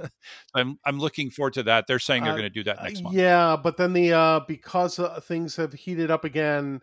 I'm 0.55 0.79
I'm 0.85 0.99
looking 0.99 1.31
forward 1.31 1.55
to 1.55 1.62
that. 1.64 1.87
They're 1.87 1.99
saying 1.99 2.25
they're 2.25 2.35
uh, 2.35 2.37
going 2.37 2.51
to 2.51 2.51
do 2.51 2.64
that 2.64 2.83
next 2.83 3.03
month. 3.03 3.16
Yeah, 3.16 3.57
but 3.57 3.77
then 3.77 3.92
the 3.94 4.12
uh, 4.12 4.40
because 4.47 4.99
uh, 4.99 5.20
things 5.25 5.57
have 5.57 5.73
heated 5.73 6.11
up 6.11 6.25
again, 6.25 6.81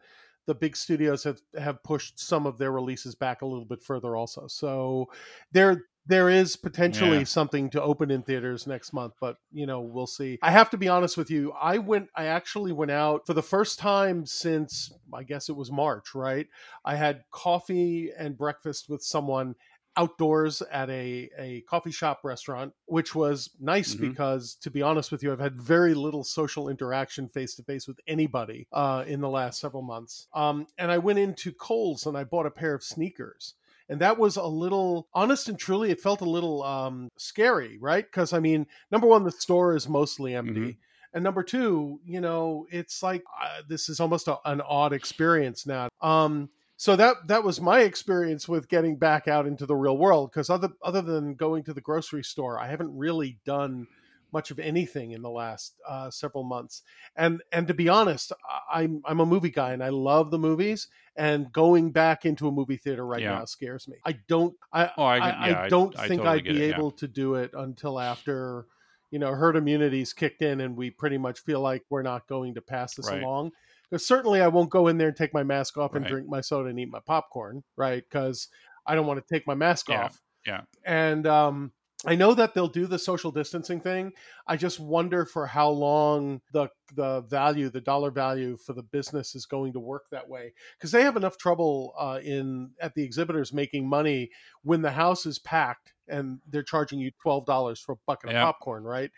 the 0.48 0.56
big 0.56 0.76
studios 0.76 1.24
have 1.24 1.40
have 1.58 1.84
pushed 1.84 2.20
some 2.20 2.46
of 2.46 2.58
their 2.58 2.72
releases 2.72 3.16
back 3.16 3.42
a 3.42 3.46
little 3.46 3.66
bit 3.66 3.82
further 3.82 4.16
also. 4.16 4.48
So 4.48 5.08
there 5.52 5.84
there 6.08 6.30
is 6.30 6.56
potentially 6.56 7.20
yeah. 7.20 7.24
something 7.26 7.70
to 7.70 7.82
open 7.82 8.10
in 8.10 8.24
theaters 8.24 8.66
next 8.66 8.92
month, 8.92 9.14
but 9.22 9.38
you 9.52 9.68
know, 9.68 9.82
we'll 9.82 10.08
see. 10.08 10.40
I 10.42 10.50
have 10.50 10.72
to 10.72 10.78
be 10.78 10.88
honest 10.88 11.16
with 11.16 11.30
you. 11.30 11.52
I 11.54 11.78
went 11.78 12.10
I 12.16 12.26
actually 12.26 12.72
went 12.72 12.92
out 12.92 13.28
for 13.28 13.34
the 13.34 13.44
first 13.44 13.78
time 13.78 14.26
since 14.26 14.92
I 15.14 15.24
guess 15.24 15.48
it 15.50 15.56
was 15.56 15.72
March, 15.72 16.16
right? 16.16 16.48
I 16.84 16.96
had 16.96 17.24
coffee 17.32 18.10
and 18.18 18.38
breakfast 18.38 18.90
with 18.90 19.04
someone 19.04 19.56
outdoors 19.98 20.62
at 20.72 20.90
a, 20.90 21.30
a 21.38 21.62
coffee 21.62 21.92
shop 21.92 22.22
restaurant, 22.24 22.74
which 22.86 23.14
was 23.14 23.50
nice 23.60 23.94
mm-hmm. 23.94 24.10
because, 24.10 24.56
to 24.56 24.72
be 24.72 24.82
honest 24.82 25.12
with 25.12 25.22
you, 25.24 25.32
I've 25.32 25.40
had 25.40 25.60
very 25.60 25.94
little 25.94 26.24
social 26.24 26.70
interaction 26.70 27.28
face 27.28 27.56
to 27.56 27.64
face 27.64 27.88
with 27.88 28.00
anybody 28.08 28.68
uh, 28.72 29.04
in 29.06 29.22
the 29.22 29.30
last 29.30 29.60
several 29.60 29.84
months. 29.84 30.28
Um, 30.34 30.68
and 30.78 30.92
I 30.92 30.98
went 30.98 31.20
into 31.20 31.52
Kohl's 31.52 32.06
and 32.06 32.18
I 32.18 32.24
bought 32.24 32.46
a 32.46 32.52
pair 32.52 32.74
of 32.74 32.84
sneakers. 32.84 33.56
And 33.90 34.00
that 34.00 34.18
was 34.18 34.38
a 34.38 34.46
little, 34.46 35.10
honest 35.14 35.50
and 35.50 35.60
truly, 35.60 35.92
it 35.92 36.00
felt 36.00 36.22
a 36.22 36.30
little 36.30 36.64
um, 36.64 37.10
scary, 37.18 37.78
right? 37.78 38.06
Because, 38.06 38.32
I 38.32 38.40
mean, 38.40 38.66
number 38.90 39.08
one, 39.08 39.26
the 39.26 39.32
store 39.32 39.76
is 39.76 39.90
mostly 39.90 40.34
empty. 40.34 40.60
Mm-hmm. 40.60 40.80
And 41.14 41.26
number 41.26 41.44
two, 41.44 42.00
you 42.06 42.22
know, 42.22 42.68
it's 42.72 43.04
like 43.04 43.24
uh, 43.42 43.64
this 43.68 43.90
is 43.90 44.00
almost 44.00 44.30
a, 44.30 44.38
an 44.46 44.62
odd 44.62 44.94
experience 44.94 45.66
now. 45.66 45.90
Um, 46.00 46.50
so 46.82 46.96
that 46.96 47.16
that 47.28 47.44
was 47.44 47.62
my 47.62 47.82
experience 47.82 48.50
with 48.50 48.68
getting 48.68 48.96
back 48.96 49.28
out 49.28 49.46
into 49.46 49.68
the 49.68 49.76
real 49.76 50.00
world 50.00 50.32
because 50.32 50.50
other 50.50 50.70
other 50.82 51.04
than 51.04 51.36
going 51.36 51.64
to 51.64 51.76
the 51.76 51.82
grocery 51.82 52.24
store 52.24 52.60
i 52.60 52.68
haven't 52.68 52.92
really 52.98 53.38
done 53.46 53.86
much 54.34 54.50
of 54.50 54.58
anything 54.58 55.12
in 55.12 55.22
the 55.22 55.30
last 55.30 55.76
uh, 55.88 56.10
several 56.10 56.44
months 56.44 56.82
and 57.18 57.40
and 57.52 57.68
to 57.68 57.76
be 57.76 57.88
honest 57.88 58.34
i'm 58.74 59.00
i'm 59.06 59.20
a 59.20 59.26
movie 59.26 59.52
guy 59.52 59.74
and 59.74 59.84
i 59.84 59.90
love 59.90 60.32
the 60.32 60.40
movies 60.40 60.88
and 61.18 61.52
going 61.52 61.92
back 61.92 62.26
into 62.26 62.48
a 62.48 62.52
movie 62.52 62.78
theater 62.78 63.06
right 63.06 63.22
yeah. 63.22 63.36
now 63.36 63.46
scares 63.46 63.88
me 63.88 63.98
i 64.06 64.14
don't 64.28 64.56
i 64.74 64.90
oh, 64.98 65.04
I, 65.04 65.18
I, 65.18 65.50
yeah, 65.50 65.62
I, 65.62 65.70
don't 65.70 66.00
I, 66.00 66.08
think 66.08 66.24
I 66.24 66.36
would 66.36 66.46
be 66.46 66.64
it, 66.64 66.74
able 66.74 66.90
yeah. 66.96 67.00
to 67.02 67.08
do 67.08 67.36
it 67.36 67.52
until 67.54 68.00
after 68.00 68.66
you 69.12 69.20
know 69.20 69.36
herd 69.36 69.56
immunity's 69.56 70.14
kicked 70.14 70.42
in 70.42 70.62
and 70.62 70.76
we 70.76 70.90
pretty 70.90 71.20
much 71.20 71.42
feel 71.42 71.60
like 71.60 71.84
we're 71.92 72.02
not 72.02 72.26
going 72.26 72.56
to 72.56 72.62
pass 72.62 72.96
this 72.96 73.08
right. 73.08 73.22
along 73.22 73.52
because 73.92 74.08
certainly 74.08 74.42
I 74.42 74.48
won't 74.48 74.70
go 74.70 74.88
in 74.88 74.98
there 74.98 75.10
and 75.10 75.18
take 75.18 75.34
my 75.34 75.44
mask 75.44 75.78
off 75.78 75.96
and 75.96 76.06
right. 76.06 76.10
drink 76.10 76.30
my 76.30 76.40
soda 76.40 76.70
and 76.70 76.80
eat 76.80 76.90
my 76.90 77.02
popcorn, 77.06 77.64
right? 77.76 78.04
Because 78.10 78.48
I 78.88 78.96
don't 78.96 79.06
want 79.06 79.26
to 79.26 79.34
take 79.34 79.46
my 79.46 79.54
mask 79.54 79.90
yeah. 79.90 80.06
off. 80.06 80.22
Yeah. 80.46 80.62
And 80.86 81.28
um, 81.28 81.74
I 82.06 82.16
know 82.16 82.34
that 82.34 82.54
they'll 82.54 82.68
do 82.68 82.88
the 82.88 82.98
social 82.98 83.32
distancing 83.32 83.80
thing. 83.80 84.14
I 84.48 84.58
just 84.58 84.80
wonder 84.80 85.26
for 85.26 85.46
how 85.46 85.70
long 85.70 86.42
the 86.52 86.70
the 86.96 87.22
value, 87.22 87.70
the 87.70 87.82
dollar 87.82 88.12
value 88.12 88.58
for 88.58 88.74
the 88.74 88.84
business 88.84 89.36
is 89.36 89.46
going 89.46 89.74
to 89.74 89.80
work 89.80 90.06
that 90.12 90.28
way 90.28 90.54
because 90.78 90.92
they 90.92 91.04
have 91.04 91.16
enough 91.16 91.38
trouble 91.38 91.94
uh, 92.00 92.20
in 92.24 92.72
at 92.82 92.96
the 92.96 93.04
exhibitors 93.04 93.54
making 93.54 93.88
money 93.88 94.32
when 94.64 94.82
the 94.82 94.92
house 94.92 95.26
is 95.26 95.38
packed 95.38 95.94
and 96.08 96.40
they're 96.50 96.64
charging 96.64 97.00
you 97.00 97.12
twelve 97.22 97.46
dollars 97.46 97.80
for 97.80 97.94
a 97.94 98.00
bucket 98.08 98.32
yeah. 98.32 98.42
of 98.42 98.46
popcorn, 98.48 98.84
right? 98.84 99.12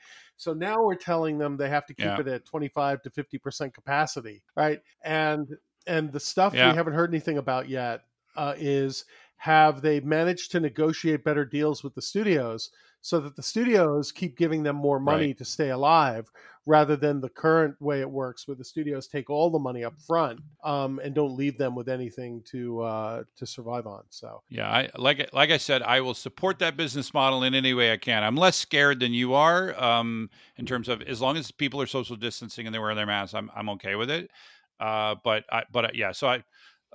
So 0.44 0.54
now 0.54 0.84
we're 0.84 0.96
telling 0.96 1.38
them 1.38 1.56
they 1.56 1.70
have 1.70 1.86
to 1.86 1.94
keep 1.94 2.06
yeah. 2.06 2.20
it 2.20 2.28
at 2.28 2.46
25 2.46 3.02
to 3.04 3.10
50% 3.10 3.74
capacity, 3.74 4.44
right? 4.56 4.80
And 5.04 5.48
and 5.88 6.12
the 6.12 6.20
stuff 6.20 6.54
yeah. 6.54 6.72
we 6.72 6.78
haven't 6.78 6.94
heard 6.94 7.10
anything 7.10 7.38
about 7.38 7.70
yet 7.70 8.02
uh, 8.36 8.54
is 8.58 9.06
have 9.38 9.82
they 9.82 10.00
managed 10.00 10.52
to 10.52 10.60
negotiate 10.60 11.24
better 11.24 11.46
deals 11.46 11.84
with 11.84 11.94
the 11.96 12.02
studios 12.02 12.72
so 13.04 13.20
that 13.20 13.36
the 13.36 13.44
studios 13.44 14.14
keep 14.14 14.38
giving 14.38 14.64
them 14.64 14.78
more 14.78 14.98
money 14.98 15.28
right. 15.28 15.38
to 15.38 15.44
stay 15.44 15.72
alive 15.72 16.32
rather 16.66 16.96
than 16.96 17.20
the 17.20 17.28
current 17.28 17.80
way 17.82 18.00
it 18.00 18.10
works 18.10 18.48
where 18.48 18.56
the 18.56 18.64
studios 18.64 19.08
take 19.08 19.30
all 19.30 19.50
the 19.50 19.60
money 19.60 19.84
up 19.84 19.94
front 20.02 20.40
um, 20.64 21.02
and 21.04 21.14
don't 21.14 21.36
leave 21.36 21.58
them 21.58 21.76
with 21.76 21.90
anything 21.90 22.42
to 22.46 22.82
uh, 22.82 23.24
to 23.36 23.46
survive 23.46 23.86
on 23.86 24.04
so. 24.10 24.42
Yeah 24.50 24.70
I, 24.70 24.90
like 24.96 25.30
like 25.34 25.52
i 25.52 25.58
said 25.58 25.82
i 25.84 26.00
will 26.00 26.14
support 26.14 26.60
that 26.60 26.78
business 26.78 27.14
model 27.14 27.44
in 27.44 27.54
any 27.54 27.74
way 27.74 27.92
i 27.92 27.98
can. 27.98 28.24
I'm 28.24 28.38
less 28.38 28.56
scared 28.56 29.02
than 29.02 29.14
you 29.14 29.34
are 29.34 29.78
um, 29.82 30.30
in 30.56 30.66
terms 30.66 30.88
of 30.88 31.02
as 31.02 31.20
long 31.20 31.36
as 31.36 31.52
people 31.52 31.82
are 31.82 31.88
social 31.88 32.16
distancing 32.16 32.66
and 32.66 32.74
they're 32.74 32.82
wearing 32.82 32.98
their 32.98 33.06
masks 33.06 33.34
i'm, 33.36 33.52
I'm 33.54 33.70
okay 33.72 33.96
with 33.96 34.10
it. 34.10 34.32
Uh, 34.80 35.16
but 35.24 35.44
I, 35.52 35.64
but 35.72 35.86
uh, 35.86 35.90
yeah 35.94 36.14
so 36.14 36.28
i 36.28 36.44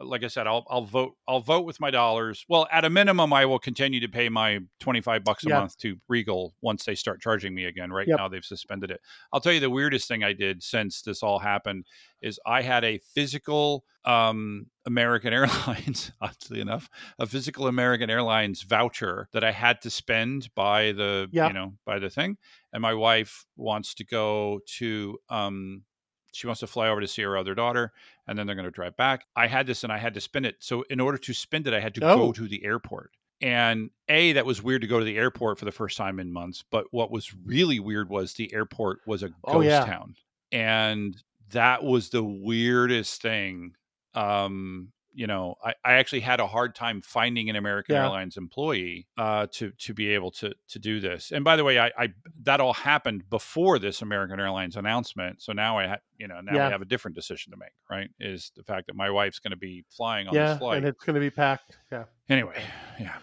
like 0.01 0.25
I 0.25 0.29
said, 0.29 0.47
I'll 0.47 0.65
I'll 0.69 0.85
vote 0.85 1.15
I'll 1.27 1.41
vote 1.41 1.65
with 1.65 1.81
my 1.81 1.91
dollars. 1.91 2.45
Well, 2.49 2.67
at 2.71 2.85
a 2.85 2.91
minimum, 2.91 3.33
I 3.33 3.47
will 3.47 3.59
continue 3.59 4.01
to 4.01 4.09
pay 4.09 4.29
my 4.29 4.61
twenty 4.81 5.01
five 5.01 5.25
bucks 5.25 5.45
a 5.45 5.49
month 5.49 5.77
to 5.79 5.97
Regal 6.09 6.55
once 6.61 6.85
they 6.85 6.95
start 6.95 7.21
charging 7.21 7.55
me 7.55 7.65
again. 7.65 7.93
Right 7.93 8.07
yep. 8.07 8.19
now, 8.19 8.29
they've 8.29 8.45
suspended 8.45 8.91
it. 8.91 9.01
I'll 9.33 9.41
tell 9.41 9.53
you 9.53 9.61
the 9.61 9.71
weirdest 9.71 10.09
thing 10.09 10.23
I 10.23 10.33
did 10.33 10.63
since 10.63 11.03
this 11.03 11.23
all 11.23 11.39
happened 11.39 11.87
is 12.23 12.41
I 12.47 12.63
had 12.63 12.85
a 12.85 12.99
physical 12.99 13.85
um, 14.05 14.67
American 14.87 15.33
Airlines, 15.35 16.13
oddly 16.21 16.61
enough, 16.61 16.89
a 17.19 17.27
physical 17.27 17.67
American 17.67 18.11
Airlines 18.11 18.63
voucher 18.63 19.29
that 19.33 19.45
I 19.45 19.53
had 19.53 19.81
to 19.83 19.91
spend 19.91 20.49
by 20.55 20.93
the 20.93 21.29
yep. 21.33 21.51
you 21.51 21.55
know 21.55 21.75
by 21.85 21.99
the 21.99 22.11
thing, 22.11 22.37
and 22.73 22.83
my 22.83 22.95
wife 22.95 23.47
wants 23.57 23.95
to 23.95 24.05
go 24.05 24.61
to 24.79 25.19
um, 25.29 25.83
she 26.33 26.47
wants 26.47 26.61
to 26.61 26.67
fly 26.67 26.89
over 26.89 27.01
to 27.01 27.09
see 27.09 27.23
her 27.23 27.37
other 27.37 27.55
daughter 27.55 27.93
and 28.29 28.39
then 28.39 28.47
they're 28.47 28.57
going 28.57 28.65
to 28.65 28.71
drive 28.71 28.97
back 28.97 29.25
i 29.35 29.47
had 29.47 29.67
this 29.67 29.83
and 29.83 29.93
i 29.93 29.99
had 29.99 30.15
to 30.15 30.21
spin 30.21 30.45
it 30.45 30.57
so 30.61 30.85
in 30.91 31.01
order 31.01 31.19
to 31.19 31.33
spend 31.33 31.67
it 31.67 31.75
i 31.75 31.81
had 31.81 31.95
to 31.95 32.01
oh. 32.05 32.17
go 32.17 32.33
to 32.33 32.47
the 32.47 32.65
airport 32.65 33.11
and 33.41 33.91
a 34.09 34.33
that 34.33 34.47
was 34.47 34.63
weird 34.63 34.83
to 34.83 34.89
go 34.89 34.99
to 34.99 35.05
the 35.05 35.17
airport 35.17 35.59
for 35.59 35.65
the 35.65 35.73
first 35.73 35.97
time 35.97 36.19
in 36.21 36.33
months 36.33 36.65
but 36.71 36.87
what 36.91 37.11
was 37.11 37.35
really 37.45 37.81
weird 37.81 38.09
was 38.09 38.35
the 38.35 38.53
airport 38.53 39.01
was 39.07 39.23
a 39.23 39.29
ghost 39.29 39.37
oh, 39.47 39.61
yeah. 39.61 39.85
town 39.85 40.15
and 40.53 41.23
that 41.51 41.83
was 41.83 42.11
the 42.11 42.23
weirdest 42.23 43.23
thing 43.23 43.73
um 44.15 44.93
you 45.19 45.27
know, 45.27 45.57
I, 45.65 45.75
I 45.85 45.95
actually 45.95 46.21
had 46.21 46.39
a 46.39 46.47
hard 46.47 46.77
time 46.77 47.03
finding 47.03 47.51
an 47.51 47.57
American 47.57 47.97
yeah. 47.97 48.05
Airlines 48.05 48.37
employee 48.37 49.09
uh, 49.19 49.49
to 49.55 49.73
to 49.73 49.93
be 49.93 50.11
able 50.11 50.31
to 50.31 50.55
to 50.69 50.79
do 50.79 51.01
this. 51.01 51.33
And 51.33 51.43
by 51.45 51.57
the 51.57 51.65
way, 51.65 51.77
I, 51.77 51.91
I 51.99 52.09
that 52.43 52.61
all 52.61 52.73
happened 52.73 53.29
before 53.29 53.81
this 53.81 54.01
American 54.01 54.39
Airlines 54.39 54.77
announcement. 54.77 55.43
So 55.43 55.53
now 55.53 55.77
I, 55.77 55.89
ha- 55.89 55.97
you 56.17 56.29
know, 56.29 56.41
now 56.41 56.55
yeah. 56.55 56.67
we 56.69 56.73
have 56.73 56.83
a 56.83 56.85
different 56.85 57.17
decision 57.17 57.51
to 57.51 57.57
make. 57.57 57.73
Right? 57.91 58.11
Is 58.21 58.53
the 58.55 58.63
fact 58.63 58.87
that 58.87 58.95
my 58.95 59.11
wife's 59.11 59.41
going 59.41 59.51
to 59.51 59.57
be 59.57 59.85
flying 59.91 60.29
on 60.29 60.35
yeah, 60.35 60.51
this 60.51 60.59
flight, 60.59 60.79
and 60.79 60.87
it's 60.87 61.03
going 61.03 61.15
to 61.15 61.21
be 61.21 61.31
packed. 61.31 61.77
Yeah. 61.91 62.05
Anyway, 62.29 62.63
yeah. 63.01 63.17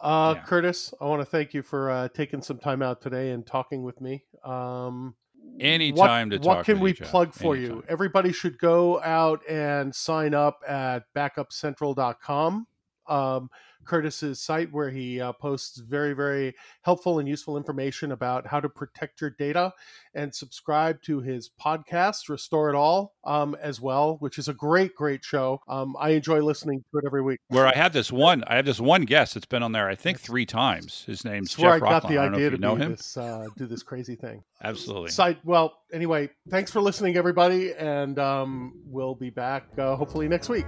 Uh, 0.00 0.32
yeah. 0.36 0.44
Curtis, 0.44 0.94
I 0.98 1.04
want 1.04 1.20
to 1.20 1.26
thank 1.26 1.52
you 1.52 1.60
for 1.60 1.90
uh, 1.90 2.08
taking 2.08 2.40
some 2.40 2.58
time 2.58 2.80
out 2.80 3.02
today 3.02 3.32
and 3.32 3.46
talking 3.46 3.82
with 3.82 4.00
me. 4.00 4.24
Um, 4.44 5.14
Anytime 5.60 6.28
what, 6.28 6.36
to 6.36 6.38
talk. 6.38 6.56
What 6.56 6.66
can 6.66 6.80
we 6.80 6.92
plug 6.92 7.32
for 7.32 7.54
Anytime. 7.54 7.76
you? 7.76 7.84
Everybody 7.88 8.32
should 8.32 8.58
go 8.58 9.00
out 9.02 9.40
and 9.48 9.94
sign 9.94 10.34
up 10.34 10.60
at 10.66 11.04
backupcentral.com. 11.16 12.66
Um, 13.08 13.50
Curtis's 13.84 14.40
site 14.40 14.72
where 14.72 14.90
he 14.90 15.20
uh, 15.20 15.32
posts 15.32 15.78
very, 15.78 16.14
very 16.14 16.54
helpful 16.82 17.18
and 17.18 17.28
useful 17.28 17.56
information 17.56 18.12
about 18.12 18.46
how 18.46 18.60
to 18.60 18.68
protect 18.68 19.20
your 19.20 19.30
data 19.30 19.72
and 20.14 20.34
subscribe 20.34 21.00
to 21.02 21.20
his 21.20 21.50
podcast, 21.62 22.28
Restore 22.28 22.70
It 22.70 22.74
All, 22.74 23.14
um, 23.24 23.56
as 23.60 23.80
well, 23.80 24.16
which 24.20 24.38
is 24.38 24.48
a 24.48 24.54
great, 24.54 24.94
great 24.94 25.24
show. 25.24 25.60
Um, 25.68 25.96
I 25.98 26.10
enjoy 26.10 26.40
listening 26.40 26.84
to 26.92 26.98
it 26.98 27.04
every 27.06 27.22
week. 27.22 27.38
Where 27.48 27.66
I 27.66 27.74
have 27.74 27.92
this 27.92 28.10
one, 28.10 28.44
I 28.46 28.56
have 28.56 28.66
this 28.66 28.80
one 28.80 29.02
guest 29.02 29.34
that's 29.34 29.46
been 29.46 29.62
on 29.62 29.72
there, 29.72 29.88
I 29.88 29.94
think 29.94 30.20
three 30.20 30.46
times. 30.46 31.04
His 31.06 31.24
name's 31.24 31.54
Jeff 31.54 31.60
where 31.60 31.72
I 31.72 31.78
got 31.78 31.90
Rockland. 32.04 32.16
the 32.16 32.20
idea 32.20 32.50
to 32.50 32.58
know 32.58 32.74
him. 32.74 32.92
This, 32.92 33.16
uh, 33.16 33.46
do 33.56 33.66
this 33.66 33.82
crazy 33.82 34.16
thing. 34.16 34.42
Absolutely. 34.62 35.10
Site, 35.10 35.38
well, 35.44 35.78
anyway, 35.92 36.30
thanks 36.48 36.70
for 36.70 36.80
listening, 36.80 37.16
everybody, 37.16 37.74
and 37.74 38.18
um, 38.18 38.72
we'll 38.86 39.14
be 39.14 39.30
back 39.30 39.66
uh, 39.78 39.96
hopefully 39.96 40.28
next 40.28 40.48
week. 40.48 40.66